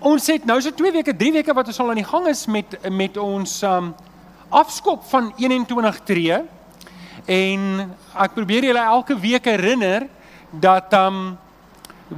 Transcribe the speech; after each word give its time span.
ons 0.00 0.26
het 0.32 0.46
nou 0.48 0.56
so 0.62 0.72
2 0.72 0.92
weke, 0.92 1.14
3 1.16 1.32
weke 1.40 1.54
wat 1.56 1.68
ons 1.68 1.80
al 1.82 1.92
aan 1.92 2.00
die 2.00 2.08
gang 2.08 2.28
is 2.30 2.46
met 2.46 2.76
met 2.90 3.16
ons 3.20 3.60
um 3.68 3.92
afskop 4.50 5.04
van 5.06 5.32
21 5.38 6.00
tree. 6.08 6.40
En 7.30 7.60
ek 8.18 8.34
probeer 8.34 8.66
julle 8.70 8.82
elke 8.82 9.14
week 9.20 9.46
herinner 9.46 10.08
dat 10.50 10.92
um 10.96 11.38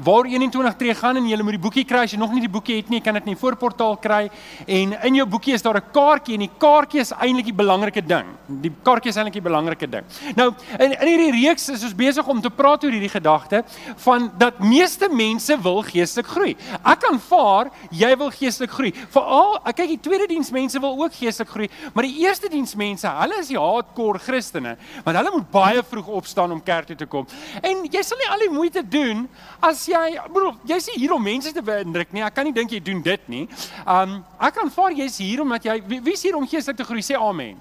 waar 0.05 0.25
21 0.25 0.77
tree 0.77 0.95
gaan 0.95 1.17
en 1.17 1.29
jy 1.29 1.37
moet 1.43 1.57
die 1.59 1.63
boekie 1.63 1.85
kry 1.85 2.05
as 2.07 2.15
jy 2.15 2.19
nog 2.19 2.33
nie 2.33 2.41
die 2.41 2.53
boekie 2.53 2.79
het 2.81 2.89
nie, 2.93 3.01
kan 3.05 3.15
dit 3.15 3.27
in 3.27 3.35
die 3.35 3.41
voorportaal 3.41 3.97
kry 4.03 4.23
en 4.67 4.97
in 5.09 5.19
jou 5.21 5.27
boekie 5.27 5.55
is 5.55 5.63
daar 5.63 5.77
'n 5.77 5.93
kaartjie 5.93 6.35
en 6.35 6.47
die 6.47 6.51
kaartjie 6.59 7.01
is 7.01 7.13
eintlik 7.13 7.45
die 7.45 7.55
belangrike 7.55 8.03
ding. 8.03 8.27
Die 8.49 8.73
kaartjie 8.83 9.11
is 9.11 9.17
eintlik 9.17 9.35
die 9.35 9.49
belangrike 9.49 9.89
ding. 9.91 10.05
Nou 10.37 10.55
in 10.79 10.93
in 10.93 11.09
hierdie 11.09 11.47
reeks 11.47 11.69
is 11.69 11.85
ons 11.85 11.95
besig 11.95 12.27
om 12.27 12.41
te 12.41 12.51
praat 12.51 12.85
oor 12.85 12.91
hierdie 12.91 13.09
gedagte 13.09 13.65
van 13.97 14.31
dat 14.39 14.59
meeste 14.59 15.09
mense 15.09 15.57
wil 15.63 15.83
geestelik 15.83 16.27
groei. 16.27 16.57
Ek 16.85 17.05
aanvaar 17.11 17.71
jy 17.91 18.17
wil 18.17 18.31
geestelik 18.31 18.71
groei. 18.71 18.93
Veral 19.11 19.61
kyk 19.73 19.89
die 19.89 20.01
tweede 20.01 20.27
diens 20.31 20.51
mense 20.51 20.81
wil 20.81 20.97
ook 21.03 21.15
geestelik 21.17 21.51
groei, 21.51 21.69
maar 21.95 22.07
die 22.07 22.23
eerste 22.25 22.49
diens 22.49 22.75
mense, 22.79 23.09
hulle 23.09 23.41
is 23.41 23.51
die 23.51 23.59
hardcore 23.59 24.21
Christene, 24.23 24.77
want 25.05 25.19
hulle 25.19 25.33
moet 25.35 25.51
baie 25.51 25.83
vroeg 25.83 26.11
opstaan 26.21 26.53
om 26.53 26.63
kerk 26.63 26.87
toe 26.87 26.97
te 26.97 27.09
kom. 27.11 27.27
En 27.63 27.85
jy 27.91 28.03
sal 28.07 28.21
nie 28.21 28.31
al 28.31 28.45
die 28.47 28.53
moeite 28.53 28.83
doen 28.89 29.27
as 29.61 29.82
as 29.83 29.89
jy 29.91 30.31
broer, 30.31 30.55
jy's 30.69 30.87
hier 30.95 31.13
om 31.15 31.23
mense 31.23 31.51
te 31.55 31.63
beïndruk 31.65 32.13
nie. 32.15 32.23
Ek 32.23 32.35
kan 32.37 32.47
nie 32.47 32.55
dink 32.55 32.71
jy 32.73 32.81
doen 32.85 33.03
dit 33.03 33.29
nie. 33.33 33.43
Um 33.83 34.21
ek 34.43 34.63
aanvaar 34.63 34.95
jy's 34.95 35.19
hier 35.23 35.43
omdat 35.43 35.67
jy 35.67 35.77
wie's 36.05 36.23
hier 36.23 36.39
om 36.39 36.47
geestelik 36.49 36.79
te 36.79 36.87
groei? 36.87 37.03
Sê 37.03 37.19
amen. 37.19 37.59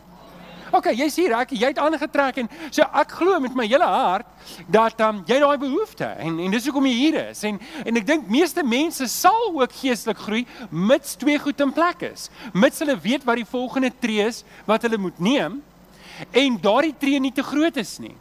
OK, 0.72 0.92
jy's 0.96 1.18
hier. 1.20 1.34
Ek 1.36 1.52
jy 1.58 1.72
het 1.72 1.82
aangetrek 1.82 2.44
en 2.44 2.52
so 2.70 2.86
ek 3.02 3.18
glo 3.18 3.40
met 3.44 3.56
my 3.58 3.66
hele 3.68 3.88
hart 3.88 4.30
dat 4.72 5.02
um 5.04 5.24
jy 5.28 5.42
daai 5.42 5.58
behoefte 5.62 6.08
en 6.22 6.40
en 6.46 6.54
dis 6.54 6.70
hoekom 6.70 6.88
jy 6.88 6.96
hier 7.00 7.20
is. 7.26 7.44
En 7.48 7.60
en 7.84 8.02
ek 8.02 8.08
dink 8.08 8.32
meeste 8.32 8.64
mense 8.64 9.10
sal 9.12 9.50
ook 9.50 9.78
geestelik 9.82 10.22
groei 10.22 10.46
mits 10.70 11.18
twee 11.20 11.42
goed 11.42 11.66
in 11.66 11.74
plek 11.76 12.06
is. 12.12 12.30
Mits 12.54 12.84
hulle 12.86 12.98
weet 13.02 13.26
wat 13.28 13.42
die 13.42 13.50
volgende 13.50 13.92
tree 14.00 14.30
is 14.30 14.44
wat 14.70 14.86
hulle 14.88 15.02
moet 15.02 15.20
neem 15.20 15.62
en 16.38 16.60
daardie 16.62 16.96
tree 17.02 17.20
nie 17.20 17.34
te 17.34 17.44
groot 17.44 17.78
is 17.82 17.98
nie. 18.04 18.16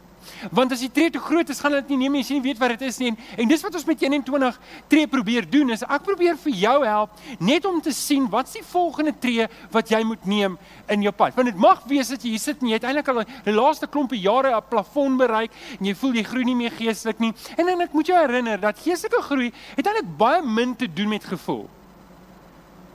Want 0.51 0.71
as 0.71 0.79
die 0.83 0.91
tree 0.91 1.09
te 1.09 1.19
groot 1.19 1.49
is, 1.49 1.59
gaan 1.59 1.71
hulle 1.71 1.81
dit 1.81 1.93
nie 1.93 2.03
neem 2.03 2.17
nie, 2.17 2.23
as 2.25 2.29
jy 2.31 2.39
nie 2.39 2.45
weet 2.45 2.59
wat 2.61 2.73
dit 2.75 2.81
is 2.87 2.99
nie. 3.01 3.11
En, 3.11 3.17
en 3.43 3.51
dis 3.51 3.63
wat 3.65 3.75
ons 3.75 3.85
met 3.85 4.01
21 4.01 4.59
tree 4.91 5.07
probeer 5.07 5.47
doen, 5.49 5.73
is 5.75 5.83
ek 5.83 6.05
probeer 6.07 6.37
vir 6.43 6.53
jou 6.63 6.77
help 6.85 7.17
net 7.39 7.65
om 7.65 7.81
te 7.81 7.93
sien 7.95 8.27
wat's 8.31 8.55
die 8.57 8.63
volgende 8.65 9.13
tree 9.19 9.47
wat 9.73 9.91
jy 9.91 10.01
moet 10.07 10.25
neem 10.29 10.57
in 10.91 11.05
jou 11.05 11.13
pad. 11.15 11.35
Want 11.37 11.51
dit 11.51 11.59
mag 11.61 11.83
wees 11.89 12.11
dat 12.13 12.23
jy 12.23 12.35
hier 12.35 12.43
sit 12.43 12.61
en 12.61 12.71
jy 12.71 12.79
het 12.79 12.87
eintlik 12.89 13.11
al 13.11 13.23
die 13.45 13.55
laaste 13.55 13.89
klompie 13.91 14.21
jare 14.21 14.55
'n 14.55 14.69
plafon 14.69 15.17
bereik 15.17 15.51
en 15.79 15.85
jy 15.85 15.95
voel 15.95 16.13
jy 16.15 16.23
groei 16.23 16.45
nie 16.45 16.55
meer 16.55 16.71
geestelik 16.71 17.19
nie. 17.19 17.33
En 17.57 17.65
dan 17.65 17.81
ek 17.81 17.93
moet 17.93 18.07
jou 18.07 18.17
herinner 18.17 18.59
dat 18.59 18.79
geestelike 18.79 19.21
groei 19.21 19.51
het 19.75 19.85
eintlik 19.85 20.17
baie 20.17 20.41
min 20.41 20.75
te 20.75 20.87
doen 20.87 21.09
met 21.09 21.23
gevoel. 21.23 21.69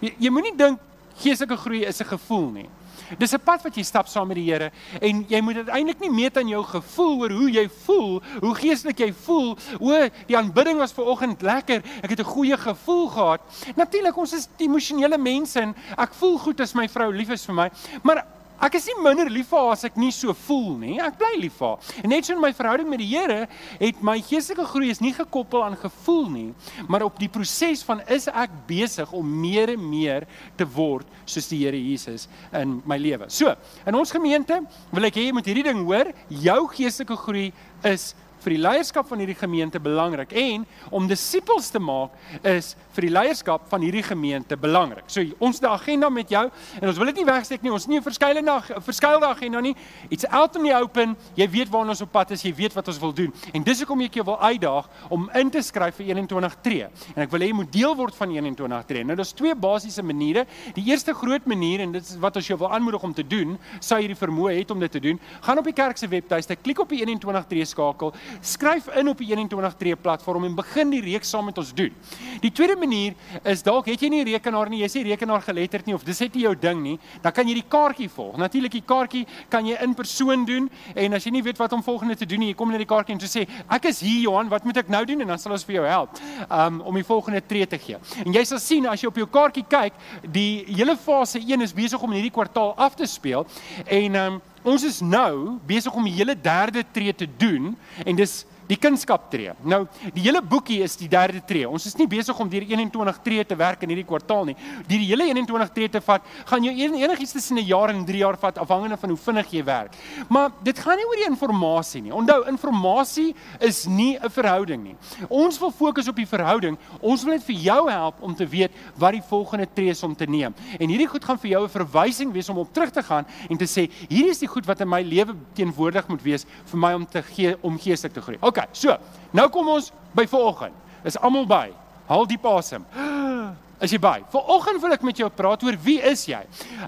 Jy, 0.00 0.14
jy 0.18 0.30
moenie 0.30 0.56
dink 0.56 0.78
geestelike 1.22 1.56
groei 1.56 1.84
is 1.84 2.00
'n 2.00 2.04
gevoel 2.04 2.50
nie. 2.50 2.68
Dis 3.18 3.32
'n 3.34 3.40
pad 3.40 3.62
wat 3.62 3.76
jy 3.76 3.82
stap 3.82 4.08
saam 4.08 4.28
met 4.28 4.36
die 4.36 4.50
Here 4.50 4.70
en 5.00 5.24
jy 5.28 5.40
moet 5.40 5.54
dit 5.54 5.68
eintlik 5.68 6.00
nie 6.00 6.10
meet 6.10 6.36
aan 6.36 6.48
jou 6.48 6.62
gevoel 6.64 7.18
oor 7.20 7.30
hoe 7.30 7.50
jy 7.50 7.68
voel, 7.68 8.22
hoe 8.40 8.54
geestelik 8.54 8.98
jy 8.98 9.12
voel. 9.12 9.56
O, 9.80 10.08
die 10.26 10.36
aanbidding 10.36 10.78
was 10.78 10.92
vanoggend 10.92 11.42
lekker. 11.42 11.82
Ek 12.02 12.10
het 12.10 12.20
'n 12.20 12.24
goeie 12.24 12.56
gevoel 12.56 13.08
gehad. 13.08 13.40
Natuurlik, 13.76 14.16
ons 14.16 14.32
is 14.32 14.48
emosionele 14.56 15.18
mense 15.18 15.60
en 15.60 15.74
ek 15.96 16.14
voel 16.14 16.38
goed 16.38 16.60
as 16.60 16.74
my 16.74 16.88
vrou 16.88 17.12
lief 17.12 17.30
is 17.30 17.44
vir 17.44 17.54
my, 17.54 17.70
maar 18.02 18.35
Ek 18.62 18.78
is 18.78 18.86
nie 18.88 18.96
minder 19.04 19.28
lief 19.32 19.50
vir 19.52 19.60
haar 19.60 19.74
as 19.74 19.84
ek 19.88 19.98
nie 20.00 20.12
so 20.14 20.32
voel 20.46 20.76
nie. 20.80 20.96
Ek 21.02 21.18
bly 21.20 21.32
lief 21.42 21.58
vir 21.60 21.74
haar. 21.74 21.90
En 22.02 22.12
net 22.12 22.26
so 22.26 22.34
in 22.34 22.42
my 22.42 22.52
verhouding 22.56 22.88
met 22.88 23.02
die 23.02 23.10
Here 23.10 23.44
het 23.80 24.02
my 24.04 24.16
geestelike 24.24 24.64
groei 24.70 24.90
is 24.92 25.02
nie 25.04 25.12
gekoppel 25.16 25.64
aan 25.64 25.76
gevoel 25.80 26.26
nie, 26.32 26.48
maar 26.88 27.04
op 27.06 27.20
die 27.20 27.30
proses 27.32 27.84
van 27.86 28.02
is 28.12 28.28
ek 28.32 28.52
besig 28.68 29.12
om 29.16 29.28
meer 29.42 29.74
en 29.76 29.88
meer 29.90 30.26
te 30.56 30.66
word 30.76 31.08
soos 31.28 31.50
die 31.52 31.62
Here 31.64 31.78
Jesus 31.78 32.26
in 32.56 32.80
my 32.88 32.98
lewe. 33.00 33.28
So, 33.32 33.52
in 33.86 33.98
ons 33.98 34.14
gemeente 34.14 34.62
wil 34.92 35.08
ek 35.10 35.20
hê 35.20 35.28
jy 35.28 35.36
moet 35.36 35.50
hierdie 35.50 35.66
ding 35.68 35.84
hoor, 35.84 36.12
jou 36.28 36.60
geestelike 36.72 37.18
groei 37.26 37.50
is 37.86 38.14
vir 38.46 38.54
die 38.54 38.62
leierskap 38.62 39.08
van 39.10 39.18
hierdie 39.22 39.38
gemeente 39.38 39.80
belangrik 39.82 40.30
en 40.38 40.66
om 40.94 41.08
disippels 41.10 41.72
te 41.74 41.80
maak 41.82 42.14
is 42.46 42.74
vir 42.96 43.08
die 43.08 43.12
leierskap 43.12 43.66
van 43.70 43.84
hierdie 43.84 44.04
gemeente 44.06 44.56
belangrik. 44.56 45.04
So 45.12 45.24
ons 45.42 45.60
die 45.60 45.68
agenda 45.68 46.10
met 46.12 46.32
jou 46.32 46.44
en 46.80 46.88
ons 46.88 46.98
wil 47.00 47.12
dit 47.12 47.20
nie 47.20 47.28
wegsteek 47.28 47.62
nie. 47.62 47.72
Ons 47.72 47.86
nie 47.86 47.98
'n 47.98 48.02
verskeidenheid 48.02 48.82
verskeidelde 48.84 49.26
agenda 49.26 49.60
nie. 49.60 49.74
It's 50.10 50.24
out 50.30 50.56
in 50.56 50.62
the 50.62 50.74
open. 50.74 51.16
Jy 51.34 51.48
weet 51.50 51.68
waar 51.68 51.88
ons 51.88 52.00
op 52.00 52.12
pad 52.12 52.30
is, 52.30 52.42
jy 52.42 52.54
weet 52.54 52.72
wat 52.74 52.88
ons 52.88 52.98
wil 52.98 53.12
doen. 53.12 53.32
En 53.52 53.62
dis 53.62 53.78
hoekom 53.78 54.00
ek 54.00 54.14
jou 54.14 54.24
wil 54.24 54.40
uitdaag 54.40 54.88
om 55.10 55.30
in 55.34 55.50
te 55.50 55.62
skryf 55.62 55.96
vir 55.96 56.06
21 56.06 56.56
tree. 56.62 56.88
En 57.14 57.22
ek 57.22 57.30
wil 57.30 57.40
hê 57.40 57.46
jy 57.46 57.54
moet 57.54 57.72
deel 57.72 57.96
word 57.96 58.14
van 58.14 58.30
21 58.30 58.86
tree. 58.86 59.04
Nou 59.04 59.16
daar's 59.16 59.32
twee 59.32 59.54
basiese 59.54 60.02
maniere. 60.02 60.46
Die 60.74 60.84
eerste 60.90 61.14
groot 61.14 61.46
manier 61.46 61.80
en 61.80 61.92
dit 61.92 62.02
is 62.02 62.16
wat 62.16 62.36
ons 62.36 62.46
jou 62.46 62.58
wil 62.58 62.72
aanmoedig 62.72 63.02
om 63.02 63.14
te 63.14 63.26
doen, 63.26 63.58
sou 63.80 64.00
jy 64.00 64.08
die 64.12 64.18
vermoë 64.18 64.58
het 64.60 64.70
om 64.70 64.80
dit 64.80 64.92
te 64.92 65.00
doen, 65.00 65.20
gaan 65.40 65.58
op 65.58 65.64
die 65.64 65.74
kerk 65.76 65.98
se 66.00 66.08
webtuiste, 66.08 66.56
klik 66.56 66.80
op 66.82 66.92
die 66.92 67.02
21 67.04 67.46
tree 67.50 67.64
skakel, 67.64 68.14
skryf 68.40 68.88
in 68.96 69.08
op 69.12 69.18
die 69.22 69.30
21 69.32 69.76
tree 69.80 69.96
platform 69.96 70.44
en 70.48 70.56
begin 70.58 70.92
die 70.94 71.02
reeks 71.04 71.30
saam 71.32 71.48
met 71.50 71.58
ons 71.58 71.72
doen. 71.76 71.94
Die 72.42 72.52
tweede 72.52 72.76
manier 72.86 73.14
is 73.44 73.64
dalk 73.66 73.90
het 73.90 74.02
jy 74.02 74.10
nie 74.12 74.24
rekenaar 74.30 74.70
nie, 74.70 74.82
jy 74.84 74.90
sê 74.92 75.02
rekenaar 75.06 75.42
geletterd 75.44 75.88
nie 75.88 75.96
of 75.96 76.04
dis 76.06 76.20
net 76.22 76.36
nie 76.36 76.44
jou 76.46 76.54
ding 76.58 76.82
nie, 76.82 76.96
dan 77.24 77.34
kan 77.34 77.48
jy 77.48 77.58
die 77.58 77.66
kaartjie 77.70 78.08
volg. 78.12 78.38
Natuurlik 78.40 78.78
die 78.78 78.84
kaartjie 78.86 79.24
kan 79.52 79.66
jy 79.66 79.76
in 79.82 79.94
persoon 79.98 80.46
doen 80.48 80.70
en 80.94 81.18
as 81.18 81.26
jy 81.26 81.34
nie 81.36 81.44
weet 81.46 81.60
wat 81.60 81.74
om 81.76 81.84
volgende 81.84 82.16
te 82.18 82.28
doen 82.28 82.44
nie, 82.44 82.52
jy 82.52 82.58
kom 82.58 82.72
net 82.72 82.82
die 82.84 82.88
kaartjie 82.88 83.16
en 83.16 83.22
jy 83.22 83.30
sê 83.32 83.44
ek 83.76 83.90
is 83.90 84.02
hier 84.04 84.26
Johan, 84.26 84.50
wat 84.52 84.66
moet 84.68 84.82
ek 84.82 84.92
nou 84.92 85.02
doen 85.08 85.26
en 85.26 85.34
dan 85.34 85.42
sal 85.42 85.56
ons 85.56 85.66
vir 85.66 85.80
jou 85.80 85.86
help 85.88 86.20
um, 86.48 86.80
om 86.86 86.98
die 86.98 87.06
volgende 87.06 87.42
tree 87.44 87.66
te 87.66 87.80
gee. 87.82 88.00
En 88.24 88.34
jy 88.34 88.44
sal 88.48 88.62
sien 88.62 88.88
as 88.90 89.02
jy 89.02 89.10
op 89.10 89.20
jou 89.20 89.28
kaartjie 89.30 89.66
kyk, 89.68 89.96
die 90.32 90.64
hele 90.70 90.96
fase 91.00 91.40
1 91.42 91.64
is 91.66 91.74
besig 91.76 92.02
om 92.02 92.12
in 92.12 92.20
hierdie 92.20 92.34
kwartaal 92.34 92.74
af 92.80 92.96
te 92.98 93.08
speel 93.10 93.46
en 93.84 94.20
um, 94.20 94.42
ons 94.66 94.82
is 94.86 95.00
nou 95.04 95.56
besig 95.66 95.94
om 95.94 96.06
die 96.06 96.16
hele 96.16 96.34
derde 96.34 96.82
tree 96.92 97.14
te 97.14 97.28
doen 97.38 97.74
en 98.04 98.18
dis 98.18 98.42
die 98.68 98.76
kunskap 98.76 99.30
tree. 99.30 99.52
Nou, 99.62 99.86
die 100.14 100.22
hele 100.22 100.42
boekie 100.42 100.82
is 100.82 100.96
die 100.96 101.08
derde 101.08 101.42
tree. 101.46 101.68
Ons 101.68 101.86
is 101.86 101.96
nie 101.98 102.06
besig 102.06 102.38
om 102.38 102.48
deur 102.48 102.62
21 102.62 103.20
tree 103.22 103.44
te 103.44 103.56
werk 103.56 103.82
in 103.82 103.92
hierdie 103.92 104.06
kwartaal 104.06 104.44
nie. 104.50 104.56
Die 104.88 104.98
hele 105.04 105.28
21 105.30 105.72
tree 105.74 105.88
te 105.88 106.00
vat, 106.00 106.22
gaan 106.46 106.64
jou 106.64 106.74
enigiets 106.74 107.32
tussen 107.32 107.58
'n 107.58 107.66
jaar 107.66 107.90
en 107.90 108.04
3 108.04 108.18
jaar 108.18 108.36
vat 108.36 108.58
afhangende 108.58 108.96
van 108.96 109.10
hoe 109.10 109.18
vinnig 109.18 109.50
jy 109.50 109.64
werk. 109.64 109.94
Maar 110.28 110.50
dit 110.62 110.78
gaan 110.78 110.96
nie 110.96 111.06
oor 111.06 111.16
die 111.16 111.26
inligting 111.26 112.04
nie. 112.04 112.12
Onthou, 112.12 112.44
inligting 112.46 113.34
is 113.60 113.86
nie 113.86 114.18
'n 114.18 114.30
verhouding 114.30 114.82
nie. 114.82 114.96
Ons 115.28 115.58
wil 115.58 115.70
fokus 115.70 116.08
op 116.08 116.16
die 116.16 116.26
verhouding. 116.26 116.78
Ons 117.00 117.24
wil 117.24 117.32
net 117.32 117.44
vir 117.44 117.54
jou 117.54 117.90
help 117.90 118.14
om 118.20 118.34
te 118.34 118.46
weet 118.46 118.72
wat 118.96 119.12
die 119.12 119.22
volgende 119.22 119.66
tree 119.74 119.90
is 119.90 120.02
om 120.02 120.14
te 120.14 120.26
neem. 120.26 120.54
En 120.78 120.88
hierdie 120.88 121.06
goed 121.06 121.24
gaan 121.24 121.38
vir 121.38 121.50
jou 121.50 121.64
'n 121.64 121.68
verwysing 121.68 122.32
wees 122.32 122.48
om 122.48 122.58
op 122.58 122.72
terug 122.72 122.90
te 122.90 123.02
gaan 123.02 123.26
en 123.50 123.56
te 123.56 123.64
sê, 123.64 123.90
hierdie 124.08 124.30
is 124.30 124.38
die 124.38 124.48
goed 124.48 124.66
wat 124.66 124.80
in 124.80 124.88
my 124.88 125.02
lewe 125.02 125.34
teenwoordig 125.54 126.08
moet 126.08 126.22
wees 126.22 126.46
vir 126.64 126.78
my 126.78 126.92
om 126.94 127.06
te 127.06 127.22
gee 127.22 127.56
om 127.62 127.78
geestelik 127.78 128.14
te 128.14 128.20
groei. 128.20 128.38
Okay, 128.40 128.55
OK, 128.56 128.68
so. 128.72 128.96
Nou 129.36 129.48
kom 129.52 129.68
ons 129.68 129.90
by 130.16 130.24
vanoggend. 130.30 130.74
Is 131.04 131.18
almal 131.20 131.44
by? 131.48 131.68
Haal 132.08 132.26
diep 132.28 132.44
asem. 132.48 132.84
Is 133.84 133.92
jy 133.92 133.98
by? 134.00 134.22
Vanoggend 134.32 134.80
wil 134.80 134.94
ek 134.96 135.02
met 135.04 135.18
jou 135.20 135.28
praat 135.28 135.64
oor 135.66 135.76
wie 135.84 135.98
is 136.00 136.22
jy? 136.24 136.38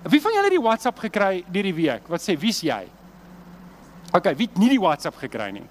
Wie 0.09 0.23
van 0.25 0.33
julle 0.33 0.49
het 0.49 0.55
die 0.55 0.63
WhatsApp 0.65 1.03
gekry 1.03 1.43
hierdie 1.45 1.75
week? 1.77 2.07
Wat 2.09 2.25
sê 2.25 2.33
wie's 2.41 2.63
jy? 2.65 2.79
OK, 4.17 4.31
wie 4.39 4.47
het 4.49 4.57
nie 4.57 4.71
die 4.73 4.81
WhatsApp 4.81 5.19
gekry 5.21 5.51
nie? 5.53 5.67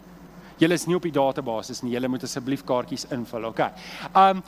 Julle 0.62 0.78
is 0.78 0.86
nie 0.86 0.94
op 0.94 1.08
die 1.08 1.14
database 1.16 1.74
nie. 1.82 1.96
Julle 1.96 2.12
moet 2.14 2.28
asseblief 2.28 2.62
kaartjies 2.70 3.08
invul. 3.18 3.50
OK. 3.50 3.66
Um 4.14 4.44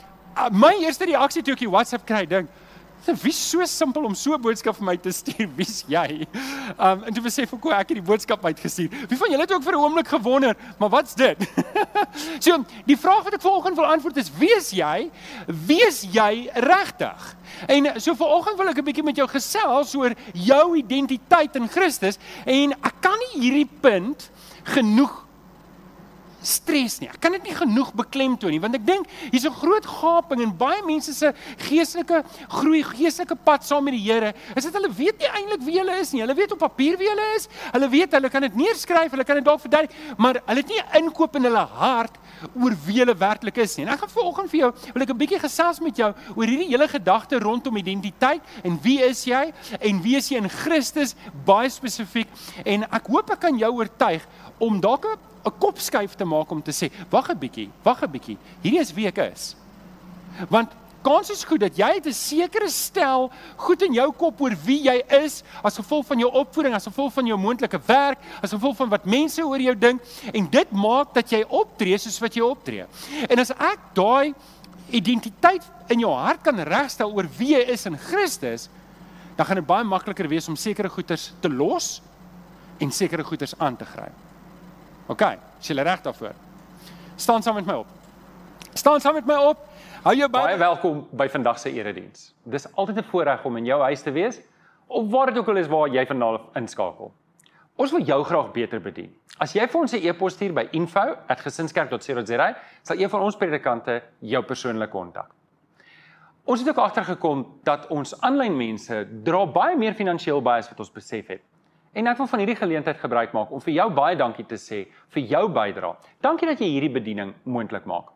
my 0.54 0.76
eerste 0.84 1.08
reaksie 1.10 1.42
toe 1.42 1.56
ek 1.56 1.64
die 1.64 1.72
WhatsApp 1.72 2.06
kry, 2.06 2.22
dink 2.30 2.46
Dit 3.04 3.24
is 3.24 3.50
so 3.50 3.64
simpel 3.64 4.04
om 4.04 4.14
so 4.14 4.34
'n 4.34 4.40
boodskap 4.40 4.76
vir 4.76 4.84
my 4.84 4.96
te 4.96 5.10
stuur. 5.10 5.48
Wie's 5.58 5.84
jy? 5.88 6.26
Um 6.78 7.04
en 7.04 7.14
toe 7.14 7.22
besef 7.22 7.52
ek 7.52 7.62
hoe 7.62 7.72
ek 7.72 7.88
hierdie 7.88 8.04
boodskap 8.04 8.44
uitgestuur. 8.44 8.90
Wie 9.08 9.16
van 9.16 9.30
julle 9.30 9.46
het 9.46 9.52
ook 9.52 9.62
vir 9.62 9.74
'n 9.74 9.84
oomblik 9.84 10.08
gewonder, 10.08 10.56
maar 10.78 10.88
wat's 10.88 11.14
dit? 11.14 11.38
so, 12.44 12.64
die 12.84 12.96
vraag 12.96 13.24
wat 13.24 13.34
ek 13.34 13.40
volgens 13.42 13.76
wil 13.76 13.86
antwoord 13.86 14.16
is: 14.16 14.30
Wie 14.38 14.52
is 14.56 14.70
jy? 14.70 15.10
Wie 15.46 15.80
is 15.86 16.04
jy 16.12 16.50
regtig? 16.54 17.36
En 17.66 18.00
so 18.00 18.14
vanoggend 18.14 18.56
wil 18.56 18.68
ek 18.68 18.78
'n 18.78 18.84
bietjie 18.84 19.04
met 19.04 19.16
jou 19.16 19.28
gesels 19.28 19.94
oor 19.94 20.12
jou 20.34 20.76
identiteit 20.76 21.56
in 21.56 21.68
Christus 21.68 22.18
en 22.44 22.72
ek 22.72 22.94
kan 23.00 23.16
nie 23.18 23.40
hierdie 23.40 23.68
punt 23.80 24.30
genoeg 24.64 25.29
stres 26.42 26.98
nie. 27.00 27.08
Ek 27.08 27.20
kan 27.20 27.32
dit 27.32 27.42
nie 27.48 27.54
genoeg 27.54 27.92
beklemtoon 27.94 28.54
nie 28.54 28.60
want 28.62 28.74
ek 28.74 28.86
dink 28.86 29.06
hier's 29.30 29.46
'n 29.46 29.52
groot 29.52 29.86
gaping 29.86 30.40
in 30.40 30.56
baie 30.56 30.82
mense 30.86 31.12
se 31.14 31.32
geestelike 31.58 32.22
groei, 32.48 32.82
geestelike 32.82 33.36
pad 33.44 33.64
saam 33.64 33.84
met 33.84 33.94
die 33.94 34.00
Here. 34.00 34.34
Is 34.56 34.64
dit 34.64 34.72
hulle 34.72 34.90
weet 34.90 35.18
nie 35.18 35.28
eintlik 35.28 35.62
wie 35.62 35.78
hulle 35.78 36.00
is 36.00 36.12
nie. 36.12 36.20
Hulle 36.20 36.34
weet 36.34 36.52
op 36.52 36.58
papier 36.58 36.96
wie 36.96 37.08
hulle 37.08 37.34
is. 37.36 37.48
Hulle 37.72 37.88
weet 37.88 38.12
hulle 38.12 38.30
kan 38.30 38.42
dit 38.42 38.54
neerskryf, 38.54 39.10
hulle 39.10 39.24
kan 39.24 39.36
dit 39.36 39.44
dalk 39.44 39.60
verduidelik, 39.60 39.92
maar 40.16 40.40
hulle 40.46 40.60
het 40.60 40.68
nie 40.68 40.82
inkoop 41.00 41.36
in 41.36 41.44
hulle 41.44 41.66
hart 41.66 42.16
oor 42.56 42.74
wie 42.86 42.98
hulle 42.98 43.14
werklik 43.14 43.56
is 43.56 43.76
nie. 43.76 43.84
En 43.86 43.92
ek 43.92 44.04
gaan 44.04 44.14
vanoggend 44.14 44.50
vir 44.50 44.60
jou 44.60 44.70
wil 44.94 45.02
ek 45.02 45.10
'n 45.10 45.18
bietjie 45.18 45.40
gesels 45.40 45.80
met 45.80 45.96
jou 45.96 46.12
oor 46.36 46.46
hierdie 46.46 46.68
hele 46.68 46.88
gedagte 46.88 47.38
rondom 47.38 47.76
identiteit 47.76 48.42
en 48.64 48.78
wie 48.82 49.00
is 49.02 49.24
jy 49.24 49.52
en 49.80 50.02
wie 50.02 50.16
is 50.16 50.28
jy 50.28 50.36
in 50.36 50.48
Christus 50.48 51.14
baie 51.44 51.68
spesifiek 51.68 52.28
en 52.64 52.84
ek 52.84 53.06
hoop 53.06 53.30
ek 53.30 53.40
kan 53.40 53.58
jou 53.58 53.72
oortuig 53.72 54.26
om 54.58 54.80
dalk 54.80 55.04
'n 55.04 55.18
'n 55.44 55.58
kopskuif 55.58 56.14
te 56.16 56.24
maak 56.24 56.50
om 56.50 56.62
te 56.62 56.72
sê, 56.72 56.90
wag 57.10 57.30
'n 57.30 57.38
bietjie, 57.38 57.70
wag 57.82 58.02
'n 58.02 58.10
bietjie. 58.10 58.38
Hierdie 58.62 58.80
is 58.80 58.92
wie 58.92 59.06
ek 59.06 59.18
is. 59.18 59.56
Want 60.48 60.70
kans 61.02 61.30
is 61.30 61.44
goed 61.44 61.60
dat 61.60 61.76
jy 61.76 62.00
'n 62.00 62.12
sekere 62.12 62.68
stel 62.68 63.30
goed 63.56 63.82
in 63.82 63.92
jou 63.92 64.12
kop 64.12 64.40
oor 64.40 64.54
wie 64.64 64.82
jy 64.82 65.02
is 65.24 65.42
as 65.62 65.76
gevolg 65.76 66.06
van 66.06 66.18
jou 66.18 66.30
opvoeding, 66.30 66.74
as 66.74 66.84
gevolg 66.84 67.12
van 67.12 67.26
jou 67.26 67.38
moontlike 67.38 67.80
werk, 67.86 68.18
as 68.42 68.50
gevolg 68.50 68.76
van 68.76 68.88
wat 68.88 69.04
mense 69.04 69.42
oor 69.42 69.60
jou 69.60 69.74
dink 69.74 70.00
en 70.32 70.50
dit 70.50 70.72
maak 70.72 71.14
dat 71.14 71.30
jy 71.30 71.44
optree 71.48 71.98
soos 71.98 72.20
wat 72.20 72.34
jy 72.34 72.42
optree. 72.42 72.86
En 73.28 73.38
as 73.38 73.50
ek 73.50 73.78
daai 73.94 74.34
identiteit 74.90 75.62
in 75.88 76.00
jou 76.00 76.12
hart 76.12 76.42
kan 76.42 76.58
regstel 76.58 77.12
oor 77.12 77.26
wie 77.38 77.54
jy 77.54 77.64
is 77.72 77.86
in 77.86 77.96
Christus, 77.96 78.68
dan 79.36 79.46
gaan 79.46 79.56
dit 79.56 79.66
baie 79.66 79.84
makliker 79.84 80.28
wees 80.28 80.48
om 80.48 80.56
sekere 80.56 80.88
goeders 80.88 81.32
te 81.40 81.48
los 81.48 82.02
en 82.78 82.90
sekere 82.92 83.24
goeders 83.24 83.54
aan 83.58 83.76
te 83.76 83.84
gryp. 83.84 84.29
OK, 85.10 85.24
is 85.58 85.66
jy 85.66 85.82
reg 85.82 86.02
daarvoor? 86.04 86.36
Staan 87.18 87.42
saam 87.42 87.56
met 87.58 87.66
my 87.66 87.74
op. 87.80 87.86
Staan 88.78 89.00
saam 89.02 89.16
met 89.18 89.26
my 89.26 89.34
op. 89.42 89.64
Hou 90.04 90.12
jou 90.14 90.28
baie 90.30 90.54
welkom 90.56 91.00
by 91.18 91.26
vandag 91.32 91.58
se 91.58 91.72
erediens. 91.74 92.28
Dis 92.46 92.68
altyd 92.78 93.00
'n 93.02 93.08
voorreg 93.10 93.44
om 93.44 93.56
in 93.56 93.64
jou 93.64 93.80
huis 93.82 94.02
te 94.02 94.10
wees 94.10 94.40
of 94.86 95.10
waar 95.10 95.26
dit 95.26 95.38
ook 95.38 95.48
al 95.48 95.56
is 95.56 95.66
waar 95.66 95.88
jy 95.88 96.06
vandaan 96.06 96.38
inskakel. 96.54 97.12
Ons 97.76 97.90
wil 97.90 98.02
jou 98.02 98.24
graag 98.24 98.52
beter 98.52 98.80
bedien. 98.80 99.10
As 99.38 99.52
jy 99.52 99.66
vir 99.66 99.80
ons 99.80 99.92
'n 99.92 100.06
e-pos 100.06 100.32
stuur 100.32 100.52
by 100.52 100.68
info@gesinskerk.co.za, 100.70 102.56
sal 102.82 102.96
een 102.96 103.10
van 103.10 103.20
ons 103.20 103.36
predikante 103.36 104.02
jou 104.20 104.42
persoonlik 104.42 104.90
kontak. 104.90 105.34
Ons 106.44 106.60
het 106.60 106.68
ook 106.68 106.78
agtergekom 106.78 107.60
dat 107.64 107.86
ons 107.86 108.20
aanlyn 108.20 108.56
mense 108.56 109.08
dra 109.22 109.46
baie 109.46 109.76
meer 109.76 109.94
finansiëel 109.94 110.42
by 110.42 110.58
as 110.58 110.68
wat 110.68 110.78
ons 110.78 110.92
besef 110.92 111.26
het. 111.26 111.42
En 111.92 112.06
ek 112.06 112.20
wil 112.22 112.28
van 112.30 112.38
hierdie 112.38 112.58
geleentheid 112.58 112.98
gebruik 113.02 113.32
maak 113.34 113.50
om 113.50 113.60
vir 113.64 113.74
jou 113.74 113.88
baie 113.90 114.16
dankie 114.16 114.46
te 114.46 114.58
sê 114.60 114.84
vir 115.10 115.22
jou 115.26 115.48
bydrae. 115.50 115.96
Dankie 116.22 116.46
dat 116.46 116.60
jy 116.62 116.68
hierdie 116.70 116.92
bediening 116.94 117.34
moontlik 117.42 117.86
maak. 117.90 118.12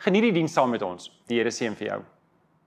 Geniet 0.00 0.28
die 0.28 0.36
diens 0.38 0.54
saam 0.56 0.72
met 0.72 0.84
ons. 0.84 1.10
Die 1.28 1.36
Here 1.36 1.52
seën 1.52 1.76
vir 1.76 1.88
jou. 1.90 2.02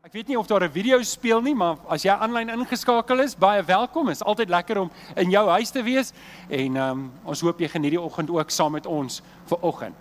Ek 0.05 0.13
weet 0.13 0.29
nie 0.29 0.37
of 0.39 0.47
daar 0.47 0.63
'n 0.63 0.71
video 0.71 1.01
speel 1.03 1.41
nie, 1.41 1.55
maar 1.55 1.77
as 1.89 2.03
jy 2.03 2.11
aanlyn 2.11 2.49
ingeskakel 2.49 3.19
is, 3.19 3.35
baie 3.35 3.63
welkom. 3.63 4.05
Dit 4.05 4.15
is 4.15 4.23
altyd 4.23 4.49
lekker 4.49 4.77
om 4.77 4.91
in 5.15 5.29
jou 5.29 5.49
huis 5.49 5.71
te 5.71 5.83
wees 5.83 6.13
en 6.49 6.75
um, 6.75 7.11
ons 7.25 7.41
hoop 7.41 7.59
jy 7.59 7.67
geniet 7.67 7.91
die 7.91 8.01
oggend 8.01 8.29
ook 8.29 8.49
saam 8.49 8.71
met 8.71 8.85
ons 8.85 9.21
vir 9.45 9.57
oggend. 9.61 9.95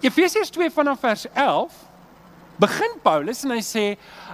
Efesiërs 0.00 0.50
2 0.50 0.70
vanaf 0.70 1.00
vers 1.00 1.26
11 1.32 1.72
begin 2.58 2.98
Paulus 3.02 3.44
en 3.44 3.50
hy 3.50 3.62
sê 3.64 3.84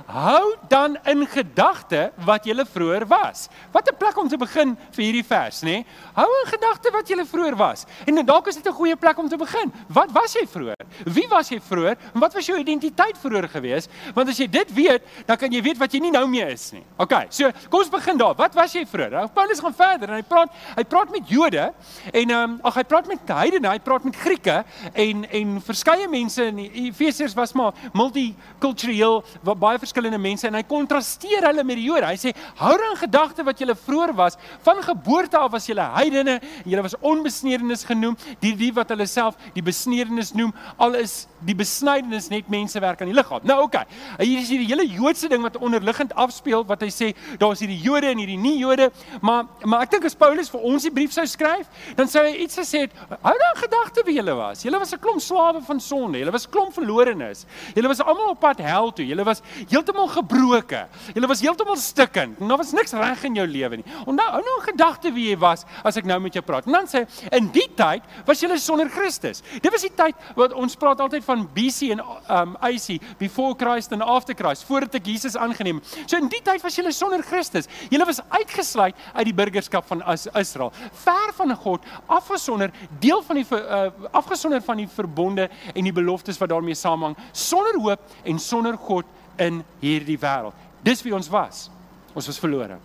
hou 0.06 0.54
dan 0.68 0.96
in 1.08 1.24
gedagte 1.26 2.10
wat 2.26 2.46
jy 2.46 2.54
vroeër 2.64 3.06
was. 3.08 3.48
Wat 3.72 3.88
'n 3.88 3.96
plek 3.96 4.16
om 4.18 4.28
te 4.28 4.36
begin 4.36 4.76
vir 4.92 5.04
hierdie 5.04 5.24
vers, 5.24 5.62
nê? 5.62 5.84
Hou 6.14 6.28
in 6.44 6.50
gedagte 6.50 6.90
wat 6.92 7.08
jy 7.08 7.24
vroeër 7.24 7.56
was. 7.56 7.86
En 8.06 8.24
dalk 8.26 8.48
is 8.48 8.56
dit 8.56 8.66
'n 8.66 8.72
goeie 8.72 8.96
plek 8.96 9.18
om 9.18 9.28
te 9.28 9.36
begin. 9.36 9.72
Wat 9.88 10.10
was 10.12 10.32
jy 10.34 10.46
vroeër? 10.46 10.86
Wie 11.04 11.28
was 11.28 11.48
jy 11.48 11.60
vroeër? 11.60 11.96
En 12.14 12.20
wat 12.20 12.34
was 12.34 12.46
jou 12.46 12.58
identiteit 12.58 13.18
vroeër 13.18 13.48
gewees? 13.48 13.88
Want 14.14 14.28
as 14.28 14.38
jy 14.38 14.46
dit 14.46 14.74
weet, 14.74 15.02
dan 15.26 15.36
kan 15.36 15.52
jy 15.52 15.62
weet 15.62 15.78
wat 15.78 15.92
jy 15.92 16.00
nie 16.00 16.10
nou 16.10 16.26
meer 16.26 16.48
is 16.48 16.72
nie. 16.72 16.84
OK, 16.96 17.26
so 17.28 17.50
kom 17.68 17.80
ons 17.80 17.90
begin 17.90 18.16
daar. 18.16 18.34
Wat 18.34 18.54
was 18.54 18.72
jy 18.72 18.86
vroeër? 18.86 19.10
Nou 19.10 19.28
Paulus 19.28 19.60
gaan 19.60 19.74
verder 19.74 20.08
en 20.08 20.14
hy 20.14 20.22
praat 20.22 20.50
hy 20.76 20.84
praat 20.84 21.10
met 21.10 21.28
Jode 21.28 21.72
en 22.12 22.30
ehm 22.30 22.50
um, 22.50 22.60
ag 22.62 22.74
hy 22.74 22.82
praat 22.82 23.06
met 23.06 23.18
heidene, 23.26 23.68
hy 23.68 23.78
praat 23.78 24.04
met 24.04 24.16
Grieke 24.16 24.64
en 24.92 25.24
en 25.30 25.60
verskeie 25.60 26.08
mense 26.08 26.44
in 26.44 26.58
Efesiërs 26.58 27.34
was 27.34 27.52
maar 27.52 27.72
multikultureel 28.12 29.22
wat 29.42 29.58
baie 29.60 29.80
verskillende 29.80 30.18
mense 30.20 30.46
en 30.46 30.56
hy 30.56 30.62
kontrasteer 30.66 31.46
hulle 31.48 31.64
met 31.64 31.78
die 31.80 31.86
Jode. 31.86 32.06
Hy 32.06 32.18
sê 32.20 32.32
hou 32.60 32.74
dan 32.78 32.96
gedagte 33.00 33.44
wat 33.46 33.60
julle 33.60 33.74
vroeër 33.78 34.14
was, 34.18 34.38
van 34.64 34.82
geboorte 34.82 35.38
af 35.38 35.52
was 35.52 35.66
julle 35.68 35.84
heidene 35.96 36.38
en 36.40 36.70
julle 36.70 36.84
was 36.84 36.96
onbesnedenis 37.00 37.84
genoem, 37.88 38.16
die 38.40 38.54
die 38.58 38.72
wat 38.74 38.92
hulle 38.92 39.06
self 39.06 39.38
die 39.56 39.64
besnedenis 39.64 40.32
noem, 40.36 40.52
al 40.78 40.96
is 41.00 41.26
die 41.46 41.56
besnydenis 41.58 42.28
net 42.30 42.50
mensewerk 42.52 43.02
aan 43.02 43.10
die 43.10 43.16
liggaam. 43.16 43.42
Nou. 43.48 43.60
Okay. 43.62 43.86
Hier 44.18 44.40
is 44.40 44.50
hierdie 44.50 44.66
hele 44.68 44.84
Joodse 44.86 45.28
ding 45.30 45.42
wat 45.44 45.56
onderliggend 45.62 46.12
afspeel 46.18 46.64
wat 46.66 46.82
hy 46.82 46.90
sê 46.92 47.12
daar 47.40 47.54
is 47.54 47.62
hierdie 47.62 47.78
Jode 47.82 48.10
en 48.10 48.20
hierdie 48.20 48.38
nie 48.40 48.56
Jode, 48.60 48.90
maar 49.22 49.46
maar 49.64 49.86
ek 49.86 49.94
dink 49.94 50.06
as 50.08 50.18
Paulus 50.18 50.50
vir 50.52 50.64
ons 50.66 50.84
die 50.86 50.92
brief 50.92 51.14
sou 51.14 51.24
skryf, 51.28 51.68
dan 51.96 52.10
sou 52.10 52.24
hy 52.26 52.34
iets 52.44 52.58
gesê 52.58 52.84
het, 52.86 52.96
hou 53.22 53.34
dan 53.44 53.60
gedagte 53.60 54.04
wie 54.06 54.16
julle 54.18 54.34
was. 54.36 54.64
Julle 54.66 54.80
was 54.82 54.92
'n 54.92 55.00
klomp 55.02 55.22
slawe 55.22 55.62
van 55.62 55.80
sonde. 55.80 56.18
Julle 56.18 56.34
was 56.34 56.46
klomp 56.46 56.74
verlorenes. 56.74 57.46
Julle 57.74 57.88
was 57.88 58.01
almal 58.04 58.32
op 58.34 58.40
pad 58.40 58.58
hel 58.58 58.92
toe. 58.92 59.06
Jy 59.06 59.24
was 59.24 59.42
heeltemal 59.68 60.08
gebroke. 60.08 60.86
Jy 61.14 61.26
was 61.26 61.42
heeltemal 61.44 61.76
stikkend. 61.76 62.38
Daar 62.38 62.60
was 62.60 62.72
niks 62.72 62.92
reg 62.92 63.24
in 63.24 63.34
jou 63.34 63.46
lewe 63.46 63.76
nie. 63.76 63.86
Onthou 64.06 64.14
nou, 64.16 64.42
nou 64.42 64.58
'n 64.60 64.68
gedagte 64.72 65.12
wie 65.12 65.30
jy 65.30 65.38
was 65.38 65.64
as 65.84 65.96
ek 65.96 66.04
nou 66.04 66.20
met 66.20 66.32
jou 66.32 66.42
praat. 66.42 66.66
En 66.66 66.72
dan 66.72 66.86
sê 66.86 67.06
in 67.32 67.50
die 67.52 67.68
tyd 67.74 68.02
was 68.26 68.40
jy 68.40 68.56
sonder 68.56 68.88
Christus. 68.88 69.42
Dit 69.60 69.70
was 69.72 69.82
die 69.82 69.94
tyd 69.94 70.14
wat 70.34 70.52
ons 70.52 70.76
praat 70.76 71.00
altyd 71.00 71.24
van 71.24 71.48
BC 71.54 71.90
en 71.90 72.00
um 72.00 72.56
AC, 72.60 73.00
before 73.18 73.54
Christ 73.54 73.92
and 73.92 74.02
after 74.02 74.34
Christ, 74.34 74.64
voordat 74.64 74.94
ek 74.94 75.06
Jesus 75.06 75.36
aangeneem 75.36 75.76
het. 75.76 76.10
So 76.10 76.16
in 76.16 76.28
die 76.28 76.40
tyd 76.42 76.62
was 76.62 76.76
jy 76.76 76.90
sonder 76.90 77.22
Christus. 77.22 77.68
Jy 77.90 77.98
was 78.04 78.20
uitgesluit 78.28 78.94
uit 79.14 79.24
die 79.24 79.34
burgerskap 79.34 79.86
van 79.86 80.02
Israel. 80.34 80.72
Ver 80.92 81.32
van 81.36 81.54
God, 81.56 81.84
afgesonder, 82.06 82.70
deel 83.00 83.22
van 83.22 83.36
die 83.36 83.46
uh, 83.52 83.90
afgesonder 84.12 84.62
van 84.62 84.76
die 84.76 84.88
verbonde 84.88 85.48
en 85.74 85.84
die 85.84 85.92
beloftes 85.92 86.38
wat 86.38 86.48
daarmee 86.48 86.74
saamhang, 86.74 87.16
sonder 87.32 87.78
hoop 87.80 87.91
en 88.24 88.38
sonder 88.38 88.76
God 88.76 89.08
in 89.40 89.62
hierdie 89.82 90.18
wêreld. 90.20 90.56
Dis 90.84 91.02
wie 91.02 91.14
ons 91.14 91.30
was. 91.32 91.68
Ons 92.14 92.28
was 92.28 92.40
verlore. 92.40 92.78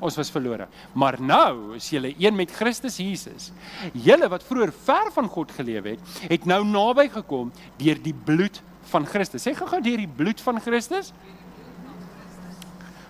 Ons 0.00 0.16
was 0.16 0.30
verlore. 0.32 0.66
Maar 0.96 1.18
nou 1.20 1.76
is 1.76 1.90
jy 1.92 2.14
een 2.18 2.36
met 2.36 2.52
Christus 2.56 2.96
Jesus. 3.00 3.50
Julle 3.92 4.30
wat 4.32 4.44
vroeër 4.46 4.72
ver 4.86 5.12
van 5.12 5.28
God 5.28 5.52
geleef 5.52 5.84
het, 5.84 6.18
het 6.30 6.46
nou 6.48 6.62
naby 6.64 7.08
gekom 7.12 7.52
deur 7.80 8.00
die 8.00 8.14
bloed 8.14 8.62
van 8.90 9.06
Christus. 9.06 9.44
Sê 9.44 9.54
gou-gou 9.56 9.80
deur 9.84 10.00
die 10.00 10.08
bloed 10.08 10.40
van 10.40 10.60
Christus. 10.62 11.12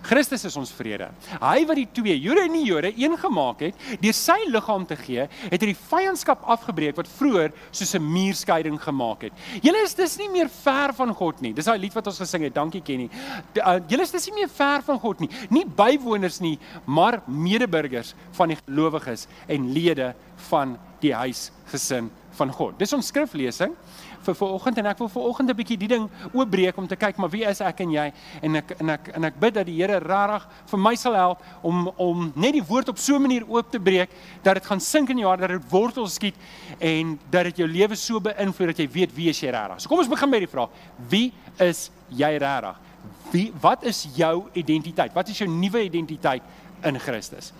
Christus 0.02 0.44
is 0.48 0.56
ons 0.56 0.72
vrede. 0.74 1.08
Hy 1.42 1.64
wat 1.68 1.78
die 1.78 1.88
twee 1.94 2.16
Jode 2.18 2.44
en 2.46 2.54
nie 2.54 2.64
Jode 2.66 2.92
een 2.96 3.16
gemaak 3.20 3.64
het, 3.66 3.86
deur 4.00 4.16
sy 4.16 4.38
liggaam 4.48 4.86
te 4.88 4.96
gee, 5.00 5.26
het 5.26 5.60
hy 5.60 5.70
die 5.72 5.76
vyandskap 5.76 6.44
afgebreek 6.56 6.96
wat 6.98 7.10
vroeër 7.18 7.52
soos 7.70 7.94
'n 7.94 8.02
muurskeiding 8.02 8.78
gemaak 8.80 9.28
het. 9.28 9.32
Julle 9.62 9.82
is 9.84 9.94
dis 9.94 10.18
nie 10.18 10.28
meer 10.28 10.48
ver 10.48 10.92
van 10.92 11.14
God 11.14 11.40
nie. 11.40 11.52
Dis 11.52 11.66
daai 11.66 11.78
lied 11.78 11.94
wat 11.94 12.06
ons 12.06 12.18
gesing 12.18 12.42
het. 12.44 12.54
Dankie 12.54 12.82
Kenny. 12.82 13.08
Uh, 13.56 13.78
julle 13.88 14.02
is 14.02 14.10
dis 14.10 14.26
nie 14.26 14.40
meer 14.40 14.48
ver 14.48 14.82
van 14.82 14.98
God 14.98 15.20
nie. 15.20 15.30
Nie 15.50 15.64
bywoners 15.64 16.40
nie, 16.40 16.58
maar 16.86 17.22
medeburgers 17.26 18.14
van 18.32 18.48
die 18.48 18.58
gelowiges 18.66 19.26
en 19.48 19.72
lede 19.72 20.14
van 20.50 20.78
die 21.00 21.14
huisgesin 21.14 22.10
van 22.38 22.52
God. 22.52 22.78
Dis 22.78 22.92
ons 22.92 23.06
skriflesing 23.06 23.74
vir 24.24 24.34
vanoggend 24.34 24.78
en 24.78 24.86
ek 24.86 24.98
wil 24.98 25.08
vanoggend 25.08 25.50
'n 25.50 25.56
bietjie 25.56 25.78
die 25.78 25.88
ding 25.88 26.08
oopbreek 26.32 26.76
om 26.76 26.86
te 26.86 26.96
kyk 26.96 27.16
maar 27.16 27.30
wie 27.30 27.44
is 27.44 27.60
ek 27.60 27.80
en 27.80 27.90
jy 27.90 28.12
en 28.42 28.56
ek 28.56 28.74
en 28.80 28.90
ek 28.90 29.08
en 29.14 29.24
ek 29.24 29.40
bid 29.40 29.54
dat 29.54 29.66
die 29.66 29.76
Here 29.80 29.98
regtig 29.98 30.46
vir 30.66 30.78
my 30.78 30.94
sal 30.94 31.14
help 31.14 31.38
om 31.62 31.88
om 31.96 32.32
net 32.36 32.52
die 32.52 32.64
woord 32.64 32.88
op 32.88 32.98
so 32.98 33.16
'n 33.16 33.22
manier 33.22 33.44
oop 33.48 33.70
te 33.70 33.80
breek 33.80 34.10
dat 34.42 34.54
dit 34.54 34.66
gaan 34.66 34.80
sink 34.80 35.10
in 35.10 35.18
jou 35.18 35.28
hart 35.28 35.40
dat 35.40 35.50
dit 35.50 35.70
wortels 35.70 36.14
skiet 36.14 36.34
en 36.78 37.18
dat 37.30 37.44
dit 37.44 37.56
jou 37.56 37.68
lewe 37.68 37.94
so 37.94 38.20
beïnvloed 38.20 38.66
dat 38.66 38.78
jy 38.78 38.88
weet 38.88 39.14
wie 39.14 39.28
is 39.28 39.40
jy 39.40 39.50
regtig. 39.50 39.80
So 39.80 39.88
kom 39.88 39.98
ons 39.98 40.08
begin 40.08 40.30
met 40.30 40.40
die 40.40 40.50
vraag: 40.50 40.68
Wie 41.08 41.32
is 41.58 41.90
jy 42.08 42.36
regtig? 42.36 42.76
Wie 43.30 43.52
wat 43.60 43.84
is 43.84 44.08
jou 44.16 44.48
identiteit? 44.52 45.14
Wat 45.14 45.28
is 45.28 45.38
jou 45.38 45.48
nuwe 45.48 45.84
identiteit 45.84 46.42
in 46.84 46.98
Christus? 46.98 47.52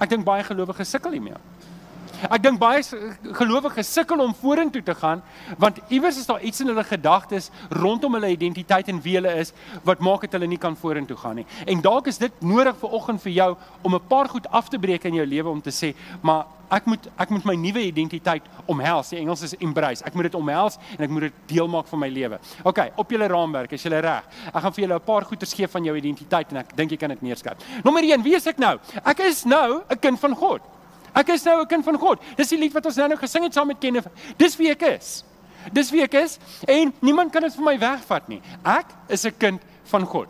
Ek 0.00 0.10
dink 0.10 0.24
baie 0.26 0.42
gelowiges 0.42 0.90
sukkel 0.90 1.12
hiermee. 1.12 1.38
Ek 2.30 2.42
dink 2.42 2.58
baie 2.58 2.82
gelowiges 3.32 3.92
sukkel 3.92 4.20
om 4.20 4.34
vorentoe 4.34 4.82
te 4.82 4.94
gaan 4.94 5.22
want 5.58 5.78
iewers 5.88 6.18
is 6.18 6.26
daar 6.26 6.42
iets 6.42 6.60
in 6.60 6.70
hulle 6.72 6.84
gedagtes 6.84 7.50
rondom 7.70 8.14
hulle 8.14 8.30
identiteit 8.32 8.88
en 8.88 9.00
wie 9.04 9.16
hulle 9.18 9.32
is 9.42 9.52
wat 9.84 10.00
maak 10.00 10.26
dat 10.26 10.38
hulle 10.38 10.48
nie 10.50 10.60
kan 10.60 10.76
vorentoe 10.76 11.16
gaan 11.16 11.36
nie. 11.36 11.46
En 11.66 11.80
dalk 11.80 12.06
is 12.06 12.18
dit 12.18 12.42
nodig 12.42 12.76
vir 12.80 12.98
oggend 12.98 13.22
vir 13.22 13.32
jou 13.32 13.50
om 13.82 13.94
'n 13.94 14.08
paar 14.08 14.28
goed 14.28 14.46
af 14.50 14.68
te 14.68 14.78
breek 14.78 15.04
in 15.04 15.14
jou 15.14 15.26
lewe 15.26 15.48
om 15.50 15.60
te 15.60 15.70
sê, 15.70 15.94
maar 16.22 16.46
ek 16.70 16.86
moet 16.86 17.06
ek 17.20 17.30
moet 17.30 17.44
my 17.44 17.54
nuwe 17.54 17.82
identiteit 17.86 18.42
omhels. 18.66 19.10
Die 19.10 19.18
Engels 19.18 19.42
is 19.42 19.54
embrace. 19.60 20.04
Ek 20.06 20.14
moet 20.14 20.30
dit 20.30 20.34
omhels 20.34 20.78
en 20.98 21.04
ek 21.04 21.10
moet 21.10 21.28
dit 21.28 21.32
deel 21.54 21.68
maak 21.68 21.86
van 21.86 21.98
my 21.98 22.08
lewe. 22.08 22.38
OK, 22.64 22.80
op 22.96 23.10
julle 23.10 23.28
raamwerk, 23.28 23.72
is 23.72 23.82
julle 23.82 24.00
reg? 24.04 24.24
Ek 24.52 24.62
gaan 24.62 24.72
vir 24.72 24.84
julle 24.84 24.94
'n 24.94 25.04
paar 25.04 25.24
goeie 25.24 25.46
gee 25.46 25.66
van 25.66 25.84
jou 25.84 25.96
identiteit 25.96 26.52
en 26.52 26.56
ek 26.58 26.76
dink 26.76 26.90
jy 26.90 26.96
kan 26.96 27.10
dit 27.10 27.22
neerskryf. 27.22 27.56
Nommer 27.84 28.02
1, 28.02 28.22
wie 28.22 28.34
is 28.34 28.46
ek 28.46 28.58
nou? 28.58 28.78
Ek 29.04 29.20
is 29.20 29.44
nou 29.44 29.82
'n 29.90 29.98
kind 29.98 30.18
van 30.18 30.34
God. 30.34 30.60
Ek 31.14 31.28
is 31.28 31.44
nou 31.44 31.60
'n 31.60 31.66
kind 31.66 31.84
van 31.84 31.98
God. 31.98 32.20
Dis 32.36 32.48
die 32.48 32.58
lied 32.58 32.72
wat 32.72 32.86
ons 32.86 32.96
nou 32.96 33.08
nou 33.08 33.18
gesing 33.18 33.44
het 33.44 33.54
saam 33.54 33.66
met 33.66 33.78
Kenneth. 33.78 34.06
Dis 34.36 34.56
wie 34.56 34.70
ek 34.70 34.82
is. 34.82 35.24
Dis 35.72 35.90
wie 35.90 36.02
ek 36.02 36.14
is 36.14 36.38
en 36.66 36.92
niemand 37.00 37.32
kan 37.32 37.42
dit 37.42 37.54
vir 37.54 37.64
my 37.64 37.78
wegvat 37.78 38.28
nie. 38.28 38.40
Ek 38.64 38.86
is 39.08 39.24
'n 39.24 39.36
kind 39.38 39.60
van 39.84 40.06
God. 40.06 40.28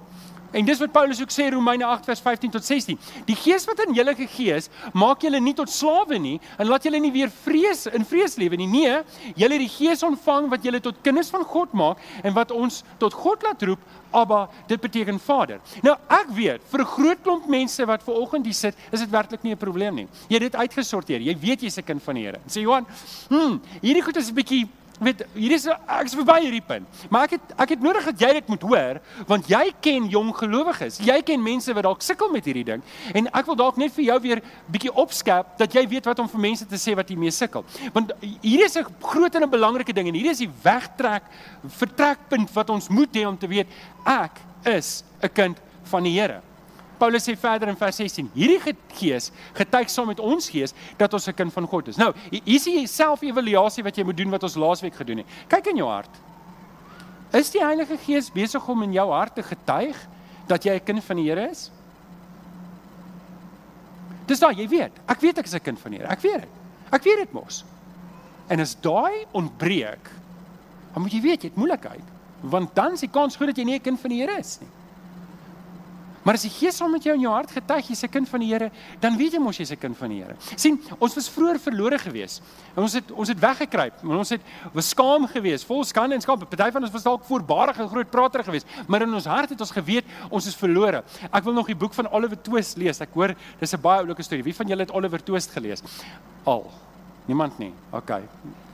En 0.54 0.64
dis 0.64 0.78
wat 0.78 0.92
Paulus 0.94 1.20
ook 1.20 1.32
sê 1.34 1.48
Romeine 1.50 1.84
8 1.84 2.06
vers 2.06 2.20
15 2.22 2.52
tot 2.54 2.64
16. 2.64 2.98
Die 3.26 3.36
gees 3.38 3.66
wat 3.66 3.80
in 3.82 3.94
julle 3.96 4.14
gegee 4.14 4.54
is, 4.54 4.68
maak 4.94 5.24
julle 5.26 5.40
nie 5.42 5.54
tot 5.58 5.70
slawe 5.72 6.18
nie 6.22 6.36
en 6.58 6.68
laat 6.70 6.86
julle 6.86 7.00
nie 7.02 7.10
weer 7.14 7.32
vrees 7.42 7.88
in 7.90 8.06
vrees 8.06 8.38
lewe 8.38 8.58
nie. 8.60 8.68
Nee, 8.70 9.00
julle 9.34 9.58
het 9.58 9.64
die 9.64 9.72
gees 9.72 10.04
ontvang 10.06 10.46
wat 10.52 10.66
julle 10.66 10.80
tot 10.84 11.00
kinders 11.02 11.32
van 11.34 11.42
God 11.50 11.74
maak 11.74 12.02
en 12.22 12.36
wat 12.36 12.54
ons 12.54 12.82
tot 13.02 13.16
God 13.24 13.42
laat 13.46 13.66
roep, 13.66 13.82
Abba, 14.14 14.44
dit 14.70 14.78
beteken 14.78 15.18
Vader. 15.18 15.58
Nou 15.82 15.96
ek 16.14 16.30
weet 16.36 16.62
vir 16.70 16.80
'n 16.80 16.86
groot 16.86 17.22
klomp 17.22 17.48
mense 17.50 17.84
wat 17.84 18.02
ver 18.02 18.14
oggend 18.14 18.46
hier 18.46 18.54
sit, 18.54 18.74
is 18.92 19.00
dit 19.00 19.10
werklik 19.10 19.42
nie 19.42 19.52
'n 19.52 19.58
probleem 19.58 19.94
nie. 19.94 20.08
Jy 20.28 20.38
het 20.38 20.52
dit 20.52 20.54
uitgesorteer. 20.54 21.20
Jy 21.20 21.36
weet 21.40 21.60
jy's 21.62 21.78
'n 21.78 21.82
kind 21.84 22.02
van 22.02 22.14
die 22.14 22.24
Here. 22.24 22.38
Sê 22.46 22.62
Johan, 22.62 22.86
hm, 23.28 23.58
hierdie 23.82 24.02
goed 24.02 24.16
is 24.16 24.30
'n 24.30 24.34
bietjie 24.34 24.68
weet 25.00 25.24
hier 25.34 25.54
is 25.56 25.66
ek 25.66 26.06
is 26.06 26.14
verby 26.14 26.36
hierdie 26.44 26.62
punt. 26.64 27.02
Maar 27.10 27.26
ek 27.26 27.36
het 27.36 27.54
ek 27.64 27.74
het 27.74 27.82
nodig 27.82 28.04
dat 28.10 28.20
jy 28.20 28.30
dit 28.38 28.52
moet 28.52 28.62
hoor 28.62 29.00
want 29.26 29.48
jy 29.50 29.64
ken 29.84 30.06
jong 30.12 30.30
gelowiges. 30.38 31.00
Jy 31.04 31.18
ken 31.26 31.42
mense 31.42 31.74
wat 31.74 31.86
dalk 31.86 32.04
sukkel 32.04 32.30
met 32.34 32.46
hierdie 32.46 32.64
ding 32.64 32.84
en 33.14 33.28
ek 33.32 33.50
wil 33.50 33.58
dalk 33.58 33.80
net 33.80 33.94
vir 33.96 34.04
jou 34.10 34.18
weer 34.28 34.42
bietjie 34.70 34.94
opskerp 34.94 35.56
dat 35.58 35.74
jy 35.74 35.86
weet 35.88 36.06
wat 36.10 36.22
om 36.22 36.30
vir 36.30 36.44
mense 36.46 36.68
te 36.70 36.80
sê 36.80 36.94
wat 36.94 37.10
hiermee 37.10 37.34
sukkel. 37.34 37.66
Want 37.92 38.14
hier 38.40 38.64
is 38.64 38.76
'n 38.76 38.86
groot 39.02 39.34
en 39.34 39.42
'n 39.42 39.50
belangrike 39.50 39.92
ding 39.92 40.08
en 40.08 40.14
hier 40.14 40.30
is 40.30 40.38
die 40.38 40.50
wegtrek 40.62 41.22
vertrekpunt 41.66 42.52
wat 42.52 42.70
ons 42.70 42.88
moet 42.88 43.12
hê 43.14 43.26
om 43.26 43.38
te 43.38 43.46
weet 43.46 43.68
ek 44.06 44.40
is 44.64 45.04
'n 45.22 45.32
kind 45.32 45.58
van 45.84 46.02
die 46.02 46.14
Here. 46.14 46.40
Paulus 47.04 47.26
sê 47.26 47.34
verder 47.36 47.68
in 47.68 47.76
vers 47.76 47.98
16: 48.00 48.30
Hierdie 48.32 48.74
gees 48.96 49.28
getuig 49.52 49.90
saam 49.92 50.08
met 50.08 50.20
ons 50.24 50.46
gees 50.48 50.72
dat 50.96 51.12
ons 51.12 51.28
'n 51.28 51.36
kind 51.36 51.52
van 51.52 51.66
God 51.68 51.88
is. 51.88 51.96
Nou, 52.00 52.14
hier 52.30 52.56
is 52.56 52.64
die 52.64 52.86
selfevaluasie 52.86 53.84
wat 53.84 53.96
jy 53.96 54.04
moet 54.04 54.16
doen 54.16 54.30
wat 54.30 54.42
ons 54.42 54.56
laasweek 54.56 54.94
gedoen 54.94 55.18
het. 55.18 55.26
Kyk 55.48 55.66
in 55.66 55.76
jou 55.76 55.88
hart. 55.88 56.10
Is 57.32 57.50
die 57.50 57.60
Heilige 57.60 57.98
Gees 57.98 58.30
besig 58.30 58.68
om 58.68 58.82
in 58.82 58.92
jou 58.92 59.10
hart 59.10 59.34
te 59.34 59.42
getuig 59.42 59.96
dat 60.46 60.64
jy 60.64 60.74
'n 60.74 60.84
kind 60.84 61.04
van 61.04 61.16
die 61.16 61.28
Here 61.28 61.50
is? 61.50 61.70
Dis 64.26 64.40
daai, 64.40 64.54
jy 64.56 64.68
weet. 64.68 64.92
Ek 65.06 65.20
weet 65.20 65.38
ek 65.38 65.44
is 65.44 65.54
'n 65.54 65.60
kind 65.60 65.78
van 65.78 65.90
die 65.90 65.98
Here. 65.98 66.10
Ek 66.10 66.20
weet 66.20 66.40
dit. 66.40 66.48
Ek 66.90 67.02
weet 67.02 67.18
dit 67.18 67.32
mos. 67.32 67.64
En 68.48 68.60
as 68.60 68.74
daai 68.80 69.26
ontbreek, 69.32 70.10
dan 70.94 71.02
moet 71.02 71.12
jy 71.12 71.20
weet 71.20 71.42
jy 71.42 71.48
het 71.48 71.56
moeilikheid, 71.56 72.04
want 72.40 72.74
dan 72.74 72.92
is 72.92 73.00
die 73.00 73.10
kans 73.10 73.36
groot 73.36 73.48
dat 73.48 73.58
jy 73.58 73.64
nie 73.64 73.76
'n 73.76 73.82
kind 73.82 74.00
van 74.00 74.10
die 74.10 74.20
Here 74.20 74.38
is 74.38 74.60
nie. 74.60 74.68
Maar 76.24 76.38
as 76.38 76.46
die 76.46 76.50
Gees 76.50 76.78
saam 76.80 76.90
met 76.94 77.04
jou 77.04 77.14
in 77.14 77.20
jou 77.20 77.32
hart 77.32 77.50
getuig 77.52 77.88
jy's 77.90 78.02
'n 78.04 78.08
kind 78.08 78.28
van 78.28 78.40
die 78.40 78.48
Here, 78.48 78.70
dan 79.00 79.16
weet 79.16 79.32
jy 79.32 79.38
mos 79.38 79.58
jy's 79.58 79.72
'n 79.72 79.78
kind 79.78 79.96
van 79.96 80.08
die 80.08 80.22
Here. 80.22 80.36
sien, 80.56 80.80
ons 80.98 81.14
was 81.14 81.28
vroeër 81.28 81.58
verlore 81.60 81.98
gewees. 81.98 82.40
En 82.76 82.82
ons 82.82 82.92
het 82.92 83.10
ons 83.12 83.28
het 83.28 83.38
weggekruip. 83.38 84.04
Ons 84.04 84.30
het 84.30 84.40
was 84.72 84.88
skaam 84.88 85.26
gewees, 85.26 85.64
vol 85.64 85.84
skande 85.84 86.14
en 86.14 86.20
skaam. 86.20 86.38
Party 86.38 86.70
van 86.70 86.82
ons 86.82 86.92
was 86.92 87.02
dalk 87.02 87.24
voorbarig 87.24 87.78
en 87.78 87.88
groot 87.88 88.10
prater 88.10 88.44
gewees, 88.44 88.64
maar 88.86 89.02
in 89.02 89.14
ons 89.14 89.24
hart 89.24 89.50
het 89.50 89.60
ons 89.60 89.70
geweet 89.70 90.04
ons 90.30 90.46
is 90.46 90.54
verlore. 90.54 91.04
Ek 91.32 91.44
wil 91.44 91.52
nog 91.52 91.66
die 91.66 91.76
boek 91.76 91.94
van 91.94 92.10
Oliver 92.10 92.42
Twist 92.42 92.76
lees. 92.76 93.00
Ek 93.00 93.12
hoor 93.12 93.34
dis 93.60 93.74
'n 93.74 93.80
baie 93.80 94.00
oulike 94.00 94.22
storie. 94.22 94.44
Wie 94.44 94.54
van 94.54 94.66
julle 94.66 94.80
het 94.80 94.92
Oliver 94.92 95.22
Twist 95.22 95.50
gelees? 95.50 95.82
Al. 96.44 96.70
Niemand 97.24 97.56
nie. 97.56 97.70
OK. 97.96 98.10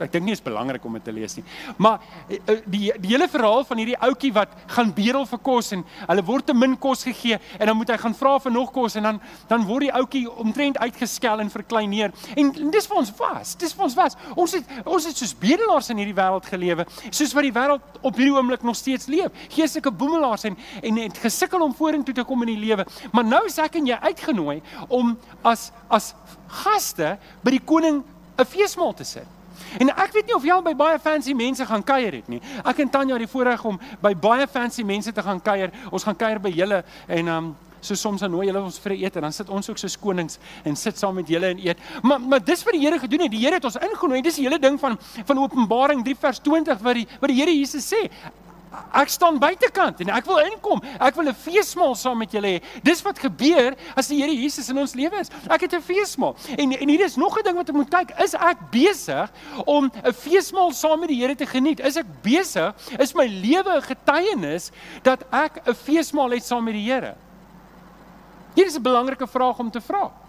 Ek 0.03 0.11
dink 0.11 0.25
nie 0.27 0.33
is 0.35 0.41
belangrik 0.43 0.83
om 0.83 0.97
dit 0.97 1.05
te 1.07 1.11
lees 1.15 1.37
nie. 1.37 1.43
Maar 1.79 2.01
eh, 2.27 2.35
eh, 2.51 2.57
die 2.67 2.81
die 2.99 3.13
hele 3.13 3.29
verhaal 3.31 3.63
van 3.69 3.79
hierdie 3.79 3.95
ouetjie 3.95 4.31
wat 4.35 4.51
gaan 4.73 4.91
bedel 4.97 5.23
vir 5.29 5.39
kos 5.45 5.71
en 5.77 5.85
hulle 6.09 6.25
word 6.27 6.49
te 6.49 6.55
min 6.57 6.75
kos 6.81 7.05
gegee 7.07 7.37
en 7.37 7.71
dan 7.71 7.79
moet 7.79 7.93
hy 7.93 7.97
gaan 8.01 8.17
vra 8.17 8.33
vir 8.43 8.51
nog 8.51 8.73
kos 8.75 8.97
en 8.99 9.07
dan 9.07 9.21
dan 9.47 9.63
word 9.69 9.87
die 9.87 9.93
ouetjie 10.01 10.25
omtrent 10.43 10.81
uitgeskel 10.83 11.45
en 11.45 11.53
verkleineer. 11.53 12.11
En, 12.35 12.51
en 12.51 12.75
dis 12.75 12.91
vir 12.91 12.99
ons 13.03 13.13
was. 13.21 13.55
Dis 13.61 13.77
vir 13.77 13.87
ons 13.87 13.97
was. 14.01 14.19
Ons 14.35 14.57
het 14.59 14.75
ons 14.83 15.07
het 15.07 15.23
soos 15.23 15.35
bedelaars 15.47 15.93
in 15.95 16.03
hierdie 16.03 16.19
wêreld 16.19 16.51
gelewe, 16.51 16.89
soos 17.07 17.31
wat 17.37 17.47
die 17.47 17.55
wêreld 17.55 17.99
op 18.01 18.19
hierdie 18.19 18.35
oomblik 18.35 18.67
nog 18.67 18.75
steeds 18.75 19.07
leef. 19.07 19.31
Geestelike 19.55 19.95
boemelaars 19.95 20.49
en 20.51 20.59
en 20.81 21.03
het 21.05 21.23
gesukkel 21.23 21.63
om 21.63 21.77
vorentoe 21.77 22.19
te 22.19 22.27
kom 22.27 22.43
in 22.43 22.57
die 22.57 22.61
lewe. 22.67 22.89
Maar 23.15 23.31
nou 23.31 23.45
is 23.47 23.61
ek 23.63 23.79
en 23.79 23.87
jy 23.93 24.03
uitgenooi 24.11 24.59
om 24.89 25.15
as 25.41 25.69
as 25.87 26.11
gaste 26.51 27.15
by 27.45 27.55
die 27.55 27.63
koning 27.63 28.03
'n 28.37 28.45
feesmaal 28.45 28.93
te 28.93 29.03
sit. 29.03 29.27
En 29.79 29.89
ek 29.89 30.11
weet 30.11 30.25
nie 30.25 30.35
of 30.35 30.43
jy 30.43 30.51
al 30.51 30.63
by 30.65 30.73
baie 30.75 30.99
fancy 30.99 31.33
mense 31.33 31.65
gaan 31.65 31.83
kuier 31.83 32.13
het 32.13 32.27
nie. 32.27 32.41
Ek 32.65 32.79
en 32.79 32.89
Tanya 32.89 33.13
het 33.13 33.25
die 33.25 33.31
voorreg 33.31 33.63
om 33.65 33.79
by 34.01 34.13
baie 34.15 34.47
fancy 34.47 34.83
mense 34.83 35.11
te 35.11 35.23
gaan 35.23 35.41
kuier. 35.41 35.71
Ons 35.91 36.03
gaan 36.03 36.15
kuier 36.15 36.39
by 36.39 36.49
julle 36.49 36.83
en 37.07 37.27
um 37.27 37.55
so 37.81 37.97
soms 37.97 38.21
dan 38.21 38.31
nooi 38.31 38.45
julle 38.45 38.61
ons 38.61 38.77
vir 38.79 38.93
'n 38.93 39.03
ete 39.03 39.15
en 39.17 39.21
dan 39.21 39.33
sit 39.33 39.49
ons 39.49 39.69
ook 39.69 39.77
so 39.77 39.87
konings 39.99 40.37
en 40.63 40.75
sit 40.75 40.97
saam 40.97 41.15
met 41.15 41.27
julle 41.27 41.47
en 41.47 41.57
eet. 41.57 41.77
Maar 42.01 42.19
maar 42.19 42.43
dis 42.43 42.63
wat 42.63 42.73
die 42.73 42.81
Here 42.81 42.99
gedoen 42.99 43.21
het. 43.21 43.31
Die 43.31 43.39
Here 43.39 43.55
het 43.55 43.65
ons 43.65 43.75
ingenooi. 43.75 44.21
Dis 44.21 44.35
die 44.35 44.45
hele 44.47 44.59
ding 44.59 44.79
van 44.79 44.97
van 45.25 45.37
Openbaring 45.37 46.03
3 46.03 46.15
vers 46.15 46.39
20 46.39 46.79
wat 46.79 46.93
die 46.93 47.07
wat 47.19 47.29
die 47.29 47.37
Here 47.39 47.51
Jesus 47.51 47.93
sê. 47.93 48.09
Ek 48.71 49.09
staan 49.11 49.39
buitekant 49.39 49.99
en 50.03 50.11
ek 50.15 50.27
wil 50.29 50.39
inkom. 50.45 50.79
Ek 50.99 51.15
wil 51.15 51.27
'n 51.27 51.35
feesmaal 51.35 51.95
saam 51.95 52.17
met 52.17 52.31
julle 52.31 52.47
hê. 52.47 52.63
Dis 52.83 53.01
wat 53.01 53.19
gebeur 53.19 53.75
as 53.95 54.07
die 54.07 54.21
Here 54.21 54.31
Jesus 54.31 54.69
in 54.69 54.77
ons 54.77 54.95
lewe 54.95 55.19
is. 55.19 55.29
Ek 55.49 55.61
het 55.61 55.73
'n 55.73 55.81
feesmaal. 55.81 56.35
En 56.57 56.71
en 56.71 56.89
hier 56.89 57.03
is 57.03 57.15
nog 57.15 57.37
'n 57.37 57.43
ding 57.43 57.55
wat 57.55 57.69
ek 57.69 57.75
moet 57.75 57.89
kyk. 57.89 58.19
Is 58.19 58.33
ek 58.33 58.57
besig 58.71 59.29
om 59.65 59.91
'n 59.91 60.13
feesmaal 60.13 60.71
saam 60.71 60.99
met 60.99 61.09
die 61.09 61.19
Here 61.19 61.35
te 61.35 61.45
geniet? 61.45 61.79
Is 61.79 61.97
ek 61.97 62.05
besig? 62.21 62.73
Is 62.99 63.13
my 63.13 63.27
lewe 63.27 63.75
'n 63.75 63.81
getuienis 63.81 64.71
dat 65.03 65.23
ek 65.31 65.67
'n 65.67 65.73
feesmaal 65.73 66.31
het 66.31 66.43
saam 66.43 66.63
met 66.63 66.73
die 66.73 66.91
Here? 66.91 67.15
Hier 68.55 68.65
is 68.65 68.75
'n 68.77 68.81
belangrike 68.81 69.27
vraag 69.27 69.59
om 69.59 69.71
te 69.71 69.81
vra 69.81 70.20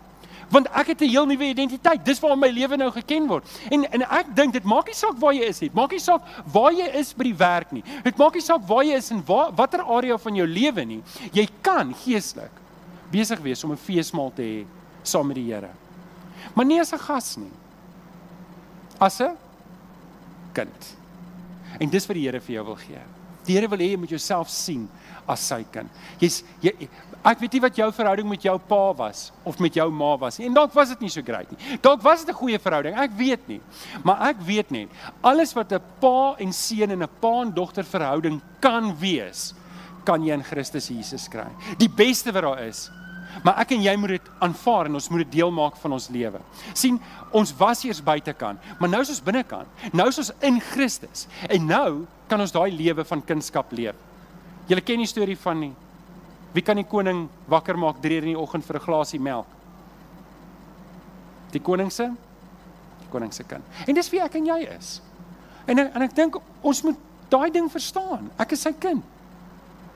want 0.50 0.66
ek 0.72 0.86
het 0.86 1.00
'n 1.00 1.08
heel 1.08 1.26
nuwe 1.26 1.44
identiteit. 1.44 2.04
Dis 2.04 2.20
waar 2.20 2.38
my 2.38 2.48
lewe 2.48 2.76
nou 2.76 2.90
geken 2.90 3.26
word. 3.26 3.44
En 3.70 3.84
en 3.92 4.02
ek 4.02 4.34
dink 4.34 4.52
dit 4.52 4.64
maak 4.64 4.86
nie 4.86 4.94
saak 4.94 5.18
waar 5.18 5.34
jy 5.34 5.44
is 5.48 5.60
nie. 5.60 5.70
Maak 5.72 5.90
nie 5.90 6.00
saak 6.00 6.22
waar 6.52 6.72
jy 6.72 6.88
is 6.98 7.14
by 7.14 7.24
die 7.24 7.36
werk 7.36 7.72
nie. 7.72 7.84
Dit 8.04 8.16
maak 8.16 8.34
nie 8.34 8.42
saak 8.42 8.66
waar 8.66 8.84
jy 8.84 8.96
is 8.96 9.10
en 9.10 9.22
waar 9.26 9.52
watter 9.52 9.82
area 9.82 10.18
van 10.18 10.34
jou 10.34 10.46
lewe 10.46 10.84
nie. 10.84 11.02
Jy 11.32 11.48
kan 11.60 11.94
geestelik 11.94 12.50
besig 13.10 13.40
wees 13.40 13.64
om 13.64 13.72
'n 13.72 13.76
feesmaal 13.76 14.32
te 14.34 14.42
hê 14.42 14.66
saam 15.02 15.26
met 15.26 15.36
die 15.36 15.52
Here. 15.52 15.70
Maar 16.54 16.64
nie 16.64 16.80
as 16.80 16.92
'n 16.92 16.98
gas 16.98 17.36
nie. 17.36 17.52
As 18.98 19.20
'n 19.20 19.36
kind. 20.52 20.96
En 21.80 21.88
dis 21.88 22.06
wat 22.06 22.14
die 22.14 22.26
Here 22.26 22.40
vir 22.40 22.54
jou 22.54 22.64
wil 22.64 22.76
gee. 22.76 23.00
Die 23.46 23.54
Here 23.54 23.68
wil 23.68 23.78
hê 23.78 23.92
jy 23.92 23.96
moet 23.96 24.10
jouself 24.10 24.50
sien 24.50 24.88
as 25.28 25.40
sy 25.40 25.62
kind. 25.72 25.90
Jy's 26.20 26.42
jy 26.60 26.88
Ek 27.22 27.38
weet 27.38 27.52
nie 27.54 27.62
wat 27.62 27.76
jou 27.78 27.86
verhouding 27.94 28.26
met 28.26 28.42
jou 28.42 28.56
pa 28.66 28.80
was 28.98 29.28
of 29.46 29.60
met 29.62 29.76
jou 29.78 29.84
ma 29.94 30.16
was 30.18 30.40
nie. 30.40 30.48
En 30.48 30.56
dalk 30.56 30.72
was 30.74 30.90
dit 30.90 31.04
nie 31.04 31.10
so 31.14 31.22
great 31.22 31.50
nie. 31.54 31.76
Dalk 31.78 32.02
was 32.02 32.24
dit 32.24 32.34
'n 32.34 32.38
goeie 32.38 32.58
verhouding. 32.58 32.98
Ek 32.98 33.12
weet 33.14 33.46
nie. 33.48 33.60
Maar 34.02 34.30
ek 34.30 34.40
weet 34.42 34.70
net 34.72 34.88
alles 35.22 35.54
wat 35.54 35.72
'n 35.72 35.80
pa 36.00 36.34
en 36.38 36.52
seun 36.52 36.90
en 36.90 37.02
'n 37.02 37.08
pa 37.20 37.42
en 37.42 37.52
dogter 37.52 37.84
verhouding 37.84 38.42
kan 38.60 38.98
wees, 38.98 39.54
kan 40.04 40.24
jy 40.24 40.32
in 40.32 40.42
Christus 40.42 40.88
Jesus 40.88 41.28
kry. 41.28 41.46
Die 41.78 41.88
beste 41.88 42.32
wat 42.32 42.42
daar 42.42 42.66
is. 42.66 42.90
Maar 43.40 43.62
ek 43.64 43.70
en 43.76 43.82
jy 43.82 43.94
moet 43.96 44.08
dit 44.18 44.30
aanvaar 44.44 44.86
en 44.86 44.94
ons 44.94 45.08
moet 45.08 45.22
dit 45.24 45.32
deel 45.38 45.50
maak 45.50 45.76
van 45.80 45.92
ons 45.92 46.08
lewe. 46.12 46.40
sien, 46.74 47.00
ons 47.32 47.54
was 47.56 47.84
eers 47.84 48.02
buitekant, 48.04 48.60
maar 48.78 48.88
nou 48.88 49.00
is 49.00 49.08
ons 49.08 49.22
binnekant. 49.24 49.68
Nou 49.92 50.08
is 50.08 50.18
ons 50.18 50.32
in 50.40 50.60
Christus. 50.60 51.26
En 51.48 51.66
nou 51.66 52.06
kan 52.28 52.40
ons 52.40 52.52
daai 52.52 52.70
lewe 52.70 53.04
van 53.04 53.24
kindskap 53.24 53.72
leef. 53.72 53.94
Julle 54.68 54.80
ken 54.80 54.98
die 54.98 55.06
storie 55.06 55.38
van 55.38 55.60
die 55.60 55.72
Wie 56.52 56.60
kan 56.60 56.76
die 56.76 56.84
koning 56.84 57.30
wakker 57.48 57.78
maak 57.80 58.02
3 58.04 58.18
uur 58.18 58.26
in 58.26 58.34
die 58.34 58.38
oggend 58.38 58.64
vir 58.66 58.76
'n 58.76 58.84
glasie 58.84 59.20
melk? 59.20 59.46
Die 61.52 61.60
koning 61.60 61.90
se 61.90 62.10
die 63.00 63.08
koning 63.10 63.32
se 63.32 63.44
kind. 63.44 63.64
En 63.86 63.94
dis 63.94 64.10
wie 64.10 64.20
ek 64.20 64.34
en 64.34 64.46
jy 64.46 64.68
is. 64.78 65.00
En 65.66 65.78
en 65.78 66.02
ek 66.02 66.14
dink 66.14 66.36
ons 66.62 66.82
moet 66.82 66.96
daai 67.30 67.50
ding 67.50 67.70
verstaan. 67.70 68.30
Ek 68.38 68.52
is 68.52 68.60
sy 68.60 68.72
kind. 68.72 69.02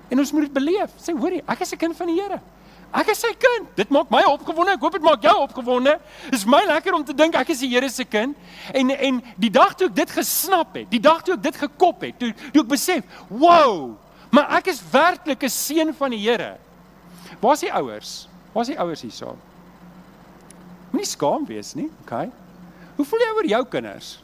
En 0.09 0.19
ons 0.19 0.33
moet 0.33 0.43
dit 0.43 0.53
beleef. 0.53 0.91
Sê 0.97 1.13
hoorie, 1.13 1.43
ek 1.47 1.61
is 1.61 1.73
'n 1.73 1.77
kind 1.77 1.97
van 1.97 2.07
die 2.07 2.21
Here. 2.21 2.41
Ek 2.93 3.11
is 3.13 3.21
sy 3.21 3.33
kind. 3.35 3.69
Dit 3.77 3.91
maak 3.91 4.11
my 4.11 4.23
opgewonde. 4.31 4.73
Ek 4.73 4.81
hoop 4.81 4.93
dit 4.93 5.03
maak 5.03 5.23
jou 5.23 5.37
opgewonde. 5.43 5.99
Dit 6.31 6.39
is 6.39 6.47
my 6.47 6.63
lekker 6.67 6.95
om 6.95 7.05
te 7.05 7.15
dink 7.15 7.35
ek 7.35 7.51
is 7.53 7.61
die 7.61 7.69
Here 7.75 7.89
se 7.91 8.05
kind. 8.05 8.37
En 8.73 8.91
en 8.91 9.23
die 9.37 9.51
dag 9.51 9.75
toe 9.75 9.89
ek 9.89 9.95
dit 9.95 10.11
gesnap 10.11 10.75
het, 10.75 10.91
die 10.91 11.03
dag 11.03 11.23
toe 11.23 11.35
ek 11.35 11.43
dit 11.43 11.57
gekop 11.57 12.01
het, 12.07 12.19
toe 12.19 12.33
toe 12.53 12.63
ek 12.63 12.69
besef, 12.69 13.05
"Wow, 13.29 13.97
Maar 14.37 14.59
ek 14.59 14.73
is 14.73 14.83
werklik 14.91 15.43
'n 15.43 15.49
seun 15.49 15.95
van 15.95 16.11
die 16.11 16.21
Here. 16.21 16.57
Waar 17.41 17.53
is 17.53 17.61
die 17.61 17.73
ouers? 17.73 18.29
Waar 18.53 18.63
is 18.63 18.69
die 18.69 18.79
ouers 18.79 19.01
hierso? 19.01 19.37
Moenie 20.91 21.07
skaam 21.09 21.47
wees 21.47 21.75
nie, 21.75 21.91
okay? 22.03 22.31
Hoe 22.97 23.05
voel 23.05 23.21
jy 23.21 23.33
oor 23.37 23.47
jou 23.47 23.65
kinders? 23.65 24.23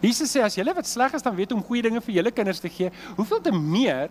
Jesus 0.00 0.30
sê 0.30 0.42
as 0.42 0.54
julle 0.54 0.74
wat 0.74 0.86
sleg 0.86 1.14
is 1.14 1.22
dan 1.22 1.34
weet 1.34 1.52
om 1.52 1.62
goeie 1.62 1.82
dinge 1.82 2.00
vir 2.00 2.14
julle 2.14 2.30
kinders 2.30 2.60
te 2.60 2.68
gee, 2.68 2.90
hoeveel 3.16 3.40
te 3.40 3.52
meer 3.52 4.10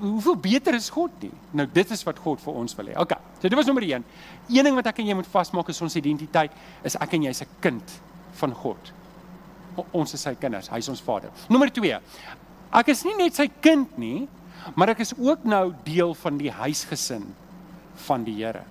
hoeveel 0.00 0.36
beter 0.36 0.74
is 0.74 0.88
God 0.90 1.10
nie? 1.20 1.32
Nou 1.52 1.66
dit 1.72 1.90
is 1.90 2.04
wat 2.06 2.18
God 2.24 2.40
vir 2.40 2.60
ons 2.60 2.76
wil 2.78 2.86
hê. 2.92 2.96
Okay. 3.00 3.18
So 3.38 3.48
dit 3.48 3.56
was 3.58 3.66
nommer 3.68 3.84
1. 3.84 4.04
Een 4.48 4.64
ding 4.64 4.76
wat 4.78 4.86
ek 4.90 5.02
en 5.02 5.10
jy 5.10 5.16
moet 5.18 5.28
vasmaak 5.30 5.68
is 5.72 5.82
ons 5.84 5.96
identiteit 6.00 6.54
is 6.86 6.96
ek 6.96 7.16
en 7.18 7.28
jy 7.28 7.34
is 7.34 7.42
'n 7.42 7.60
kind 7.60 8.00
van 8.40 8.54
God. 8.54 8.92
Ons 9.92 10.14
is 10.14 10.20
sy 10.20 10.34
kinders, 10.34 10.68
hy 10.68 10.78
is 10.78 10.88
ons 10.88 11.00
Vader. 11.00 11.30
Nommer 11.48 11.70
2 11.70 12.00
ek 12.72 12.88
is 12.88 13.04
nie 13.04 13.16
net 13.16 13.34
sy 13.34 13.48
kind 13.62 13.98
nie, 13.98 14.28
maar 14.76 14.88
ek 14.88 15.00
is 15.00 15.14
ook 15.16 15.44
nou 15.44 15.72
deel 15.84 16.14
van 16.14 16.38
die 16.38 16.50
huisgesin 16.50 17.34
van 18.08 18.24
die 18.24 18.34
Here. 18.34 18.64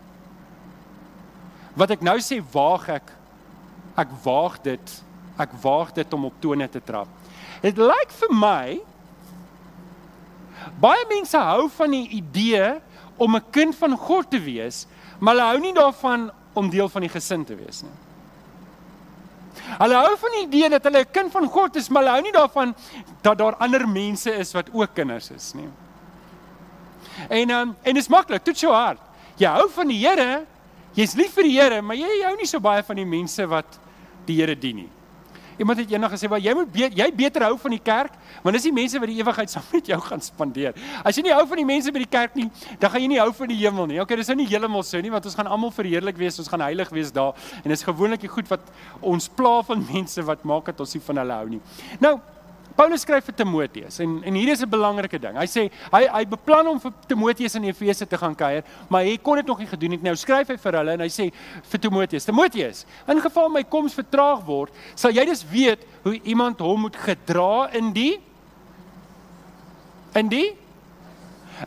Wat 1.75 1.91
ek 1.91 2.01
nou 2.01 2.17
sê 2.19 2.41
waag 2.53 2.89
ek 2.89 3.13
ek 3.97 4.09
waag 4.23 4.61
dit 4.65 5.03
ek 5.37 5.53
waag 5.61 5.93
dit 5.93 6.13
om 6.13 6.25
op 6.25 6.37
tone 6.41 6.67
te 6.69 6.81
trap. 6.81 7.07
Dit 7.61 7.77
lyk 7.77 8.13
vir 8.19 8.33
my 8.33 8.79
baie 10.79 11.05
mense 11.09 11.37
hou 11.37 11.69
van 11.69 11.91
die 11.91 12.07
idee 12.09 12.79
om 13.17 13.35
'n 13.35 13.49
kind 13.51 13.75
van 13.75 13.97
God 13.97 14.29
te 14.29 14.39
wees, 14.39 14.87
maar 15.19 15.33
hulle 15.33 15.47
hou 15.47 15.59
nie 15.59 15.73
daarvan 15.73 16.31
om 16.53 16.69
deel 16.69 16.89
van 16.89 17.01
die 17.01 17.09
gesin 17.09 17.45
te 17.45 17.55
wees 17.55 17.81
nie. 17.81 17.95
Hulle 19.77 19.95
hou 19.95 20.17
van 20.17 20.35
die 20.35 20.45
idee 20.45 20.69
dat 20.69 20.83
hulle 20.83 20.99
'n 20.99 21.11
kind 21.11 21.31
van 21.31 21.47
God 21.47 21.75
is, 21.75 21.89
maar 21.89 22.03
hulle 22.03 22.13
hou 22.13 22.21
nie 22.21 22.31
daarvan 22.31 22.75
dat 23.21 23.37
daar 23.37 23.55
ander 23.55 23.87
mense 23.87 24.31
is 24.31 24.53
wat 24.53 24.69
ook 24.73 24.93
kinders 24.93 25.31
is 25.31 25.53
nie. 25.53 25.69
En 27.29 27.49
um, 27.49 27.75
en 27.83 27.93
dit 27.93 28.03
is 28.03 28.07
maklik, 28.07 28.43
toets 28.43 28.61
jou 28.61 28.73
hart. 28.73 29.01
Jy 29.37 29.47
hou 29.47 29.69
van 29.69 29.87
die 29.87 30.07
Here, 30.07 30.45
jy's 30.93 31.15
lief 31.15 31.33
vir 31.33 31.43
die 31.43 31.59
Here, 31.59 31.81
maar 31.81 31.95
jy 31.95 32.23
hou 32.23 32.35
nie 32.35 32.45
so 32.45 32.59
baie 32.59 32.83
van 32.83 32.95
die 32.95 33.05
mense 33.05 33.45
wat 33.47 33.79
die 34.25 34.37
Here 34.39 34.55
dien 34.55 34.75
nie. 34.75 34.89
Iemand 35.57 35.79
het 35.79 35.91
eendag 35.91 36.11
gesê, 36.11 36.29
"Maar 36.29 36.39
jy 36.39 36.53
moet 36.53 36.71
be 36.71 36.89
jy 36.93 37.11
beter 37.15 37.43
hou 37.43 37.57
van 37.57 37.71
die 37.71 37.79
kerk, 37.79 38.11
want 38.43 38.55
dis 38.55 38.63
die 38.63 38.73
mense 38.73 38.99
wat 38.99 39.07
die 39.07 39.17
ewigheid 39.17 39.49
saam 39.49 39.63
met 39.73 39.85
jou 39.87 39.99
gaan 40.01 40.21
spandeer. 40.21 40.73
As 41.03 41.15
jy 41.15 41.23
nie 41.23 41.33
hou 41.33 41.47
van 41.47 41.57
die 41.57 41.65
mense 41.65 41.91
by 41.91 41.99
die 41.99 42.09
kerk 42.09 42.35
nie, 42.35 42.49
dan 42.79 42.89
gaan 42.89 43.01
jy 43.01 43.07
nie 43.07 43.19
hou 43.19 43.33
van 43.33 43.47
die 43.47 43.57
hemel 43.57 43.85
nie." 43.85 43.99
Okay, 44.01 44.15
dis 44.15 44.27
nou 44.27 44.37
nie 44.37 44.47
heeltemal 44.47 44.83
so 44.83 45.01
nie, 45.01 45.11
want 45.11 45.25
ons 45.25 45.35
gaan 45.35 45.47
almal 45.47 45.71
verheerlik 45.71 46.17
wees, 46.17 46.39
ons 46.39 46.47
gaan 46.47 46.61
heilig 46.61 46.89
wees 46.89 47.11
daar. 47.11 47.33
En 47.63 47.69
dis 47.69 47.83
gewoonlik 47.83 48.19
die 48.21 48.29
goed 48.29 48.47
wat 48.47 48.61
ons 49.01 49.27
pla 49.27 49.61
van 49.63 49.85
mense 49.93 50.23
wat 50.23 50.43
maak 50.43 50.65
dat 50.65 50.79
ons 50.79 50.93
nie 50.93 51.01
van 51.01 51.17
hulle 51.17 51.33
hou 51.33 51.49
nie. 51.49 51.61
Nou, 51.99 52.19
Paulus 52.77 53.01
skryf 53.01 53.25
vir 53.25 53.34
Timoteus 53.39 53.96
en 54.03 54.19
en 54.22 54.36
hier 54.38 54.51
is 54.53 54.62
'n 54.62 54.69
belangrike 54.69 55.17
ding. 55.19 55.36
Hy 55.36 55.48
sê 55.50 55.72
hy 55.91 56.03
hy 56.13 56.25
beplan 56.25 56.67
om 56.67 56.79
vir 56.79 56.93
Timoteus 57.07 57.55
in 57.55 57.63
Efese 57.63 58.05
te 58.05 58.17
gaan 58.17 58.36
kuier, 58.36 58.63
maar 58.88 59.01
hy 59.01 59.17
kon 59.17 59.36
dit 59.36 59.46
nog 59.46 59.57
nie 59.57 59.67
gedoen 59.67 59.91
het 59.91 60.01
nie. 60.01 60.10
Nou 60.10 60.15
skryf 60.15 60.48
hy 60.48 60.57
vir 60.57 60.74
hulle 60.74 60.91
en 60.91 61.00
hy 61.00 61.10
sê 61.10 61.34
vir 61.63 61.79
Timoteus: 61.79 62.25
"Timoteus, 62.25 62.86
in 63.07 63.22
geval 63.22 63.50
my 63.50 63.63
koms 63.63 63.93
vertraag 63.93 64.46
word, 64.46 64.72
sal 64.96 65.12
jy 65.12 65.25
dus 65.25 65.43
weet 65.43 65.79
hoe 66.03 66.19
iemand 66.24 66.60
hom 66.60 66.81
moet 66.81 66.96
gedra 66.96 67.69
in 67.74 67.93
die 67.93 68.22
in 70.13 70.29
die 70.29 70.55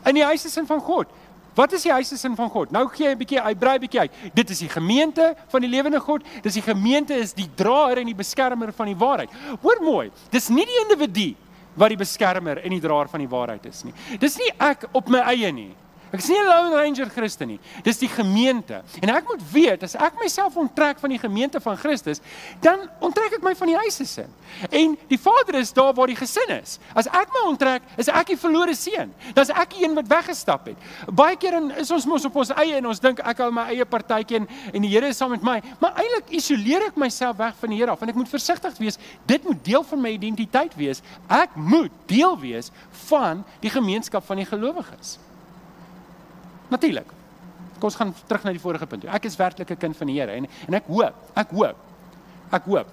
in 0.05 0.15
die 0.15 0.23
huise 0.23 0.65
van 0.65 0.79
God." 0.79 1.07
Wat 1.55 1.73
is 1.75 1.83
die 1.83 1.91
huisesin 1.91 2.35
van 2.35 2.49
God? 2.49 2.71
Nou 2.71 2.85
gee 2.87 3.07
hy 3.07 3.13
'n 3.13 3.17
bietjie, 3.17 3.41
hy 3.41 3.53
brei 3.55 3.77
bietjie 3.79 3.99
uit. 3.99 4.11
Dit 4.33 4.49
is 4.49 4.59
die 4.59 4.69
gemeente 4.69 5.35
van 5.51 5.61
die 5.61 5.69
lewende 5.69 5.99
God. 5.99 6.23
Dis 6.41 6.53
die 6.53 6.61
gemeente 6.61 7.13
is 7.13 7.33
die 7.33 7.49
draer 7.55 7.97
en 7.97 8.05
die 8.05 8.15
beskermer 8.15 8.71
van 8.71 8.85
die 8.85 8.95
waarheid. 8.95 9.29
Hoor 9.61 9.81
mooi, 9.81 10.11
dis 10.29 10.49
nie 10.49 10.65
die 10.65 10.79
individu 10.83 11.35
wat 11.75 11.89
die 11.89 11.97
beskermer 11.97 12.57
en 12.63 12.69
die 12.69 12.79
draer 12.79 13.07
van 13.09 13.19
die 13.19 13.29
waarheid 13.29 13.65
is 13.65 13.83
nie. 13.83 13.93
Dis 14.19 14.37
nie 14.37 14.51
ek 14.59 14.87
op 14.91 15.09
my 15.09 15.19
eie 15.19 15.51
nie. 15.51 15.75
Ek 16.11 16.19
is 16.19 16.27
nie 16.27 16.39
'n 16.39 16.45
lone 16.45 16.75
ranger 16.75 17.09
Christen 17.09 17.47
nie. 17.47 17.59
Dis 17.83 17.97
die 17.97 18.09
gemeente. 18.09 18.83
En 18.99 19.09
ek 19.09 19.27
moet 19.27 19.41
weet 19.51 19.83
as 19.83 19.95
ek 19.95 20.19
myself 20.19 20.57
onttrek 20.57 20.99
van 20.99 21.09
die 21.09 21.19
gemeente 21.19 21.61
van 21.61 21.77
Christus, 21.77 22.19
dan 22.59 22.89
onttrek 22.99 23.37
ek 23.37 23.43
my 23.43 23.55
van 23.55 23.67
die 23.67 23.77
huise 23.77 24.05
sin. 24.05 24.27
En 24.69 24.97
die 25.07 25.19
Vader 25.19 25.55
is 25.55 25.71
daar 25.73 25.93
waar 25.93 26.07
die 26.07 26.15
gesin 26.15 26.49
is. 26.61 26.79
As 26.93 27.07
ek 27.07 27.31
my 27.31 27.47
onttrek, 27.47 27.81
is 27.97 28.09
ek 28.09 28.27
die 28.27 28.37
verlore 28.37 28.75
seun. 28.75 29.13
Dan 29.33 29.43
is 29.43 29.49
ek 29.49 29.69
die 29.69 29.85
een 29.85 29.95
wat 29.95 30.07
weggestap 30.07 30.65
het. 30.65 30.75
Baie 31.07 31.37
keer 31.37 31.53
in 31.53 31.71
is 31.71 31.91
ons 31.91 32.05
mos 32.05 32.25
op 32.25 32.35
ons 32.35 32.49
eie 32.49 32.75
en 32.75 32.85
ons 32.85 32.99
dink 32.99 33.19
ek 33.19 33.37
hou 33.37 33.51
my 33.51 33.69
eie 33.71 33.85
partytjie 33.85 34.41
en, 34.41 34.47
en 34.73 34.81
die 34.81 34.91
Here 34.91 35.07
is 35.07 35.17
saam 35.17 35.31
met 35.31 35.41
my, 35.41 35.61
maar 35.79 35.95
eintlik 35.95 36.35
isoleer 36.35 36.89
ek 36.89 36.97
myself 36.99 37.37
weg 37.37 37.55
van 37.55 37.69
die 37.69 37.77
Here 37.77 37.91
af 37.91 38.01
en 38.01 38.09
ek 38.09 38.15
moet 38.15 38.29
versigtig 38.29 38.77
wees. 38.77 38.99
Dit 39.25 39.43
moet 39.47 39.63
deel 39.63 39.83
van 39.83 40.01
my 40.01 40.09
identiteit 40.09 40.75
wees. 40.75 41.01
Ek 41.29 41.55
moet 41.55 41.91
deel 42.05 42.35
wees 42.39 42.71
van 43.07 43.45
die 43.61 43.71
gemeenskap 43.71 44.25
van 44.25 44.43
die 44.43 44.45
gelowiges. 44.45 45.17
Natuurlik. 46.71 47.11
Kom 47.79 47.89
ons 47.89 47.99
gaan 47.99 48.13
terug 48.27 48.43
na 48.45 48.55
die 48.55 48.63
vorige 48.63 48.87
punt. 48.87 49.05
Ek 49.05 49.25
is 49.25 49.37
werklik 49.39 49.71
'n 49.71 49.77
kind 49.77 49.97
van 49.97 50.07
die 50.07 50.19
Here 50.19 50.31
en 50.31 50.47
en 50.67 50.73
ek 50.73 50.87
hoop, 50.87 51.15
ek 51.35 51.49
hoop. 51.49 51.77
Ek 52.51 52.63
hoop 52.65 52.87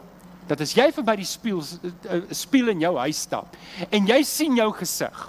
dat 0.48 0.60
as 0.64 0.72
jy 0.76 0.88
verby 0.96 1.18
die 1.20 1.28
spieël 1.28 1.60
eh, 2.08 2.22
spieël 2.32 2.72
in 2.72 2.80
jou 2.80 2.94
huis 3.04 3.20
stap 3.20 3.56
en 3.90 4.06
jy 4.08 4.22
sien 4.24 4.56
jou 4.56 4.68
gesig 4.78 5.24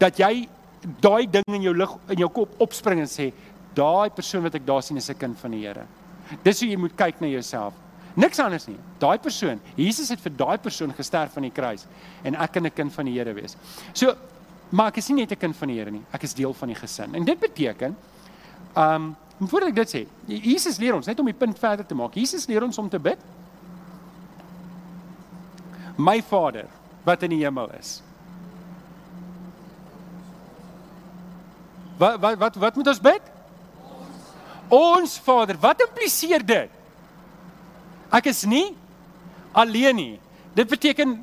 dat 0.00 0.18
jy 0.18 0.48
daai 1.02 1.26
ding 1.30 1.54
in 1.54 1.68
jou 1.68 1.74
lig 1.74 1.92
in 2.14 2.24
jou 2.24 2.28
kop 2.40 2.60
opspring 2.66 3.00
en 3.02 3.10
sê 3.10 3.30
daai 3.76 4.10
persoon 4.10 4.44
wat 4.46 4.58
ek 4.58 4.66
daar 4.66 4.82
sien 4.82 4.96
is 4.96 5.10
'n 5.10 5.18
kind 5.18 5.38
van 5.38 5.50
die 5.50 5.66
Here. 5.66 5.86
Dis 6.42 6.60
hoe 6.60 6.68
jy 6.68 6.76
moet 6.76 6.96
kyk 6.96 7.20
na 7.20 7.26
jouself. 7.26 7.74
Niks 8.16 8.38
anders 8.40 8.66
nie. 8.66 8.78
Daai 8.98 9.18
persoon, 9.18 9.60
Jesus 9.76 10.08
het 10.08 10.20
vir 10.20 10.32
daai 10.32 10.58
persoon 10.58 10.92
gesterf 10.92 11.36
aan 11.36 11.42
die 11.42 11.50
kruis 11.50 11.86
en 12.24 12.34
ek 12.34 12.52
kan 12.52 12.66
'n 12.66 12.70
kind 12.70 12.92
van 12.92 13.04
die 13.04 13.12
Here 13.12 13.34
wees. 13.34 13.56
So 13.92 14.16
Maar 14.68 14.90
ek 14.90 14.96
is 14.96 15.08
nie 15.08 15.22
net 15.22 15.32
'n 15.32 15.38
kind 15.38 15.56
van 15.56 15.68
die 15.68 15.78
Here 15.78 15.90
nie. 15.90 16.04
Ek 16.12 16.22
is 16.22 16.34
deel 16.34 16.54
van 16.54 16.68
die 16.68 16.76
gesin. 16.76 17.14
En 17.14 17.24
dit 17.24 17.38
beteken 17.38 17.96
um 18.74 19.16
voordat 19.38 19.68
ek 19.68 19.74
dit 19.74 19.88
sê, 19.94 20.06
Jesus 20.26 20.78
leer 20.78 20.94
ons 20.94 21.06
net 21.06 21.18
om 21.20 21.26
die 21.26 21.34
punt 21.34 21.58
verder 21.58 21.86
te 21.86 21.94
maak. 21.94 22.14
Jesus 22.14 22.46
leer 22.46 22.62
ons 22.62 22.78
om 22.78 22.88
te 22.88 22.98
bid. 22.98 23.18
My 25.96 26.22
Vader 26.22 26.66
wat 27.04 27.22
in 27.22 27.30
die 27.30 27.44
hemel 27.44 27.70
is. 27.78 28.02
Wat 31.96 32.20
wat 32.20 32.38
wat 32.38 32.56
wat 32.56 32.76
moet 32.76 32.88
ons 32.88 33.00
bid? 33.00 33.22
Ons 34.68 35.18
Vader. 35.18 35.56
Wat 35.60 35.80
impliseer 35.80 36.44
dit? 36.46 36.70
Ek 38.10 38.26
is 38.26 38.44
nie 38.44 38.74
alleen 39.52 39.96
nie. 39.96 40.20
Dit 40.56 40.68
beteken 40.68 41.18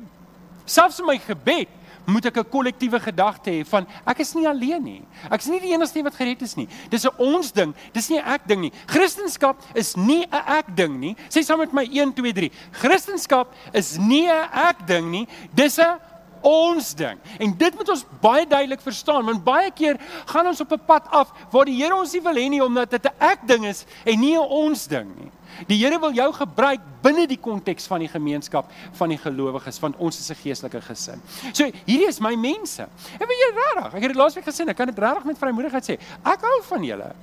selfs 0.64 1.00
in 1.02 1.06
my 1.06 1.18
gebed 1.18 1.68
moet 2.06 2.26
ek 2.26 2.36
'n 2.38 2.50
kollektiewe 2.50 3.00
gedagte 3.00 3.50
hê 3.50 3.64
van 3.64 3.86
ek 4.06 4.18
is 4.20 4.34
nie 4.34 4.48
alleen 4.48 4.82
nie. 4.82 5.02
Ek 5.30 5.40
is 5.40 5.46
nie 5.46 5.60
die 5.60 5.72
enigste 5.72 6.02
wat 6.02 6.14
gered 6.14 6.42
is 6.42 6.56
nie. 6.56 6.68
Dis 6.90 7.04
'n 7.04 7.14
ons 7.18 7.52
ding, 7.52 7.74
dis 7.92 8.08
nie 8.08 8.18
'n 8.18 8.24
ek 8.24 8.46
ding 8.46 8.60
nie. 8.60 8.72
Christendom 8.86 9.56
is 9.74 9.96
nie 9.96 10.24
'n 10.24 10.44
ek 10.46 10.76
ding 10.76 10.98
nie. 11.00 11.16
Sê 11.28 11.42
saam 11.42 11.58
met 11.58 11.72
my 11.72 11.84
1 11.84 12.12
2 12.12 12.32
3. 12.32 12.50
Christendom 12.72 13.46
is 13.72 13.98
nie 13.98 14.28
'n 14.28 14.48
ek 14.52 14.86
ding 14.86 15.10
nie. 15.10 15.28
Dis 15.54 15.78
'n 15.78 15.98
ons 16.44 16.94
ding. 16.94 17.18
En 17.38 17.54
dit 17.58 17.76
moet 17.76 17.88
ons 17.88 18.04
baie 18.20 18.46
duidelik 18.46 18.82
verstaan 18.84 19.24
want 19.24 19.44
baie 19.44 19.70
keer 19.74 19.98
gaan 20.30 20.46
ons 20.46 20.60
op 20.60 20.72
'n 20.72 20.84
pad 20.86 21.08
af 21.10 21.32
waar 21.50 21.64
die 21.64 21.82
Here 21.82 21.94
ons 21.94 22.12
nie 22.12 22.22
wil 22.22 22.34
hê 22.34 22.48
nie 22.48 22.62
omdat 22.62 22.90
dit 22.90 23.04
'n 23.04 23.16
ek 23.18 23.46
ding 23.46 23.64
is 23.66 23.84
en 24.04 24.20
nie 24.20 24.36
'n 24.36 24.48
ons 24.48 24.86
ding 24.86 25.08
nie. 25.16 25.30
Die 25.66 25.78
Here 25.78 25.98
wil 25.98 26.12
jou 26.12 26.32
gebruik 26.32 26.80
binne 27.02 27.26
die 27.26 27.38
konteks 27.38 27.86
van 27.86 28.00
die 28.00 28.08
gemeenskap 28.08 28.70
van 28.92 29.08
die 29.08 29.18
gelowiges 29.18 29.80
want 29.80 29.96
ons 29.98 30.18
is 30.18 30.30
'n 30.30 30.42
geestelike 30.42 30.80
gesin. 30.80 31.20
So 31.52 31.64
hierdie 31.64 32.08
is 32.08 32.20
my 32.20 32.34
mense. 32.34 32.82
En 33.20 33.26
weet 33.26 33.38
jy 33.44 33.52
regtig, 33.54 33.94
ek 33.94 34.02
het 34.02 34.12
dit 34.12 34.16
laasweek 34.16 34.44
gesê, 34.44 34.68
ek 34.68 34.76
kan 34.76 34.86
dit 34.86 34.98
regtig 34.98 35.24
met 35.24 35.38
vrymoedigheid 35.38 35.84
sê. 35.84 35.98
Ek 36.24 36.40
hou 36.40 36.62
van 36.62 36.82
julle. 36.82 37.14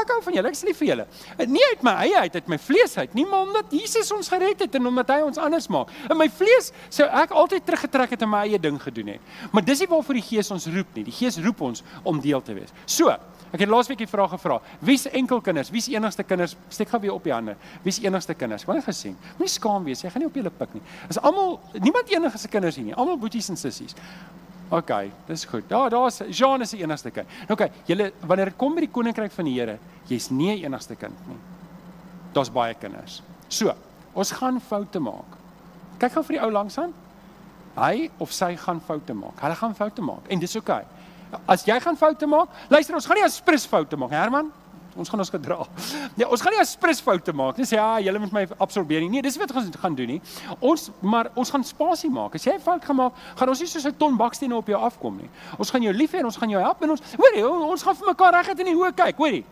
Ek 0.00 0.12
hou 0.14 0.20
van 0.24 0.36
julle, 0.38 0.52
ek 0.52 0.56
is 0.56 0.62
lief 0.64 0.78
vir 0.80 0.88
julle. 0.90 1.06
Nie 1.50 1.64
uit 1.72 1.82
my 1.86 1.94
eie 2.06 2.22
uit, 2.26 2.38
uit 2.38 2.52
my 2.52 2.58
vlees 2.58 2.96
uit, 2.98 3.16
nie 3.18 3.26
maar 3.28 3.44
omdat 3.48 3.74
Jesus 3.74 4.12
ons 4.16 4.30
gered 4.32 4.62
het 4.64 4.78
en 4.78 4.86
omdat 4.90 5.12
hy 5.12 5.18
ons 5.26 5.40
anders 5.40 5.68
maak. 5.72 5.92
In 6.08 6.16
my 6.20 6.28
vlees 6.40 6.70
sou 6.88 7.08
ek 7.22 7.34
altyd 7.36 7.66
teruggetrek 7.68 8.16
het 8.16 8.24
en 8.24 8.32
my 8.32 8.44
eie 8.48 8.60
ding 8.62 8.78
gedoen 8.80 9.14
het. 9.16 9.34
Maar 9.52 9.66
dis 9.66 9.84
nie 9.84 9.90
waarvoor 9.90 10.20
die 10.20 10.26
Gees 10.30 10.50
ons 10.54 10.68
roep 10.72 10.96
nie. 10.96 11.04
Die 11.10 11.16
Gees 11.20 11.36
roep 11.44 11.60
ons 11.68 11.84
om 12.02 12.22
deel 12.22 12.42
te 12.44 12.56
wees. 12.56 12.72
So, 12.86 13.12
Ek 13.50 13.64
het 13.64 13.70
laasweek 13.70 13.98
die 13.98 14.06
vraag 14.06 14.30
gevra. 14.30 14.60
Wie's 14.86 15.08
enkelkinders? 15.10 15.72
Wie's 15.74 15.88
enigste 15.90 16.22
kinders? 16.22 16.54
Steek 16.70 16.90
gou 16.92 17.00
weer 17.02 17.16
op 17.16 17.24
die 17.26 17.32
hande. 17.34 17.56
Wie's 17.82 17.98
enigste 18.02 18.34
kinders? 18.38 18.62
Wat 18.68 18.78
het 18.78 18.86
gesien? 18.86 19.16
Moenie 19.38 19.50
skaam 19.50 19.86
wees. 19.88 20.04
Jy 20.04 20.12
gaan 20.14 20.22
nie 20.22 20.28
op 20.30 20.38
julle 20.38 20.52
pik 20.54 20.76
nie. 20.78 20.82
Is 21.10 21.18
almal 21.18 21.56
niemand 21.82 22.12
enigste 22.14 22.50
kinders 22.52 22.78
hier 22.78 22.86
nie. 22.86 22.94
Almal 22.94 23.18
boeties 23.18 23.50
en 23.50 23.58
sissies. 23.58 23.96
OK, 24.70 24.90
dis 25.26 25.44
goed. 25.50 25.66
Daar 25.68 25.90
daar's 25.90 26.20
Jean 26.30 26.62
is 26.62 26.70
die 26.70 26.82
enigste 26.84 27.10
kind. 27.10 27.26
OK, 27.50 27.66
julle 27.90 28.12
wanneer 28.22 28.52
dit 28.52 28.58
kom 28.58 28.74
by 28.76 28.84
die 28.84 28.92
koninkryk 28.92 29.32
van 29.34 29.48
die 29.48 29.56
Here, 29.56 29.78
jy's 30.06 30.30
nie 30.30 30.52
'n 30.54 30.64
enigste 30.64 30.94
kind 30.96 31.26
nie. 31.28 31.38
Daar's 32.32 32.50
baie 32.50 32.74
kinders. 32.74 33.22
So, 33.48 33.74
ons 34.14 34.30
gaan 34.30 34.60
foute 34.60 35.00
maak. 35.00 35.38
Kyk 35.98 36.12
gou 36.12 36.22
vir 36.22 36.36
die 36.36 36.44
ou 36.44 36.50
langs 36.50 36.78
aan. 36.78 36.94
Hy 37.76 38.10
of 38.18 38.32
sy 38.32 38.56
gaan 38.56 38.80
foute 38.80 39.14
maak. 39.14 39.40
Hulle 39.40 39.54
gaan 39.54 39.74
foute 39.74 40.02
maak 40.02 40.28
en 40.28 40.38
dis 40.38 40.56
OK. 40.56 40.70
As 41.46 41.64
jy 41.64 41.80
gaan 41.80 41.96
foute 41.96 42.26
maak, 42.26 42.48
luister 42.68 42.94
ons 42.94 43.06
gaan 43.06 43.16
nie 43.16 43.24
as 43.24 43.36
sprits 43.36 43.66
foute 43.66 43.96
maak, 43.96 44.10
Herman. 44.10 44.52
Ons 44.96 45.08
gaan 45.08 45.20
ons 45.22 45.30
gedra. 45.30 45.58
Nee, 46.16 46.26
ons 46.26 46.40
gaan 46.42 46.52
nie 46.52 46.60
as 46.60 46.72
sprits 46.74 47.00
foute 47.00 47.32
maak 47.32 47.58
nie. 47.60 47.66
Sê 47.68 47.78
ja, 47.78 48.00
julle 48.00 48.18
moet 48.18 48.32
my 48.32 48.46
absorbeer 48.58 49.00
nie. 49.04 49.10
Nee, 49.16 49.22
dis 49.22 49.38
wat 49.38 49.54
ons 49.54 49.70
gaan 49.82 49.94
doen 49.94 50.16
nie. 50.16 50.20
Ons 50.60 50.90
maar 51.00 51.30
ons 51.34 51.50
gaan 51.50 51.64
spasie 51.64 52.10
maak. 52.10 52.34
As 52.34 52.44
jy 52.44 52.54
'n 52.54 52.60
fout 52.60 52.84
gemaak, 52.84 53.12
gaan 53.36 53.48
ons 53.48 53.60
nie 53.60 53.68
soos 53.68 53.86
'n 53.86 53.96
ton 53.96 54.16
bakstene 54.16 54.56
op 54.56 54.66
jou 54.66 54.78
afkom 54.78 55.16
nie. 55.16 55.30
Ons 55.58 55.70
gaan 55.70 55.82
jou 55.82 55.92
lief 55.92 56.12
hê 56.12 56.18
en 56.18 56.24
ons 56.24 56.36
gaan 56.36 56.50
jou 56.50 56.60
help 56.60 56.82
en 56.82 56.90
ons 56.90 57.02
hoorie, 57.16 57.46
ons 57.46 57.82
gaan 57.82 57.96
vir 57.96 58.06
mekaar 58.06 58.32
reguit 58.34 58.58
in 58.58 58.66
die 58.66 58.74
hoë 58.74 58.94
kyk, 58.94 59.16
hoorie. 59.16 59.44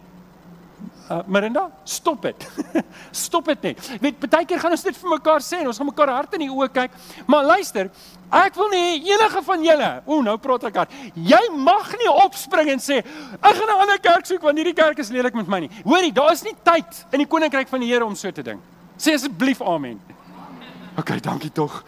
Uh, 1.09 1.23
Marinda, 1.27 1.71
stop 1.85 2.23
dit. 2.23 2.49
stop 3.25 3.47
dit 3.49 3.63
net. 3.63 3.87
Weet, 4.01 4.21
baie 4.29 4.45
keer 4.45 4.61
gaan 4.61 4.75
ons 4.77 4.83
dit 4.85 4.97
vir 5.01 5.13
mekaar 5.15 5.41
sê 5.41 5.63
en 5.63 5.71
ons 5.71 5.79
gaan 5.81 5.89
mekaar 5.89 6.13
hart 6.13 6.35
in 6.37 6.45
die 6.45 6.51
oë 6.53 6.69
kyk. 6.75 6.99
Maar 7.33 7.47
luister, 7.55 7.89
ek 8.29 8.59
wil 8.61 8.69
nie 8.75 8.99
enige 9.09 9.41
van 9.47 9.65
julle, 9.65 9.89
o, 10.05 10.19
nou 10.27 10.37
praat 10.45 10.69
ek 10.69 10.77
hard. 10.83 10.93
Jy 11.17 11.41
mag 11.57 11.89
nie 11.97 12.11
opspring 12.13 12.75
en 12.75 12.85
sê 12.85 13.01
ek 13.01 13.49
gaan 13.49 13.73
'n 13.73 13.81
ander 13.87 14.03
kerk 14.05 14.29
soek 14.29 14.45
want 14.45 14.61
hierdie 14.61 14.77
kerk 14.77 15.01
is 15.01 15.09
lelik 15.09 15.33
met 15.35 15.49
my 15.49 15.65
nie. 15.65 15.73
Hoorie, 15.87 16.13
daar 16.13 16.33
is 16.33 16.45
nie 16.45 16.57
tyd 16.63 17.05
in 17.13 17.25
die 17.25 17.31
koninkryk 17.31 17.73
van 17.73 17.81
die 17.81 17.89
Here 17.89 18.05
om 18.05 18.15
so 18.15 18.31
te 18.31 18.43
ding. 18.43 18.61
Sê 18.99 19.15
asseblief 19.15 19.63
amen. 19.63 19.97
OK, 20.99 21.21
dankie 21.23 21.53
tog. 21.55 21.85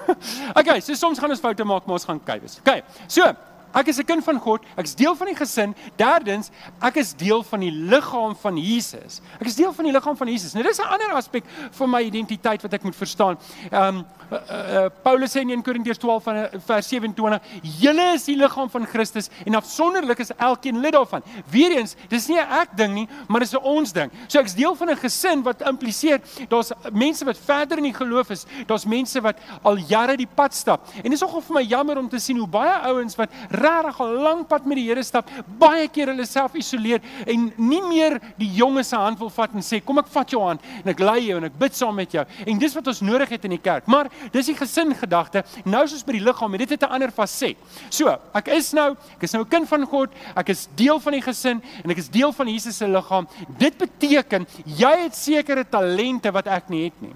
OK, 0.60 0.80
so 0.80 0.94
soms 0.94 1.18
gaan 1.18 1.32
ons 1.32 1.40
foute 1.40 1.64
maak, 1.64 1.86
maar 1.86 1.96
ons 1.96 2.04
gaan 2.04 2.20
kyk. 2.20 2.44
OK. 2.60 2.82
So, 3.08 3.24
Ek 3.72 3.86
is 3.86 3.98
'n 3.98 4.04
kind 4.04 4.24
van 4.24 4.38
God, 4.38 4.64
ek 4.76 4.84
is 4.84 4.94
deel 4.94 5.14
van 5.14 5.26
die 5.26 5.36
gesin. 5.36 5.74
Derdens, 5.96 6.50
ek 6.82 6.96
is 6.96 7.14
deel 7.14 7.42
van 7.42 7.60
die 7.60 7.70
liggaam 7.70 8.34
van 8.36 8.56
Jesus. 8.56 9.20
Ek 9.40 9.46
is 9.46 9.54
deel 9.54 9.72
van 9.72 9.84
die 9.84 9.92
liggaam 9.92 10.16
van 10.16 10.28
Jesus. 10.28 10.52
Nou 10.54 10.64
dis 10.64 10.78
'n 10.78 10.88
ander 10.88 11.12
aspek 11.12 11.44
van 11.70 11.90
my 11.90 12.02
identiteit 12.02 12.62
wat 12.62 12.72
ek 12.72 12.82
moet 12.82 12.96
verstaan. 12.96 13.38
Ehm 13.70 13.96
um, 13.96 14.06
uh, 14.32 14.36
uh, 14.36 14.86
Paulus 15.02 15.32
sê 15.32 15.40
in 15.40 15.50
1 15.50 15.62
Korintiërs 15.62 15.98
12 15.98 16.22
van 16.22 16.48
vers 16.66 16.88
27, 16.88 17.40
julle 17.80 18.14
is 18.14 18.24
die 18.24 18.36
liggaam 18.36 18.70
van 18.70 18.86
Christus 18.86 19.28
en 19.44 19.54
afsonderlik 19.54 20.18
is 20.18 20.30
elkeen 20.36 20.80
lid 20.80 20.92
daarvan. 20.92 21.22
Weereens, 21.50 21.96
dis 22.08 22.28
nie 22.28 22.38
'n 22.38 22.46
ek 22.62 22.76
ding 22.76 22.94
nie, 22.94 23.08
maar 23.28 23.40
dis 23.40 23.52
'n 23.52 23.62
ons 23.62 23.92
ding. 23.92 24.10
So 24.28 24.40
ek's 24.40 24.54
deel 24.54 24.74
van 24.74 24.90
'n 24.90 24.96
gesin 24.96 25.42
wat 25.42 25.62
impliseer 25.62 26.20
daar's 26.48 26.72
mense 26.92 27.24
wat 27.24 27.38
verder 27.38 27.78
in 27.78 27.84
die 27.84 27.94
geloof 27.94 28.30
is. 28.30 28.46
Daar's 28.66 28.84
mense 28.84 29.20
wat 29.20 29.36
al 29.62 29.76
jare 29.76 30.16
die 30.16 30.28
pad 30.34 30.54
stap. 30.54 30.88
En 31.02 31.10
dis 31.10 31.20
nogal 31.20 31.40
vir 31.40 31.54
my 31.54 31.62
jammer 31.62 31.98
om 31.98 32.08
te 32.08 32.18
sien 32.18 32.36
hoe 32.36 32.48
baie 32.48 32.78
ouens 32.80 33.16
wat 33.16 33.30
regtig 33.60 34.00
al 34.00 34.16
lank 34.24 34.48
pad 34.48 34.66
met 34.68 34.80
die 34.80 34.86
Here 34.88 35.02
stap, 35.06 35.28
baie 35.60 35.86
keer 35.92 36.10
hulle 36.12 36.26
self 36.26 36.56
isoleer 36.58 37.00
en 37.26 37.50
nie 37.56 37.82
meer 37.86 38.18
die 38.38 38.48
jonges 38.56 38.90
se 38.90 38.98
hand 38.98 39.18
wil 39.20 39.30
vat 39.30 39.54
en 39.54 39.64
sê 39.64 39.80
kom 39.84 40.00
ek 40.02 40.10
vat 40.10 40.32
jou 40.34 40.40
hand 40.42 40.64
en 40.80 40.92
ek 40.92 41.02
lei 41.04 41.18
jou 41.28 41.38
en 41.38 41.48
ek 41.50 41.58
bid 41.60 41.76
saam 41.76 41.94
met 42.00 42.12
jou. 42.16 42.24
En 42.46 42.58
dis 42.58 42.74
wat 42.74 42.90
ons 42.92 43.02
nodig 43.06 43.34
het 43.36 43.46
in 43.48 43.54
die 43.54 43.62
kerk. 43.62 43.86
Maar 43.90 44.10
dis 44.32 44.50
die 44.50 44.56
gesin 44.58 44.94
gedagte. 44.98 45.44
Nou 45.64 45.84
is 45.86 45.94
ons 45.98 46.06
by 46.06 46.16
die 46.18 46.24
liggaam 46.24 46.56
en 46.56 46.64
dit 46.64 46.74
het 46.74 46.82
'n 46.82 46.92
ander 46.96 47.10
faset. 47.10 47.56
So, 47.90 48.18
ek 48.34 48.48
is 48.48 48.72
nou, 48.72 48.96
ek 49.16 49.22
is 49.22 49.32
nou 49.32 49.44
'n 49.44 49.48
kind 49.48 49.68
van 49.68 49.86
God, 49.86 50.10
ek 50.36 50.48
is 50.48 50.68
deel 50.76 51.00
van 51.00 51.12
die 51.12 51.22
gesin 51.22 51.62
en 51.84 51.90
ek 51.90 51.98
is 51.98 52.08
deel 52.08 52.32
van 52.32 52.48
Jesus 52.48 52.76
se 52.76 52.86
liggaam. 52.88 53.28
Dit 53.58 53.78
beteken 53.78 54.46
jy 54.64 54.94
het 55.04 55.14
sekere 55.14 55.64
talente 55.64 56.30
wat 56.32 56.46
ek 56.46 56.68
nie 56.68 56.84
het 56.84 57.02
nie. 57.02 57.14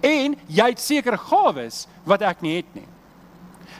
En 0.00 0.36
jy 0.46 0.68
het 0.68 0.80
sekere 0.80 1.18
gawes 1.18 1.86
wat 2.04 2.22
ek 2.22 2.42
nie 2.42 2.56
het 2.56 2.74
nie. 2.74 2.91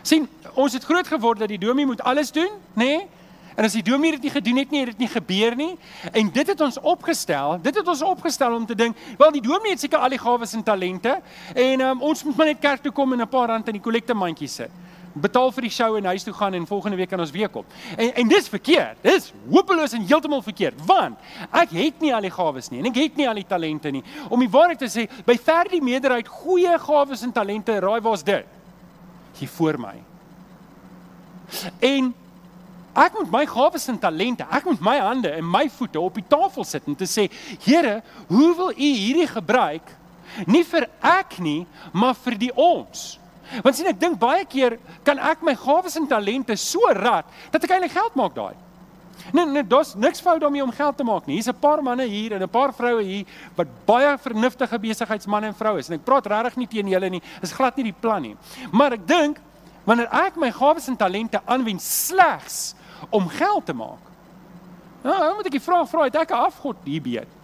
Sien, 0.03 0.29
ons 0.55 0.73
het 0.73 0.85
groot 0.85 1.07
geword 1.07 1.39
dat 1.39 1.49
die 1.49 1.59
dominee 1.59 1.87
moet 1.87 2.03
alles 2.03 2.33
doen, 2.33 2.51
nê? 2.75 2.85
Nee? 2.85 3.09
En 3.57 3.65
as 3.65 3.75
die 3.77 3.85
dominee 3.85 4.17
dit 4.17 4.23
nie 4.23 4.33
gedoen 4.33 4.57
het 4.63 4.71
nie, 4.71 4.81
het 4.81 4.95
dit 4.95 5.03
nie 5.05 5.11
gebeur 5.13 5.57
nie. 5.57 5.73
En 6.13 6.31
dit 6.33 6.47
het 6.47 6.61
ons 6.65 6.79
opgestel, 6.81 7.59
dit 7.63 7.75
het 7.77 7.89
ons 7.89 8.03
opgestel 8.03 8.55
om 8.57 8.67
te 8.67 8.75
dink, 8.75 8.97
wel 9.19 9.35
die 9.37 9.45
dominee 9.45 9.77
het 9.77 9.85
seker 9.85 10.01
al 10.01 10.15
die 10.15 10.21
gawes 10.21 10.55
en 10.57 10.63
talente 10.65 11.19
en 11.55 11.85
um, 11.85 12.01
ons 12.01 12.25
moet 12.25 12.37
maar 12.37 12.49
net 12.53 12.63
kerk 12.63 12.83
toe 12.83 12.93
kom 12.93 13.13
en 13.13 13.21
'n 13.21 13.29
paar 13.29 13.49
rand 13.49 13.69
in 13.69 13.77
die 13.77 13.85
kollektemandjie 13.85 14.49
sit 14.49 14.71
betaal 15.15 15.51
vir 15.53 15.67
die 15.67 15.73
show 15.73 15.97
en 15.97 16.05
huis 16.05 16.25
toe 16.25 16.33
gaan 16.33 16.55
en 16.55 16.67
volgende 16.67 16.97
week 16.97 17.11
kan 17.13 17.21
ons 17.21 17.31
weer 17.31 17.49
kom. 17.49 17.65
En 17.97 18.15
en 18.15 18.29
dis 18.29 18.49
verkeerd. 18.49 18.97
Dis 19.03 19.33
hopeloos 19.51 19.93
en 19.93 20.07
heeltemal 20.09 20.43
verkeerd. 20.43 20.79
Want 20.87 21.19
ek 21.51 21.71
het 21.77 22.01
nie 22.01 22.15
al 22.15 22.25
die 22.25 22.33
gawes 22.33 22.71
nie 22.71 22.81
en 22.81 22.87
ek 22.87 22.97
het 22.97 23.17
nie 23.17 23.29
al 23.29 23.35
die 23.35 23.47
talente 23.47 23.91
nie. 23.91 24.03
Om 24.29 24.41
die 24.41 24.49
waarheid 24.49 24.79
te 24.79 24.89
sê, 24.89 25.09
by 25.27 25.37
ver 25.37 25.69
die 25.69 25.83
meerderheid 25.83 26.29
goeie 26.29 26.79
gawes 26.79 27.23
en 27.23 27.33
talente, 27.33 27.79
raai 27.81 28.01
waar's 28.01 28.25
dit? 28.25 28.47
Hier 29.39 29.49
voor 29.49 29.79
my. 29.81 29.95
En 31.81 32.13
ek 32.93 33.17
moet 33.17 33.33
my 33.33 33.47
gawes 33.49 33.89
en 33.89 33.99
talente, 34.01 34.45
ek 34.53 34.67
moet 34.69 34.85
my 34.85 34.99
hande 35.01 35.33
en 35.33 35.49
my 35.49 35.65
voete 35.73 36.01
op 36.01 36.19
die 36.21 36.27
tafel 36.29 36.67
sit 36.69 36.87
en 36.89 36.97
te 36.99 37.09
sê, 37.09 37.29
Here, 37.65 38.01
hoe 38.29 38.51
wil 38.57 38.73
U 38.73 38.91
hierdie 38.93 39.29
gebruik? 39.31 39.95
Nie 40.49 40.65
vir 40.65 40.89
ek 41.01 41.39
nie, 41.45 41.63
maar 41.93 42.17
vir 42.17 42.39
die 42.41 42.53
ons. 42.57 43.19
Want 43.61 43.77
sien 43.77 43.89
ek 43.91 44.01
dink 44.01 44.21
baie 44.21 44.45
keer 44.49 44.79
kan 45.05 45.21
ek 45.21 45.43
my 45.45 45.55
gawes 45.59 45.97
en 46.01 46.09
talente 46.09 46.57
so 46.57 46.93
rad 46.97 47.29
dat 47.53 47.65
ek 47.65 47.75
eintlik 47.77 47.97
geld 47.97 48.17
maak 48.17 48.37
daai. 48.37 48.55
Nee 49.33 49.47
nee, 49.47 49.67
daar's 49.67 49.95
niks 49.95 50.21
fout 50.21 50.41
daarmee 50.41 50.63
om 50.63 50.73
geld 50.73 50.97
te 50.97 51.05
maak 51.05 51.27
nie. 51.27 51.35
Hier's 51.35 51.49
'n 51.49 51.59
paar 51.61 51.83
manne 51.83 52.05
hier 52.05 52.33
en 52.33 52.43
'n 52.43 52.49
paar 52.49 52.75
vroue 52.75 53.03
hier 53.03 53.25
wat 53.55 53.67
baie 53.85 54.19
vernuftige 54.19 54.79
besigheidsmense 54.79 55.47
en 55.47 55.55
vroue 55.55 55.79
is 55.79 55.89
en 55.89 55.95
ek 55.95 56.05
praat 56.05 56.27
regtig 56.27 56.57
nie 56.57 56.67
teen 56.67 56.89
julle 56.89 57.11
nie. 57.11 57.23
Dis 57.41 57.53
glad 57.53 57.77
nie 57.77 57.85
die 57.85 58.01
plan 58.01 58.23
nie. 58.23 58.37
Maar 58.73 58.93
ek 58.93 59.07
dink 59.07 59.41
wanneer 59.85 60.09
ek 60.13 60.37
my 60.37 60.51
gawes 60.51 60.89
en 60.89 60.97
talente 60.97 61.41
aanwend 61.45 61.83
slegs 61.83 62.75
om 63.11 63.29
geld 63.29 63.67
te 63.67 63.73
maak. 63.73 64.11
Nou, 65.03 65.35
moet 65.35 65.47
ek 65.47 65.53
die 65.53 65.61
vraag 65.61 65.89
vra, 65.89 66.05
het 66.05 66.17
ek 66.17 66.31
'n 66.31 66.35
afgod 66.35 66.77
hier 66.85 67.03
beet? 67.03 67.42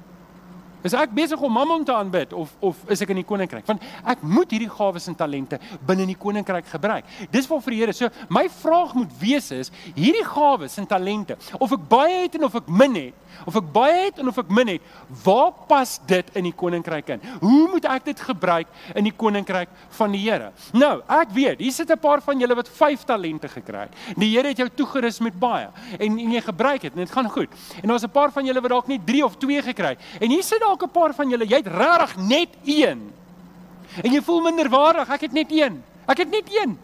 Is 0.86 0.94
ek 0.94 1.10
besig 1.10 1.40
om 1.42 1.52
Mammon 1.52 1.84
te 1.84 1.94
aanbid 1.94 2.32
of 2.32 2.52
of 2.62 2.78
is 2.92 3.00
ek 3.02 3.10
in 3.10 3.18
die 3.18 3.26
koninkryk? 3.26 3.66
Want 3.66 3.82
ek 4.06 4.22
moet 4.22 4.52
hierdie 4.54 4.70
gawes 4.70 5.08
en 5.10 5.16
talente 5.18 5.58
binne 5.86 6.04
in 6.06 6.12
die 6.12 6.18
koninkryk 6.18 6.68
gebruik. 6.70 7.08
Dis 7.32 7.48
wat 7.50 7.64
vir 7.64 7.74
die 7.74 7.78
Here. 7.78 7.94
So 7.94 8.10
my 8.30 8.46
vraag 8.50 8.94
moet 8.98 9.10
wees 9.20 9.50
is 9.54 9.72
hierdie 9.96 10.24
gawes 10.26 10.78
en 10.78 10.86
talente, 10.86 11.36
of 11.58 11.72
ek 11.74 11.88
baie 11.90 12.22
het 12.24 12.38
en 12.38 12.46
of 12.46 12.54
ek 12.58 12.70
min 12.70 12.94
het, 12.98 13.26
of 13.46 13.58
ek 13.58 13.72
baie 13.74 14.04
het 14.06 14.18
en 14.22 14.30
of 14.30 14.38
ek 14.38 14.50
min 14.54 14.72
het, 14.74 14.86
waar 15.24 15.52
pas 15.70 15.96
dit 16.10 16.30
in 16.38 16.48
die 16.48 16.54
koninkryk 16.62 17.12
in? 17.14 17.26
Hoe 17.42 17.66
moet 17.74 17.86
ek 17.90 18.08
dit 18.10 18.22
gebruik 18.28 18.70
in 18.94 19.06
die 19.06 19.14
koninkryk 19.14 19.70
van 19.98 20.14
die 20.14 20.22
Here? 20.28 20.52
Nou, 20.78 21.00
ek 21.18 21.34
weet, 21.34 21.62
hier 21.62 21.74
sit 21.74 21.90
'n 21.90 21.98
paar 21.98 22.22
van 22.22 22.38
julle 22.38 22.54
wat 22.54 22.68
5 22.68 23.04
talente 23.04 23.48
gekry 23.48 23.86
het. 23.86 23.94
Die 24.16 24.30
Here 24.34 24.48
het 24.48 24.58
jou 24.58 24.68
toegerus 24.68 25.20
met 25.20 25.38
baie 25.38 25.68
en, 25.98 26.18
en 26.18 26.32
jy 26.32 26.40
gebruik 26.40 26.82
dit 26.82 26.92
en 26.92 26.98
dit 26.98 27.10
gaan 27.10 27.30
goed. 27.30 27.50
En 27.82 27.88
daar's 27.88 28.04
'n 28.04 28.10
paar 28.10 28.30
van 28.30 28.44
julle 28.44 28.60
wat 28.60 28.70
dalk 28.70 28.86
net 28.86 29.06
3 29.06 29.24
of 29.24 29.36
2 29.36 29.62
gekry 29.62 29.96
het. 29.96 30.00
En 30.20 30.30
hier 30.30 30.42
sit 30.42 30.60
dalk 30.68 30.83
'n 30.85 30.92
paar 30.92 31.14
van 31.14 31.31
julle, 31.31 31.46
jy 31.46 31.57
het 31.57 31.66
regtig 31.66 32.16
net 32.16 32.50
1. 32.64 33.00
En 34.04 34.12
jy 34.12 34.20
voel 34.22 34.40
minderwaardig, 34.40 35.09
ek 35.09 35.20
het 35.20 35.33
net 35.33 35.50
1. 35.50 35.83
Ek 36.07 36.18
het 36.18 36.31
net 36.31 36.48
1. 36.48 36.78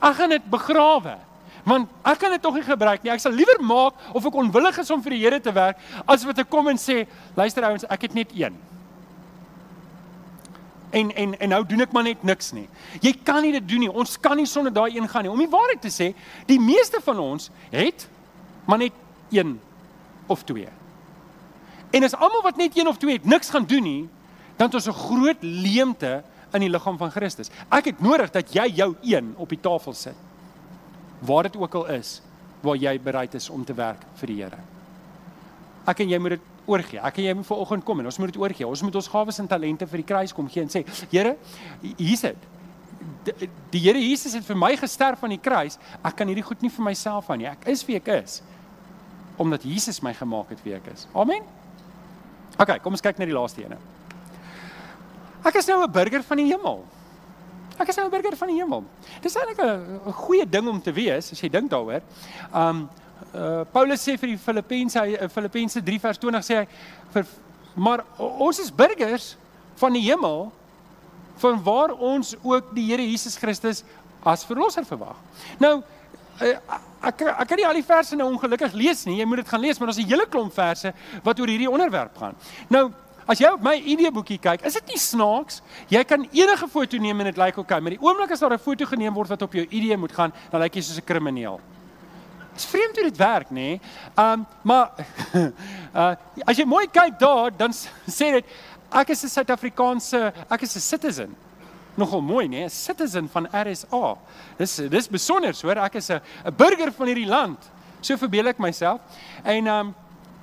Ek 0.00 0.14
gaan 0.14 0.30
dit 0.30 0.44
begrawe 0.50 1.18
want 1.64 1.88
ek 2.02 2.18
kan 2.18 2.32
dit 2.32 2.42
tog 2.42 2.54
nie 2.56 2.64
gebruik 2.64 3.02
nie. 3.02 3.12
Ek 3.12 3.20
sal 3.20 3.32
liewer 3.36 3.60
maak 3.60 3.94
of 4.16 4.24
ek 4.24 4.34
onwillig 4.34 4.78
is 4.80 4.90
om 4.90 5.02
vir 5.02 5.10
die 5.10 5.20
Here 5.20 5.40
te 5.40 5.52
werk 5.52 5.76
as 6.06 6.24
wat 6.24 6.38
ek 6.38 6.48
kom 6.48 6.68
en 6.68 6.80
sê, 6.80 7.06
luister 7.36 7.66
ouens, 7.68 7.84
ek 7.84 8.06
het 8.08 8.14
net 8.14 8.32
een. 8.32 8.56
En 10.90 11.12
en 11.12 11.36
en 11.38 11.48
nou 11.48 11.62
doen 11.66 11.84
ek 11.84 11.92
maar 11.92 12.08
net 12.08 12.24
niks 12.26 12.52
nie. 12.56 12.66
Jy 13.00 13.12
kan 13.22 13.42
nie 13.42 13.52
dit 13.52 13.68
doen 13.68 13.84
nie. 13.84 13.92
Ons 13.92 14.16
kan 14.18 14.36
nie 14.36 14.48
sonder 14.48 14.72
daai 14.72 14.96
een 14.96 15.08
gaan 15.08 15.22
nie. 15.22 15.30
Om 15.30 15.38
die 15.38 15.52
waarheid 15.52 15.84
te 15.84 15.92
sê, 15.92 16.14
die 16.46 16.58
meeste 16.58 17.00
van 17.04 17.18
ons 17.18 17.50
het 17.70 18.08
maar 18.66 18.78
net 18.78 18.96
een 19.30 19.60
of 20.26 20.42
twee. 20.48 20.79
En 21.90 22.04
as 22.06 22.14
almal 22.14 22.42
wat 22.42 22.56
net 22.56 22.76
een 22.78 22.88
of 22.88 22.98
twee 22.98 23.18
het 23.18 23.24
niks 23.24 23.50
gaan 23.50 23.66
doen 23.66 23.82
nie, 23.82 24.08
dan 24.56 24.68
het 24.68 24.74
ons 24.74 24.88
'n 24.88 24.92
groot 24.92 25.40
leemte 25.40 26.22
in 26.52 26.60
die 26.60 26.70
liggaam 26.70 26.98
van 26.98 27.10
Christus. 27.10 27.50
Ek 27.70 27.84
het 27.84 28.00
nodig 28.00 28.30
dat 28.30 28.52
jy 28.52 28.66
jou 28.74 28.94
een 29.02 29.34
op 29.36 29.48
die 29.48 29.60
tafel 29.60 29.94
sit 29.94 30.16
waar 31.20 31.42
dit 31.42 31.56
ook 31.56 31.74
al 31.74 31.86
is 31.86 32.22
waar 32.60 32.76
jy 32.76 33.00
bereid 33.00 33.34
is 33.34 33.50
om 33.50 33.64
te 33.64 33.74
werk 33.74 34.04
vir 34.14 34.26
die 34.26 34.36
Here. 34.42 34.58
Ek 35.88 36.00
en 36.00 36.08
jy 36.08 36.18
moet 36.18 36.30
dit 36.36 36.40
oorgee. 36.66 37.00
Ek 37.00 37.18
en 37.18 37.24
jy 37.24 37.34
moet 37.34 37.46
vanoggend 37.46 37.84
kom 37.84 38.00
en 38.00 38.08
ons 38.10 38.18
moet 38.18 38.32
dit 38.32 38.40
oorgee. 38.40 38.66
Ons 38.66 38.82
moet 38.82 38.94
ons 38.94 39.08
gawes 39.08 39.38
en 39.38 39.48
talente 39.48 39.86
vir 39.86 40.02
die 40.02 40.06
kruis 40.06 40.32
kom 40.36 40.48
gee 40.48 40.62
en 40.62 40.68
sê, 40.68 40.84
Here, 41.10 41.36
hier's 41.96 42.20
dit. 42.20 42.48
Die 43.72 43.80
Here 43.80 44.00
Jesus 44.00 44.34
het 44.36 44.44
vir 44.44 44.56
my 44.56 44.74
gesterf 44.76 45.24
aan 45.24 45.30
die 45.30 45.40
kruis. 45.40 45.78
Ek 46.04 46.16
kan 46.16 46.28
hierdie 46.28 46.44
goed 46.44 46.62
nie 46.62 46.70
vir 46.70 46.84
myself 46.84 47.30
aan 47.30 47.38
nie. 47.38 47.48
Ek 47.48 47.66
is 47.72 47.84
wie 47.88 47.96
ek 48.00 48.08
is 48.20 48.42
omdat 49.40 49.62
Jesus 49.64 50.02
my 50.04 50.12
gemaak 50.12 50.50
het 50.52 50.60
wie 50.66 50.74
ek 50.76 50.90
is. 50.92 51.06
Amen. 51.16 51.46
OK, 52.58 52.78
kom 52.82 52.92
ons 52.92 53.04
kyk 53.04 53.18
na 53.18 53.28
die 53.28 53.36
laaste 53.36 53.62
ene. 53.64 53.78
Ek 55.44 55.56
is 55.56 55.66
nou 55.66 55.82
'n 55.82 55.90
burger 55.90 56.22
van 56.22 56.36
die 56.36 56.50
hemel. 56.52 56.84
Ek 57.78 57.88
is 57.88 57.96
nou 57.96 58.06
'n 58.06 58.10
burger 58.10 58.36
van 58.36 58.48
die 58.48 58.56
hemel. 58.56 58.84
Dis 59.22 59.36
eintlik 59.36 59.58
'n 59.58 60.12
goeie 60.12 60.48
ding 60.48 60.68
om 60.68 60.80
te 60.80 60.92
wees 60.92 61.32
as 61.32 61.40
jy 61.40 61.48
dink 61.48 61.70
daaroor. 61.70 62.02
Um 62.52 62.88
uh 63.34 63.64
Paulus 63.72 64.02
sê 64.02 64.18
vir 64.18 64.28
die 64.28 64.38
Filippense 64.38 64.96
uh, 64.96 65.28
Filippense 65.28 65.82
3 65.82 66.00
vers 66.00 66.18
20 66.18 66.42
sê 66.42 66.54
hy 66.56 66.66
vir 67.12 67.26
maar 67.74 68.04
ons 68.16 68.58
is 68.58 68.70
burgers 68.70 69.36
van 69.76 69.92
die 69.92 70.02
hemel 70.02 70.50
van 71.36 71.62
waar 71.62 71.92
ons 71.92 72.34
ook 72.42 72.74
die 72.74 72.86
Here 72.90 73.02
Jesus 73.02 73.36
Christus 73.36 73.84
as 74.24 74.44
verlosser 74.44 74.84
verwag. 74.84 75.16
Nou 75.58 75.82
ek 76.40 77.22
ek 77.22 77.48
kan 77.48 77.56
nie 77.56 77.66
al 77.66 77.74
die 77.74 77.86
verse 77.86 78.16
nou 78.16 78.28
ongelukkig 78.32 78.72
lees 78.72 79.04
nie. 79.04 79.18
Jy 79.20 79.24
moet 79.24 79.36
dit 79.36 79.48
gaan 79.48 79.60
lees, 79.60 79.78
maar 79.78 79.88
daar's 79.88 80.00
'n 80.00 80.08
hele 80.08 80.26
klomp 80.26 80.52
verse 80.52 80.92
wat 81.22 81.40
oor 81.40 81.46
hierdie 81.48 81.70
onderwerp 81.70 82.16
gaan. 82.16 82.34
Nou 82.68 82.90
As 83.30 83.38
jy 83.38 83.46
op 83.46 83.62
my 83.62 83.76
ID-boekie 83.76 84.40
kyk, 84.42 84.64
is 84.66 84.74
dit 84.74 84.88
nie 84.90 84.98
snaaks? 84.98 85.60
Jy 85.88 86.00
kan 86.08 86.24
enige 86.34 86.66
foto 86.66 86.98
neem 86.98 87.20
en 87.20 87.28
dit 87.30 87.36
lyk 87.38 87.60
oukei, 87.62 87.78
maar 87.80 87.94
die 87.94 88.02
oomblik 88.02 88.32
as 88.34 88.40
daar 88.40 88.54
'n 88.54 88.58
foto 88.58 88.84
geneem 88.86 89.14
word 89.14 89.28
wat 89.28 89.42
op 89.42 89.52
jou 89.52 89.66
ID 89.70 89.96
moet 89.96 90.12
gaan, 90.12 90.32
dan 90.50 90.60
lyk 90.60 90.74
jy 90.74 90.82
soos 90.82 90.98
'n 90.98 91.04
krimineel. 91.04 91.60
Dit 92.52 92.58
is 92.58 92.66
vreemd 92.66 92.96
hoe 92.96 93.04
dit 93.04 93.16
werk, 93.16 93.50
nê? 93.50 93.54
Nee? 93.54 93.80
Um 94.16 94.46
maar 94.62 94.90
uh 95.94 96.14
as 96.44 96.56
jy 96.56 96.64
mooi 96.64 96.86
kyk 96.90 97.18
daar, 97.18 97.50
dan 97.56 97.72
sê 98.18 98.32
dit 98.32 98.44
ek 98.90 99.10
is 99.10 99.22
'n 99.24 99.28
Suid-Afrikaanse, 99.28 100.32
ek 100.50 100.62
is 100.62 100.74
'n 100.74 100.80
citizen. 100.80 101.36
Nogal 102.00 102.22
mooi, 102.24 102.46
nê? 102.48 102.50
Nee? 102.50 102.64
'n 102.64 102.70
Citizen 102.70 103.28
van 103.28 103.48
RSA. 103.52 104.16
Dis 104.58 104.76
dis 104.88 105.08
besonder, 105.08 105.54
hoor. 105.62 105.78
Ek 105.84 105.94
is 105.94 106.10
'n 106.10 106.20
'n 106.46 106.54
burger 106.56 106.92
van 106.92 107.06
hierdie 107.06 107.28
land. 107.28 107.58
So 108.00 108.16
verbeel 108.16 108.46
ek 108.48 108.58
myself. 108.58 109.00
En 109.44 109.66
um 109.66 109.94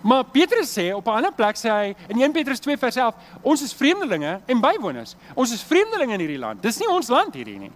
Maar 0.02 0.24
Petrus 0.24 0.72
sê 0.72 0.94
op 0.94 1.06
'n 1.08 1.10
ander 1.10 1.34
plek 1.34 1.56
sê 1.58 1.70
hy 1.70 1.96
in 2.08 2.22
1 2.22 2.32
Petrus 2.32 2.60
2 2.60 2.78
vers 2.78 2.96
11, 2.96 3.16
ons 3.42 3.62
is 3.62 3.74
vreemdelinge 3.74 4.40
en 4.46 4.60
bywoners. 4.62 5.16
Ons 5.34 5.52
is 5.52 5.64
vreemdelinge 5.64 6.14
in 6.14 6.20
hierdie 6.20 6.38
land. 6.38 6.62
Dis 6.62 6.78
nie 6.78 6.88
ons 6.90 7.08
land 7.08 7.34
hierdie 7.34 7.60
nie. 7.60 7.72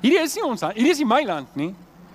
Hierdie 0.00 0.22
is 0.22 0.34
nie 0.34 0.44
ons 0.44 0.60
land. 0.60 0.74
Hierdie 0.74 0.90
is 0.90 0.98
nie 0.98 1.06
my 1.06 1.22
land 1.24 1.56
nie. 1.56 1.74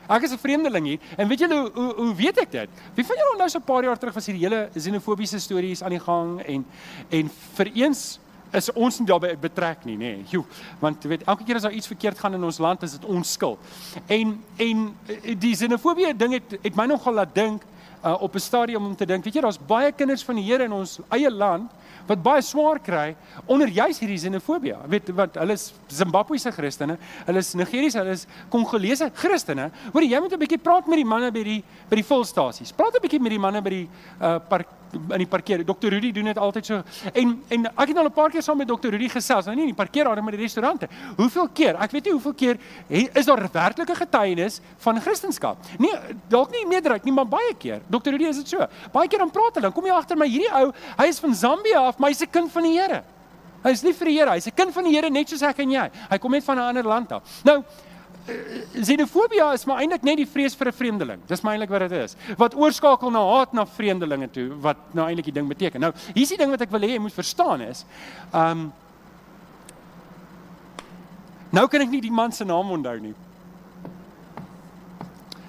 Ek 0.09 0.23
is 0.23 0.31
'n 0.31 0.38
vreemdeling 0.38 0.86
hier. 0.86 0.99
En 1.17 1.27
weet 1.27 1.39
julle 1.39 1.55
hoe, 1.55 1.71
hoe 1.73 1.93
hoe 1.93 2.15
weet 2.15 2.38
ek 2.38 2.51
dit? 2.51 2.69
Wie 2.95 3.05
van 3.05 3.15
julle 3.15 3.31
onthou 3.31 3.49
so 3.49 3.59
'n 3.59 3.63
paar 3.63 3.83
jaar 3.83 3.97
terug 3.97 4.13
was 4.13 4.25
hierdie 4.25 4.43
hele 4.43 4.69
xenofobiese 4.73 5.39
stories 5.39 5.83
aan 5.83 5.91
die 5.91 5.99
gang 5.99 6.41
en 6.41 6.65
en 7.09 7.31
vir 7.55 7.71
eens 7.73 8.19
is 8.53 8.69
ons 8.73 8.99
nie 8.99 9.07
daarbey 9.07 9.35
betrek 9.39 9.85
nie, 9.85 9.97
nê. 9.97 10.13
Nee. 10.21 10.41
Want 10.79 11.03
jy 11.03 11.09
weet, 11.09 11.25
elke 11.27 11.45
keer 11.47 11.59
as 11.59 11.67
daar 11.67 11.75
iets 11.75 11.89
verkeerd 11.89 12.19
gaan 12.19 12.37
in 12.37 12.43
ons 12.43 12.59
land, 12.61 12.83
is 12.83 12.97
dit 12.97 13.05
ons 13.05 13.31
skuld. 13.37 13.59
En 14.07 14.35
en 14.61 14.83
die 15.39 15.53
xenofobie 15.55 16.13
ding 16.17 16.37
het 16.37 16.57
het 16.61 16.75
my 16.75 16.85
nogal 16.89 17.13
laat 17.21 17.33
dink 17.35 17.63
uh, 18.03 18.21
op 18.21 18.35
'n 18.35 18.39
stadium 18.39 18.85
om 18.85 18.95
te 18.95 19.05
dink, 19.05 19.23
weet 19.23 19.33
jy, 19.33 19.41
daar's 19.41 19.65
baie 19.67 19.91
kinders 19.91 20.23
van 20.23 20.35
die 20.35 20.45
Here 20.45 20.63
in 20.63 20.71
ons 20.71 20.99
eie 21.09 21.31
land 21.31 21.71
wat 22.07 22.23
baie 22.23 22.41
swaar 22.41 22.79
kry 22.83 23.15
onder 23.45 23.67
juis 23.67 23.99
hierdie 23.99 24.19
xenofobie. 24.19 24.75
Weet 24.91 25.09
wat 25.15 25.35
hulle 25.35 25.53
is 25.53 25.73
Zimbabwese 25.87 26.51
Christene, 26.51 26.97
hulle 27.25 27.39
is 27.39 27.53
Nigeriese, 27.55 27.99
hulle 28.01 28.17
is 28.17 28.27
Kongolese 28.49 29.09
Christene. 29.15 29.71
Hoor 29.93 30.03
jy 30.03 30.19
moet 30.19 30.33
'n 30.33 30.39
bietjie 30.39 30.61
praat 30.61 30.87
met 30.87 30.97
die 30.97 31.05
manne 31.05 31.31
by 31.31 31.43
die 31.43 31.63
by 31.89 31.95
die 31.95 32.07
volstasies. 32.07 32.71
Praat 32.71 32.95
'n 32.95 33.01
bietjie 33.01 33.21
met 33.21 33.31
die 33.31 33.39
manne 33.39 33.61
by 33.61 33.69
die 33.69 33.89
uh 34.21 34.39
park 34.39 34.67
in 34.93 35.23
die 35.23 35.29
parkeer. 35.29 35.63
Dr. 35.65 35.89
Rudy 35.89 36.11
doen 36.13 36.29
dit 36.29 36.37
altyd 36.37 36.65
so. 36.65 36.81
En 37.13 37.33
en 37.49 37.65
ek 37.65 37.87
het 37.87 37.97
al 37.97 38.05
'n 38.05 38.11
paar 38.11 38.29
keer 38.29 38.41
saam 38.41 38.57
met 38.57 38.67
Dr. 38.67 38.89
Rudy 38.89 39.09
gesels, 39.09 39.45
nou 39.45 39.55
nie 39.55 39.63
in 39.63 39.73
die 39.75 39.83
parkeerarea 39.83 40.21
maar 40.21 40.33
in 40.33 40.39
die 40.39 40.45
restaurante. 40.45 40.87
Hoeveel 41.17 41.49
keer? 41.53 41.75
Ek 41.81 41.91
weet 41.91 42.05
nie 42.05 42.11
hoeveel 42.13 42.33
keer 42.33 42.57
is 42.89 43.25
daar 43.25 43.49
werklike 43.51 43.95
getuienis 43.95 44.61
van 44.77 45.01
Christendom. 45.01 45.57
Nee, 45.77 45.93
dalk 46.27 46.51
nie 46.51 46.65
meerderheid 46.67 47.03
nie, 47.03 47.13
maar 47.13 47.27
baie 47.27 47.53
keer. 47.57 47.81
Dr. 47.89 48.09
Rudy 48.11 48.25
is 48.25 48.37
dit 48.37 48.47
so. 48.47 48.67
Baie 48.91 49.07
keer 49.07 49.19
dan 49.19 49.31
praat 49.31 49.55
hulle, 49.55 49.61
dan 49.61 49.71
kom 49.71 49.85
jy 49.85 49.91
agter 49.91 50.17
my 50.17 50.27
hierdie 50.27 50.51
ou, 50.53 50.71
hy 50.97 51.07
is 51.07 51.19
van 51.19 51.35
Zambia 51.35 51.79
af, 51.79 51.92
maar 51.99 52.10
hy's 52.10 52.21
'n 52.21 52.32
kind 52.32 52.51
van 52.51 52.63
die 52.63 52.79
Here. 52.79 53.03
Hy 53.63 53.69
is 53.71 53.84
nie 53.84 53.93
vir 53.93 54.06
die 54.06 54.17
Here, 54.17 54.32
hy's 54.32 54.47
'n 54.47 54.56
kind 54.56 54.73
van 54.73 54.84
die 54.84 54.93
Here 54.93 55.10
net 55.10 55.29
soos 55.29 55.41
ek 55.41 55.60
en 55.60 55.71
jy. 55.71 55.89
Hy 56.10 56.17
kom 56.17 56.32
net 56.32 56.43
van 56.43 56.58
'n 56.58 56.62
ander 56.62 56.84
land 56.84 57.12
af. 57.12 57.23
Nou 57.43 57.63
xenofobie 58.73 59.53
is 59.53 59.65
maar 59.65 59.82
eintlik 59.82 60.03
net 60.03 60.17
die 60.17 60.25
vrees 60.25 60.56
vir 60.56 60.67
'n 60.67 60.71
vreemdeling. 60.71 61.19
Dis 61.27 61.41
maar 61.41 61.53
eintlik 61.53 61.69
wat 61.69 61.89
dit 61.89 61.91
is. 61.91 62.15
Wat 62.38 62.56
oorskakel 62.56 63.12
na 63.12 63.19
haat 63.19 63.53
na 63.53 63.65
vreemdelinge 63.65 64.32
toe 64.32 64.49
wat 64.62 64.77
nou 64.93 65.08
eintlik 65.08 65.25
die 65.25 65.34
ding 65.34 65.47
beteken. 65.47 65.82
Nou, 65.82 65.93
hier's 66.13 66.29
die 66.29 66.38
ding 66.38 66.49
wat 66.49 66.62
ek 66.62 66.71
wil 66.71 66.79
hê 66.82 66.93
jy 66.93 66.99
moet 66.99 67.13
verstaan 67.13 67.62
is, 67.62 67.86
ehm 68.32 68.51
um, 68.51 68.73
Nou 71.53 71.67
kan 71.69 71.84
ek 71.86 71.91
nie 71.93 72.01
die 72.01 72.13
man 72.13 72.32
se 72.34 72.45
naam 72.49 72.71
onthou 72.73 72.95
nie. 72.97 73.13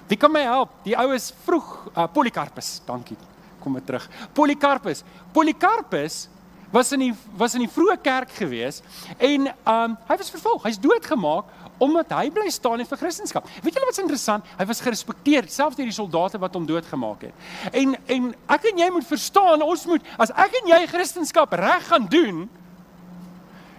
Wie 0.05 0.17
kan 0.21 0.29
my 0.29 0.43
help? 0.45 0.75
Die 0.85 0.93
ou 0.93 1.07
is 1.15 1.31
vroeg 1.47 1.71
uh, 1.95 2.05
Polycarpus. 2.13 2.75
Dankie. 2.85 3.17
Kom 3.63 3.73
weer 3.73 3.85
terug. 3.87 4.05
Polycarpus. 4.37 5.01
Polycarpus 5.33 6.27
was 6.75 6.91
in 6.91 6.99
die 6.99 7.13
was 7.39 7.55
in 7.55 7.63
die 7.63 7.71
vroeë 7.71 7.95
kerk 8.03 8.33
gewees 8.35 8.81
en 9.17 9.47
um, 9.47 9.95
hy 10.09 10.17
was 10.19 10.31
vervolg. 10.33 10.65
Hy's 10.67 10.79
doodgemaak 10.81 11.51
omdat 11.77 12.11
hy 12.15 12.29
bly 12.31 12.47
staan 12.53 12.83
vir 12.87 12.99
Christendom. 12.99 13.43
Weet 13.63 13.75
julle 13.75 13.87
wat's 13.89 13.99
interessant? 13.99 14.47
Hy 14.59 14.65
was 14.67 14.81
gerespekteer 14.83 15.47
selfs 15.51 15.75
deur 15.79 15.89
die 15.89 15.95
soldate 15.95 16.39
wat 16.39 16.55
hom 16.55 16.67
doodgemaak 16.67 17.27
het. 17.27 17.47
En 17.71 17.95
en 18.15 18.27
ek 18.55 18.69
en 18.71 18.83
jy 18.83 18.89
moet 18.95 19.07
verstaan, 19.07 19.63
ons 19.63 19.85
moet 19.91 20.11
as 20.19 20.31
ek 20.31 20.59
en 20.61 20.69
jy 20.73 20.81
Christendom 20.91 21.57
reg 21.59 21.87
gaan 21.87 22.09
doen, 22.11 22.43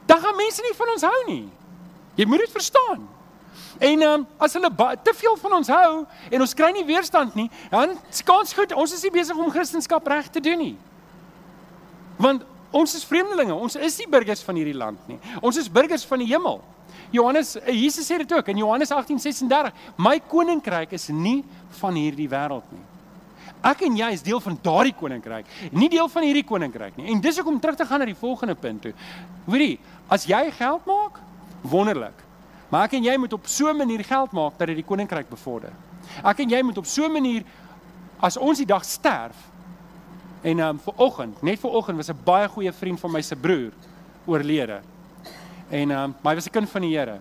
dan 0.07 0.23
gaan 0.23 0.37
mense 0.39 0.65
nie 0.65 0.75
van 0.77 0.95
ons 0.95 1.07
hou 1.09 1.21
nie. 1.29 1.45
Jy 2.17 2.27
moet 2.29 2.45
dit 2.47 2.57
verstaan. 2.57 3.05
En 3.79 4.03
um, 4.09 4.27
as 4.41 4.57
hulle 4.57 4.73
te 5.05 5.13
veel 5.17 5.37
van 5.37 5.57
ons 5.59 5.69
hou 5.69 5.93
en 6.31 6.41
ons 6.45 6.57
kry 6.57 6.73
nie 6.73 6.85
weerstand 6.89 7.35
nie, 7.37 7.49
dan 7.73 7.97
skans 8.09 8.55
goed, 8.57 8.73
ons 8.73 8.93
is 8.93 9.05
nie 9.05 9.13
besig 9.13 9.37
om 9.37 9.53
Christendom 9.53 10.13
reg 10.13 10.29
te 10.33 10.41
doen 10.41 10.63
nie. 10.65 10.77
Want 12.17 12.45
ons 12.77 12.95
is 12.99 13.05
vreemdelinge, 13.09 13.55
ons 13.55 13.77
is 13.77 13.99
nie 14.03 14.09
burgers 14.11 14.43
van 14.47 14.59
hierdie 14.59 14.77
land 14.77 15.09
nie. 15.11 15.19
Ons 15.41 15.61
is 15.63 15.71
burgers 15.73 16.05
van 16.09 16.23
die 16.23 16.29
hemel. 16.31 16.61
Johannes 17.15 17.55
eh, 17.61 17.73
Jesus 17.77 18.09
sê 18.09 18.19
dit 18.23 18.33
ook 18.33 18.51
in 18.53 18.61
Johannes 18.63 18.93
18:36, 18.93 19.73
my 19.97 20.19
koninkryk 20.29 20.93
is 20.97 21.09
nie 21.09 21.43
van 21.81 21.97
hierdie 21.99 22.29
wêreld 22.29 22.67
nie. 22.75 22.85
Ek 23.67 23.83
en 23.87 23.97
jy 23.99 24.11
is 24.15 24.23
deel 24.23 24.41
van 24.43 24.59
daardie 24.63 24.95
koninkryk, 24.95 25.49
nie 25.73 25.89
deel 25.91 26.09
van 26.13 26.27
hierdie 26.27 26.45
koninkryk 26.47 26.99
nie. 26.99 27.09
En 27.15 27.23
dis 27.23 27.39
hoekom 27.41 27.59
terug 27.61 27.79
te 27.79 27.87
gaan 27.89 28.03
na 28.03 28.07
die 28.07 28.19
volgende 28.19 28.55
punt 28.55 28.83
toe. 28.85 28.93
Hoorie, 29.47 29.79
as 30.13 30.27
jy 30.29 30.45
geld 30.59 30.87
maak, 30.87 31.19
wonderlik. 31.67 32.25
Maar 32.71 32.87
ek 32.87 32.99
en 32.99 33.07
jy 33.07 33.17
moet 33.19 33.33
op 33.33 33.47
so 33.47 33.71
'n 33.71 33.77
manier 33.77 34.05
geld 34.05 34.33
maak 34.33 34.59
dat 34.59 34.69
dit 34.69 34.77
die 34.77 34.87
koninkryk 34.87 35.29
bevorder. 35.31 35.73
Ek 36.25 36.41
en 36.41 36.51
jy 36.51 36.63
moet 36.63 36.79
op 36.79 36.87
so 36.87 37.07
'n 37.07 37.13
manier 37.13 37.43
as 38.21 38.37
ons 38.37 38.59
die 38.59 38.67
dag 38.67 38.85
sterf 38.85 39.37
en 40.47 40.61
um, 40.63 40.79
vir 40.79 41.01
oggend, 41.03 41.41
net 41.43 41.59
vir 41.59 41.71
oggend 41.75 41.99
was 41.99 42.11
'n 42.11 42.25
baie 42.25 42.49
goeie 42.49 42.73
vriend 42.73 43.01
van 43.01 43.11
my 43.13 43.23
se 43.23 43.37
broer 43.37 43.73
oorlede. 44.27 44.81
En 45.71 45.91
ehm 45.91 46.03
um, 46.03 46.15
maar 46.23 46.33
hy 46.33 46.39
was 46.41 46.47
'n 46.47 46.51
kind 46.51 46.71
van 46.71 46.83
die 46.83 46.97
Here. 46.99 47.19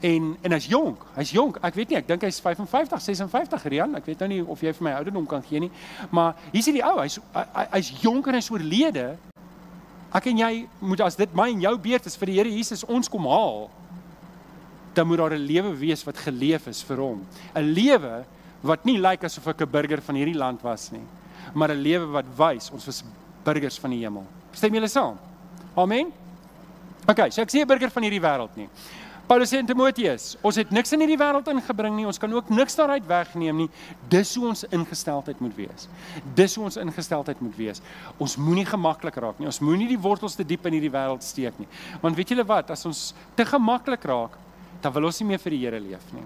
En 0.00 0.36
en 0.40 0.52
hy's 0.52 0.66
jonk. 0.66 1.04
Hy's 1.14 1.30
jonk. 1.30 1.58
Ek 1.62 1.74
weet 1.74 1.88
nie, 1.88 1.96
ek 1.96 2.06
dink 2.08 2.22
hy's 2.22 2.40
55, 2.40 3.00
56 3.00 3.64
Rian. 3.64 3.94
Ek 3.94 4.06
weet 4.06 4.18
nou 4.18 4.28
nie 4.28 4.44
of 4.44 4.60
jy 4.60 4.72
vir 4.72 4.84
my 4.84 4.92
ouderdom 4.92 5.26
kan 5.26 5.42
gee 5.42 5.60
nie. 5.60 5.70
Maar 6.10 6.34
hier 6.52 6.62
sien 6.62 6.74
die 6.74 6.84
ou, 6.84 7.00
hy's 7.00 7.18
hy's 7.70 7.90
jonk 8.00 8.26
en 8.26 8.34
hy's 8.34 8.50
oorlede. 8.50 9.16
Ek 10.12 10.26
en 10.26 10.38
jy 10.38 10.66
moet 10.80 11.00
as 11.00 11.16
dit 11.16 11.34
my 11.34 11.50
en 11.50 11.60
jou 11.60 11.76
beurt 11.78 12.06
is 12.06 12.16
vir 12.16 12.26
die 12.26 12.38
Here 12.40 12.50
Jesus 12.50 12.84
ons 12.84 13.08
kom 13.08 13.28
haal. 13.28 13.70
Dan 14.94 15.06
moet 15.06 15.18
daar 15.18 15.34
'n 15.34 15.46
lewe 15.46 15.76
wees 15.76 16.04
wat 16.04 16.16
geleef 16.16 16.66
is 16.66 16.82
vir 16.82 16.96
hom. 16.96 17.26
'n 17.54 17.74
Lewe 17.74 18.24
wat 18.62 18.84
nie 18.84 18.98
lyk 18.98 19.24
asof 19.24 19.46
ek 19.48 19.62
'n 19.62 19.70
burger 19.70 20.00
van 20.00 20.14
hierdie 20.14 20.36
land 20.36 20.62
was 20.62 20.92
nie, 20.92 21.04
maar 21.54 21.70
'n 21.70 21.82
lewe 21.82 22.06
wat 22.06 22.24
wys 22.36 22.70
ons 22.70 22.86
was 22.86 23.04
burgers 23.44 23.78
van 23.78 23.90
die 23.90 24.04
hemel. 24.04 24.26
Stem 24.52 24.74
julle 24.74 24.88
saam? 24.88 25.18
Amen. 25.74 26.12
OK, 27.06 27.30
so 27.30 27.42
ek 27.42 27.50
sê 27.50 27.60
'n 27.60 27.66
burger 27.66 27.90
van 27.90 28.02
hierdie 28.02 28.20
wêreld 28.20 28.56
nie. 28.56 28.68
Paulus 29.30 29.52
sê 29.52 29.60
in 29.60 29.66
Timoteus, 29.66 30.36
ons 30.42 30.56
het 30.56 30.72
niks 30.74 30.90
in 30.90 31.04
hierdie 31.04 31.18
wêreld 31.18 31.46
ingebring 31.52 31.94
nie, 31.94 32.06
ons 32.06 32.18
kan 32.18 32.32
ook 32.34 32.48
niks 32.50 32.74
daaruit 32.74 33.04
wegneem 33.06 33.56
nie. 33.56 33.68
Dis 34.10 34.34
hoe 34.34 34.48
ons 34.48 34.64
ingesteldheid 34.74 35.38
moet 35.38 35.54
wees. 35.54 35.86
Dis 36.34 36.56
hoe 36.58 36.64
ons 36.64 36.76
ingesteldheid 36.76 37.38
moet 37.40 37.54
wees. 37.54 37.80
Ons 38.18 38.34
moenie 38.36 38.66
gemaklik 38.66 39.14
raak 39.22 39.38
nie. 39.38 39.46
Ons 39.46 39.60
moenie 39.62 39.86
die 39.86 40.00
wortels 40.02 40.34
te 40.34 40.42
diep 40.42 40.66
in 40.66 40.72
hierdie 40.72 40.90
wêreld 40.90 41.22
steek 41.22 41.54
nie. 41.62 41.68
Want 42.02 42.18
weet 42.18 42.34
julle 42.34 42.42
wat, 42.48 42.72
as 42.74 42.82
ons 42.90 43.14
te 43.38 43.46
gemaklik 43.46 44.02
raak, 44.10 44.34
dan 44.82 44.92
wil 44.92 45.04
ons 45.04 45.20
nie 45.20 45.26
meer 45.28 45.40
vir 45.42 45.54
die 45.54 45.60
Here 45.60 45.80
leef 45.80 46.12
nie. 46.16 46.24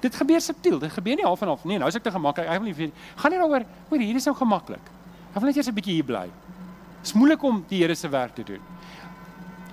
Dit 0.00 0.14
gebeur 0.14 0.40
subtiel. 0.40 0.78
Dit 0.78 0.92
gebeur 0.92 1.16
nie 1.16 1.24
half 1.24 1.42
en 1.42 1.48
half 1.48 1.64
nie. 1.64 1.78
Nou 1.78 1.88
as 1.88 1.96
ek 1.96 2.04
te 2.04 2.12
gemaklik, 2.12 2.48
ek 2.48 2.60
wil 2.60 2.68
nie 2.68 2.76
vir 2.76 2.90
gaan 3.16 3.32
nie 3.32 3.40
daaroor, 3.40 3.64
hoor 3.90 4.04
hier 4.04 4.16
is 4.20 4.28
nou 4.28 4.34
gemaklik. 4.36 4.92
Ek 5.32 5.40
wil 5.40 5.48
net 5.48 5.56
eers 5.56 5.68
'n 5.68 5.74
bietjie 5.74 5.94
hier 5.94 6.04
bly. 6.04 6.26
Dit 6.26 7.10
is 7.10 7.14
moeilik 7.14 7.42
om 7.42 7.64
die 7.68 7.78
Here 7.80 7.94
se 7.94 8.08
werk 8.08 8.34
te 8.34 8.44
doen. 8.44 8.60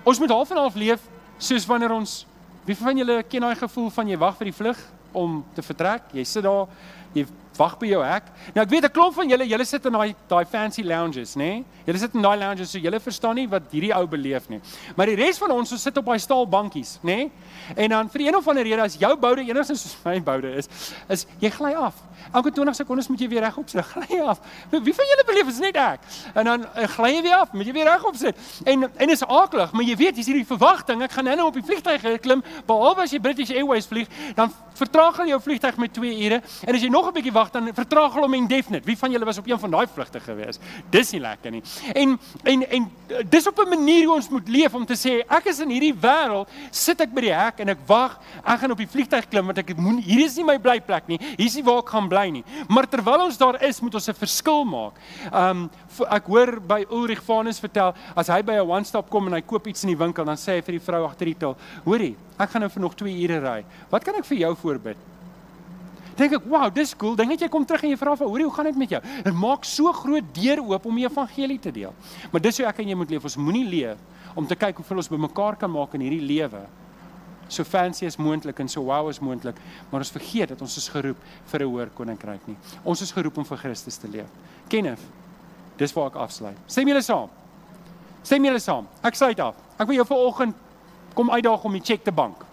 Ons 0.03 0.19
moet 0.19 0.29
half 0.29 0.51
en 0.51 0.57
half 0.57 0.75
leef 0.75 1.01
soos 1.37 1.65
wanneer 1.65 1.91
ons 1.91 2.25
wie 2.65 2.75
van 2.75 2.97
julle 2.97 3.23
ken 3.23 3.41
daai 3.41 3.55
gevoel 3.55 3.89
van 3.89 4.07
jy 4.07 4.17
wag 4.17 4.37
vir 4.37 4.45
die 4.45 4.57
vlug 4.57 4.79
om 5.11 5.43
te 5.55 5.61
vertrek. 5.61 6.01
Jy 6.13 6.23
sit 6.23 6.43
daar, 6.43 6.67
jy 7.13 7.25
wag 7.61 7.77
by 7.81 7.91
jou 7.91 8.01
hek. 8.05 8.29
Nou 8.55 8.65
ek 8.65 8.73
weet 8.73 8.85
'n 8.89 8.93
klomp 8.95 9.15
van 9.15 9.29
julle, 9.29 9.47
julle 9.47 9.65
sit 9.65 9.85
in 9.85 9.93
daai 9.93 10.15
daai 10.27 10.45
fancy 10.45 10.83
lounges, 10.83 11.35
nê? 11.35 11.61
Nee? 11.61 11.65
Julle 11.85 11.99
sit 11.99 12.13
in 12.15 12.21
daai 12.21 12.37
lounges, 12.37 12.71
so 12.71 12.79
julle 12.79 12.99
verstaan 12.99 13.35
nie 13.35 13.47
wat 13.47 13.71
hierdie 13.71 13.93
ou 13.95 14.05
beleef 14.07 14.49
nie. 14.49 14.61
Maar 14.95 15.11
die 15.13 15.15
res 15.15 15.37
van 15.37 15.51
ons, 15.51 15.71
ons 15.71 15.81
sit 15.81 15.97
op 15.97 16.05
daai 16.05 16.19
staalbankies, 16.19 16.99
nê? 17.03 17.15
Nee? 17.15 17.31
En 17.75 17.89
dan 17.89 18.09
vir 18.09 18.27
een 18.27 18.35
of 18.35 18.47
ander 18.47 18.63
rede 18.63 18.81
as 18.81 18.97
jou 18.99 19.15
boude 19.17 19.41
enigstens 19.41 19.81
soos 19.81 19.97
my 20.05 20.19
boude 20.21 20.55
is, 20.55 20.69
is 21.09 21.25
jy 21.39 21.49
gly 21.49 21.73
af. 21.73 21.95
Elke 22.31 22.51
20 22.51 22.75
sekondes 22.75 23.07
moet 23.07 23.19
jy 23.19 23.27
weer 23.31 23.43
regop 23.45 23.69
sit. 23.69 23.85
Gly 23.91 24.19
af. 24.23 24.39
Wie 24.69 24.93
van 24.93 25.09
julle 25.09 25.25
beleef 25.27 25.49
is 25.51 25.59
net 25.59 25.77
ek? 25.79 26.05
En 26.33 26.47
dan 26.47 26.65
uh, 26.65 26.87
gly 26.95 27.11
jy 27.15 27.21
weer 27.25 27.37
af, 27.41 27.53
moet 27.53 27.67
jy 27.67 27.73
weer 27.75 27.89
regop 27.89 28.17
sit. 28.19 28.37
En 28.65 28.87
en 28.91 29.13
is 29.13 29.23
aaklig, 29.25 29.73
maar 29.75 29.87
jy 29.87 29.95
weet, 29.99 30.19
jy's 30.19 30.29
hierdie 30.31 30.47
verwagting. 30.47 31.01
Ek 31.05 31.15
gaan 31.17 31.29
nou 31.31 31.47
op 31.49 31.57
die 31.57 31.65
vliegtuig 31.65 32.05
klim, 32.23 32.43
behalwe 32.67 33.05
as 33.05 33.15
jy 33.15 33.19
British 33.23 33.51
Airways 33.53 33.89
vlieg, 33.89 34.11
dan 34.37 34.53
vertraag 34.77 35.19
hulle 35.21 35.33
jou 35.33 35.41
vliegtuig 35.41 35.79
met 35.81 35.93
2 35.97 36.13
ure. 36.27 36.41
En 36.67 36.77
as 36.77 36.85
jy 36.85 36.89
nog 36.93 37.09
'n 37.09 37.15
bietjie 37.17 37.33
wag, 37.35 37.50
dan 37.53 37.69
vertraag 37.73 38.13
hulle 38.13 38.27
hom 38.27 38.33
indefinite. 38.33 38.85
Wie 38.85 38.97
van 38.97 39.11
julle 39.11 39.25
was 39.25 39.37
op 39.37 39.47
een 39.47 39.59
van 39.59 39.71
daai 39.71 39.87
vlugte 39.93 40.19
gewees? 40.19 40.59
Dis 40.89 41.11
nie 41.11 41.21
lekker 41.21 41.51
nie. 41.51 41.63
En 41.93 42.17
en 42.43 42.65
en 42.69 42.89
dis 43.29 43.47
op 43.47 43.59
'n 43.59 43.69
manier 43.69 44.05
hoe 44.05 44.15
ons 44.15 44.29
moet 44.29 44.47
leef 44.49 44.73
om 44.73 44.85
te 44.85 44.95
sê 44.95 45.23
ek 45.27 45.45
is 45.45 45.59
in 45.59 45.69
hierdie 45.69 45.93
wêreld, 45.93 46.47
sit 46.71 47.01
ek 47.01 47.13
by 47.13 47.21
die 47.21 47.33
hek 47.33 47.59
en 47.59 47.69
ek 47.69 47.77
wag. 47.87 48.19
Ek 48.43 48.59
gaan 48.59 48.71
op 48.71 48.77
die 48.77 48.87
vliegtuig 48.87 49.27
klim 49.29 49.45
want 49.45 49.57
ek 49.57 49.77
moet 49.77 50.03
hier 50.03 50.25
is 50.25 50.35
nie 50.35 50.45
my 50.45 50.57
blyplek 50.57 51.07
nie. 51.07 51.19
Hier 51.37 51.47
is 51.47 51.55
nie 51.55 51.63
waar 51.63 51.79
ek 51.79 51.89
gaan 51.89 52.09
bly 52.09 52.29
nie. 52.29 52.43
Maar 52.67 52.87
terwyl 52.87 53.25
ons 53.25 53.37
daar 53.37 53.63
is, 53.63 53.81
moet 53.81 53.95
ons 53.95 54.07
'n 54.07 54.13
verskil 54.13 54.65
maak. 54.65 54.93
Um 55.33 55.69
ek 56.09 56.25
hoor 56.25 56.59
by 56.59 56.85
Ulrich 56.89 57.21
Vanus 57.21 57.59
vertel 57.59 57.93
as 58.15 58.27
hy 58.27 58.41
by 58.41 58.53
'n 58.53 58.69
one 58.69 58.83
stop 58.85 59.09
kom 59.09 59.27
en 59.27 59.33
hy 59.33 59.41
koop 59.41 59.67
iets 59.67 59.83
in 59.83 59.89
die 59.89 59.97
winkel, 59.97 60.25
dan 60.25 60.37
sê 60.37 60.55
hy 60.55 60.61
vir 60.61 60.79
die 60.79 60.85
vrou 60.85 61.05
agter 61.05 61.25
die 61.25 61.35
til: 61.35 61.55
"Hoorie, 61.85 62.15
ek 62.39 62.49
gaan 62.49 62.61
nou 62.61 62.69
vir 62.69 62.81
nog 62.81 62.95
2 62.95 63.23
ure 63.23 63.39
ry. 63.39 63.65
Wat 63.89 64.03
kan 64.03 64.15
ek 64.15 64.25
vir 64.25 64.37
jou 64.37 64.55
voorbid?" 64.55 65.10
Dink 66.15 66.33
ek, 66.33 66.43
"Wow, 66.45 66.73
dis 66.73 66.95
cool." 66.95 67.15
Dink 67.15 67.29
net 67.29 67.39
jy 67.41 67.47
kom 67.47 67.65
terug 67.65 67.83
en 67.83 67.89
jy 67.89 67.97
vra 67.97 68.15
vir, 68.15 68.27
"Hoorie, 68.27 68.45
hoe 68.45 68.53
gaan 68.53 68.65
dit 68.65 68.77
met 68.77 68.89
jou?" 68.89 69.01
Dit 69.23 69.33
maak 69.33 69.65
so 69.65 69.91
groot 69.91 70.23
deur 70.33 70.59
oop 70.63 70.85
om 70.85 70.95
die 70.95 71.05
evangelie 71.05 71.59
te 71.59 71.71
deel. 71.71 71.93
Maar 72.31 72.41
dis 72.41 72.57
hoe 72.57 72.67
ek 72.67 72.79
en 72.79 72.87
jy 72.87 72.95
moet 72.95 73.09
leef. 73.09 73.23
Ons 73.23 73.37
moenie 73.37 73.65
leef 73.65 73.97
om 74.35 74.47
te 74.47 74.55
kyk 74.55 74.75
hoeveel 74.75 74.97
ons 74.97 75.09
bymekaar 75.09 75.57
kan 75.57 75.71
maak 75.71 75.93
in 75.93 76.01
hierdie 76.01 76.21
lewe 76.21 76.67
so 77.51 77.63
fancy 77.67 78.07
as 78.07 78.17
moontlik 78.17 78.59
en 78.63 78.69
so 78.71 78.83
wow 78.87 79.09
as 79.11 79.19
moontlik, 79.19 79.57
maar 79.91 80.01
ons 80.05 80.13
vergeet 80.15 80.53
dat 80.53 80.61
ons 80.63 80.77
is 80.79 80.87
geroep 80.93 81.17
vir 81.51 81.59
'n 81.59 81.67
hoër 81.67 81.89
koninkryk 81.95 82.47
nie. 82.47 82.57
Ons 82.83 83.01
is 83.01 83.11
geroep 83.11 83.37
om 83.37 83.45
vir 83.45 83.57
Christus 83.57 83.97
te 83.97 84.07
leef. 84.07 84.27
Kenneth, 84.69 85.01
dis 85.77 85.93
waar 85.93 86.07
ek 86.07 86.15
afsluit. 86.15 86.57
Stem 86.67 86.87
julle 86.87 87.01
saam? 87.01 87.29
Stem 88.23 88.43
julle 88.45 88.59
saam? 88.59 88.87
Ek 89.03 89.15
sluit 89.15 89.39
af. 89.39 89.55
Ek 89.77 89.87
wil 89.87 89.95
jou 89.95 90.05
vanoggend 90.05 90.55
kom 91.13 91.29
uitdaag 91.29 91.63
om 91.63 91.73
die 91.73 91.81
check 91.81 92.03
te 92.03 92.11
bank. 92.11 92.45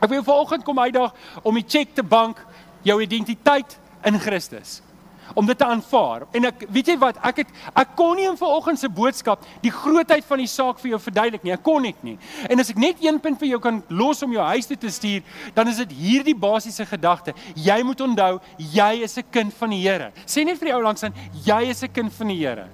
Ek 0.00 0.08
wil 0.08 0.22
jou 0.22 0.24
vanoggend 0.24 0.64
kom 0.64 0.78
uitdaag 0.78 1.12
om 1.42 1.54
die 1.54 1.66
check 1.66 1.94
te 1.94 2.02
bank 2.02 2.44
jou 2.88 3.00
identiteit 3.04 3.78
in 4.06 4.18
Christus 4.18 4.78
om 5.34 5.46
dit 5.46 5.58
te 5.58 5.64
aanvaar. 5.64 6.24
En 6.32 6.48
ek 6.48 6.64
weet 6.72 6.92
jy 6.92 6.96
wat, 7.00 7.18
ek 7.26 7.42
het 7.42 7.50
ek 7.76 7.90
kon 7.98 8.16
nie 8.18 8.26
in 8.28 8.38
vanoggend 8.38 8.80
se 8.80 8.90
boodskap 8.92 9.44
die 9.64 9.72
grootheid 9.74 10.24
van 10.26 10.42
die 10.42 10.48
saak 10.50 10.80
vir 10.82 10.94
jou 10.94 11.00
verduidelik 11.02 11.44
nie. 11.44 11.54
Ek 11.54 11.64
kon 11.66 11.84
net 11.84 12.00
nie. 12.06 12.16
En 12.48 12.62
as 12.62 12.72
ek 12.72 12.80
net 12.80 13.02
een 13.04 13.20
punt 13.22 13.38
vir 13.40 13.52
jou 13.52 13.60
kan 13.62 13.82
los 13.92 14.22
om 14.24 14.32
jou 14.34 14.46
huis 14.54 14.68
toe 14.70 14.78
te 14.80 14.92
stuur, 14.92 15.26
dan 15.56 15.68
is 15.68 15.82
dit 15.84 15.94
hierdie 15.98 16.36
basiese 16.38 16.86
gedagte. 16.88 17.36
Jy 17.56 17.80
moet 17.86 18.00
onthou, 18.04 18.38
jy 18.58 18.92
is 19.04 19.18
'n 19.18 19.30
kind 19.30 19.54
van 19.54 19.70
die 19.70 19.82
Here. 19.82 20.12
Sê 20.26 20.44
net 20.44 20.58
vir 20.58 20.68
die 20.68 20.74
ou 20.74 20.82
langs 20.82 21.02
aan, 21.04 21.14
jy 21.44 21.62
is 21.68 21.82
'n 21.82 21.92
kind 21.92 22.12
van 22.12 22.28
die 22.28 22.38
Here. 22.38 22.68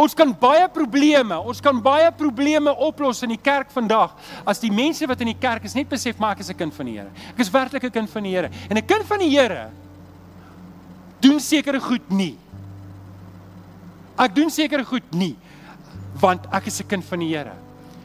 Ons 0.00 0.14
kan 0.16 0.30
baie 0.32 0.64
probleme, 0.72 1.36
ons 1.44 1.60
kan 1.60 1.76
baie 1.84 2.08
probleme 2.16 2.72
oplos 2.86 3.20
in 3.26 3.34
die 3.34 3.40
kerk 3.40 3.72
vandag 3.74 4.14
as 4.48 4.62
die 4.62 4.72
mense 4.72 5.04
wat 5.10 5.20
in 5.20 5.32
die 5.32 5.40
kerk 5.40 5.66
is 5.68 5.76
net 5.76 5.90
besef 5.90 6.18
maar 6.20 6.32
ek 6.36 6.40
is 6.40 6.50
'n 6.50 6.56
kind 6.56 6.74
van 6.74 6.86
die 6.86 6.96
Here. 6.96 7.10
Ek 7.34 7.40
is 7.40 7.50
werklik 7.50 7.84
'n 7.84 7.90
kind 7.90 8.10
van 8.10 8.22
die 8.22 8.32
Here. 8.32 8.50
En 8.70 8.76
'n 8.76 8.86
kind 8.86 9.04
van 9.04 9.18
die 9.18 9.30
Here 9.30 9.70
doen 11.20 11.40
sekere 11.40 11.80
goed 11.80 12.10
nie. 12.10 12.38
Ek 14.18 14.34
doen 14.34 14.50
sekere 14.50 14.84
goed 14.84 15.12
nie 15.12 15.36
want 16.20 16.46
ek 16.52 16.66
is 16.66 16.80
'n 16.80 16.86
kind 16.86 17.04
van 17.04 17.18
die 17.18 17.36
Here. 17.36 17.52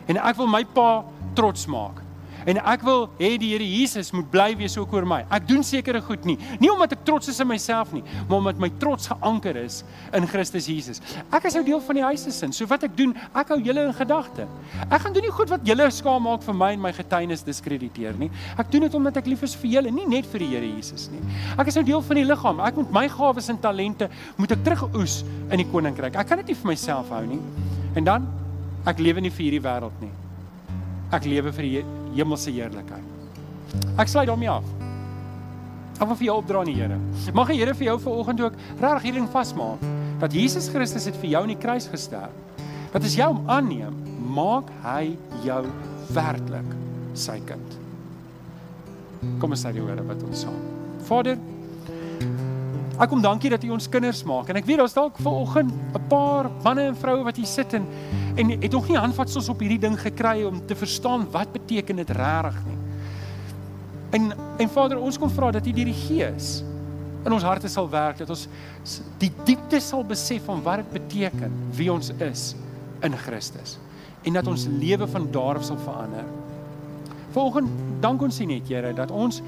En 0.07 0.17
ek 0.17 0.35
wil 0.35 0.47
my 0.47 0.63
pa 0.65 1.03
trots 1.33 1.65
maak. 1.65 2.04
En 2.45 2.59
ek 2.61 2.83
wil 2.85 3.07
hê 3.19 3.35
die 3.41 3.51
Here 3.55 3.65
Jesus 3.65 4.11
moet 4.13 4.27
bly 4.31 4.51
wees 4.59 4.75
ook 4.77 4.93
oor 4.93 5.05
my. 5.07 5.23
Ek 5.33 5.47
doen 5.49 5.63
sekere 5.65 6.01
goed 6.05 6.25
nie, 6.27 6.37
nie 6.61 6.69
omdat 6.71 6.93
ek 6.97 7.05
trots 7.07 7.29
is 7.31 7.39
in 7.41 7.49
myself 7.49 7.93
nie, 7.95 8.03
maar 8.29 8.37
omdat 8.37 8.61
my 8.61 8.69
trots 8.81 9.09
geanker 9.09 9.57
is 9.63 9.81
in 10.15 10.27
Christus 10.29 10.69
Jesus. 10.69 11.01
Ek 11.33 11.47
is 11.49 11.57
nou 11.57 11.63
deel 11.65 11.81
van 11.87 11.99
die 11.99 12.05
huis 12.05 12.25
se 12.27 12.33
sin. 12.35 12.53
So 12.55 12.69
wat 12.69 12.85
ek 12.85 12.93
doen, 12.97 13.15
ek 13.33 13.53
hou 13.53 13.59
julle 13.65 13.87
in 13.89 13.95
gedagte. 13.97 14.47
Ek 14.85 15.01
gaan 15.03 15.15
doen 15.15 15.25
nie 15.25 15.33
goed 15.33 15.53
wat 15.53 15.65
julle 15.65 15.87
skaam 15.93 16.25
maak 16.25 16.45
vir 16.45 16.57
my 16.57 16.71
en 16.75 16.83
my 16.85 16.93
getuienis 16.95 17.45
diskrediteer 17.45 18.17
nie. 18.19 18.29
Ek 18.61 18.69
doen 18.73 18.85
dit 18.87 18.97
omdat 18.97 19.21
ek 19.21 19.29
lief 19.31 19.45
is 19.47 19.55
vir 19.61 19.77
julle, 19.77 19.93
nie 19.93 20.07
net 20.09 20.29
vir 20.31 20.45
die 20.45 20.51
Here 20.55 20.69
Jesus 20.69 21.09
nie. 21.13 21.23
Ek 21.57 21.69
is 21.71 21.77
nou 21.79 21.85
deel 21.87 22.03
van 22.05 22.21
die 22.21 22.27
liggaam. 22.27 22.61
Ek 22.65 22.77
moet 22.81 22.93
my 22.95 23.07
gawes 23.11 23.49
en 23.53 23.61
talente 23.61 24.09
moet 24.37 24.53
ek 24.55 24.65
terugoes 24.67 25.23
in 25.49 25.61
die 25.61 25.69
koninkryk. 25.71 26.17
Ek 26.21 26.29
kan 26.29 26.41
dit 26.43 26.53
nie 26.53 26.59
vir 26.61 26.71
myself 26.73 27.09
hou 27.13 27.23
nie. 27.25 27.41
En 27.97 28.05
dan 28.05 28.29
ek 28.85 29.01
lewe 29.01 29.25
nie 29.25 29.33
vir 29.33 29.47
hierdie 29.47 29.65
wêreld 29.65 30.03
nie. 30.03 30.13
Ek 31.13 31.27
lewe 31.29 31.51
vir 31.53 31.67
die 31.67 31.83
hemelse 32.15 32.53
heerlikheid. 32.53 33.13
Ek 34.01 34.09
sluit 34.09 34.29
daarmee 34.29 34.49
af. 34.49 34.65
Ek 35.95 36.09
wil 36.09 36.17
vir 36.19 36.27
jou 36.27 36.37
opdra 36.41 36.61
aan 36.61 36.69
die 36.71 36.75
Here. 36.75 36.97
Mag 37.35 37.51
die 37.51 37.59
Here 37.59 37.75
vir 37.77 37.89
jou 37.91 37.97
vanoggend 38.03 38.41
ook 38.41 38.57
regtig 38.81 39.05
hierding 39.09 39.29
vasmaak 39.31 39.83
dat 40.19 40.33
Jesus 40.35 40.67
Christus 40.71 41.07
het 41.07 41.17
vir 41.21 41.29
jou 41.33 41.43
aan 41.43 41.53
die 41.53 41.59
kruis 41.59 41.87
gesterf. 41.91 42.33
Dat 42.93 43.03
as 43.03 43.15
jy 43.17 43.27
hom 43.27 43.43
aanneem, 43.51 43.95
maak 44.35 44.69
hy 44.83 45.15
jou 45.45 45.61
werklik 46.15 46.69
sy 47.15 47.37
kind. 47.47 47.79
Kom 49.41 49.55
ons 49.55 49.63
sê 49.63 49.71
die 49.75 49.83
Here 49.83 50.03
wat 50.07 50.23
ons 50.27 50.45
saam. 50.45 50.59
Vader, 51.05 51.39
ek 52.95 53.09
kom 53.11 53.21
dankie 53.21 53.49
dat 53.51 53.63
U 53.67 53.73
ons 53.75 53.89
kinders 53.91 54.21
maak 54.27 54.49
en 54.49 54.59
ek 54.59 54.67
weet 54.67 54.79
daar's 54.79 54.95
dalk 54.95 55.17
vanoggend 55.19 55.71
'n 55.71 56.07
paar 56.07 56.49
manne 56.63 56.87
en 56.91 56.95
vroue 56.95 57.23
wat 57.23 57.35
hier 57.35 57.49
sit 57.49 57.73
en 57.73 57.87
en 58.35 58.49
het 58.49 58.71
nog 58.71 58.87
nie 58.87 58.97
handvatsels 58.97 59.49
op 59.49 59.59
hierdie 59.59 59.79
ding 59.79 59.99
gekry 59.99 60.43
om 60.43 60.65
te 60.67 60.75
verstaan 60.75 61.27
wat 61.31 61.51
beteken 61.51 61.95
dit 61.95 62.09
regtig 62.09 62.55
nie. 62.65 62.77
En 64.11 64.33
en 64.57 64.69
Vader, 64.69 64.99
ons 64.99 65.17
kom 65.17 65.29
vra 65.29 65.51
dat 65.51 65.67
U 65.67 65.71
deur 65.71 65.85
die 65.85 66.01
Gees 66.07 66.63
in 67.25 67.33
ons 67.33 67.43
harte 67.43 67.67
sal 67.67 67.89
werk 67.89 68.17
dat 68.21 68.29
ons 68.29 68.47
die 69.17 69.31
diepte 69.45 69.79
sal 69.79 70.03
besef 70.03 70.45
van 70.45 70.61
wat 70.63 70.83
dit 70.83 70.91
beteken 70.91 71.51
wie 71.75 71.91
ons 71.91 72.11
is 72.21 72.55
in 73.03 73.17
Christus 73.17 73.77
en 74.23 74.33
dat 74.33 74.47
ons 74.47 74.67
lewe 74.67 75.07
van 75.07 75.27
daar 75.31 75.59
af 75.59 75.63
sal 75.63 75.77
verander. 75.77 76.25
Volgens 77.35 77.69
dank 78.05 78.21
ons 78.25 78.39
U 78.41 78.47
net 78.49 78.69
Here 78.69 78.93
dat 78.95 79.11
ons 79.13 79.41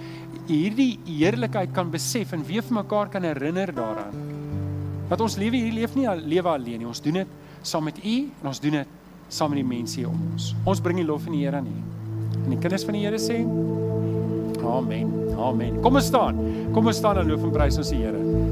hierdie 0.47 0.97
heerlikheid 1.07 1.73
kan 1.75 1.91
besef 1.93 2.33
en 2.35 2.45
weer 2.47 2.65
vir 2.65 2.79
mekaar 2.81 3.11
kan 3.13 3.25
herinner 3.27 3.73
daaraan. 3.75 4.15
Dat 5.07 5.21
ons 5.23 5.37
lewe 5.39 5.59
hier 5.59 5.75
leef 5.75 5.95
nie 5.95 6.07
lewe 6.27 6.53
alleen 6.53 6.81
nie. 6.81 6.89
Ons 6.89 7.03
doen 7.03 7.21
dit 7.21 7.35
saam 7.63 7.87
met 7.87 7.99
U 8.03 8.17
en 8.41 8.51
ons 8.51 8.63
doen 8.63 8.81
dit 8.81 8.95
saam 9.29 9.51
met 9.51 9.61
die 9.61 9.67
mense 9.67 9.99
hier 9.99 10.09
om 10.09 10.19
ons. 10.31 10.53
Ons 10.67 10.81
bring 10.83 11.01
die 11.01 11.07
lof 11.07 11.27
aan 11.27 11.37
die 11.37 11.45
Here 11.45 11.61
aan 11.61 11.69
U. 11.69 11.77
En 12.45 12.53
die 12.55 12.59
kinders 12.63 12.85
van 12.87 12.97
die 12.97 13.03
Here 13.05 13.19
sê: 13.21 13.41
Amen. 14.67 15.13
Amen. 15.37 15.81
Kom 15.83 15.99
ons 15.99 16.09
staan. 16.09 16.39
Kom 16.75 16.87
ons 16.89 16.99
staan 16.99 17.21
en 17.21 17.29
loof 17.29 17.43
en 17.45 17.53
prys 17.53 17.79
ons 17.79 17.91
die 17.93 18.01
Here. 18.01 18.21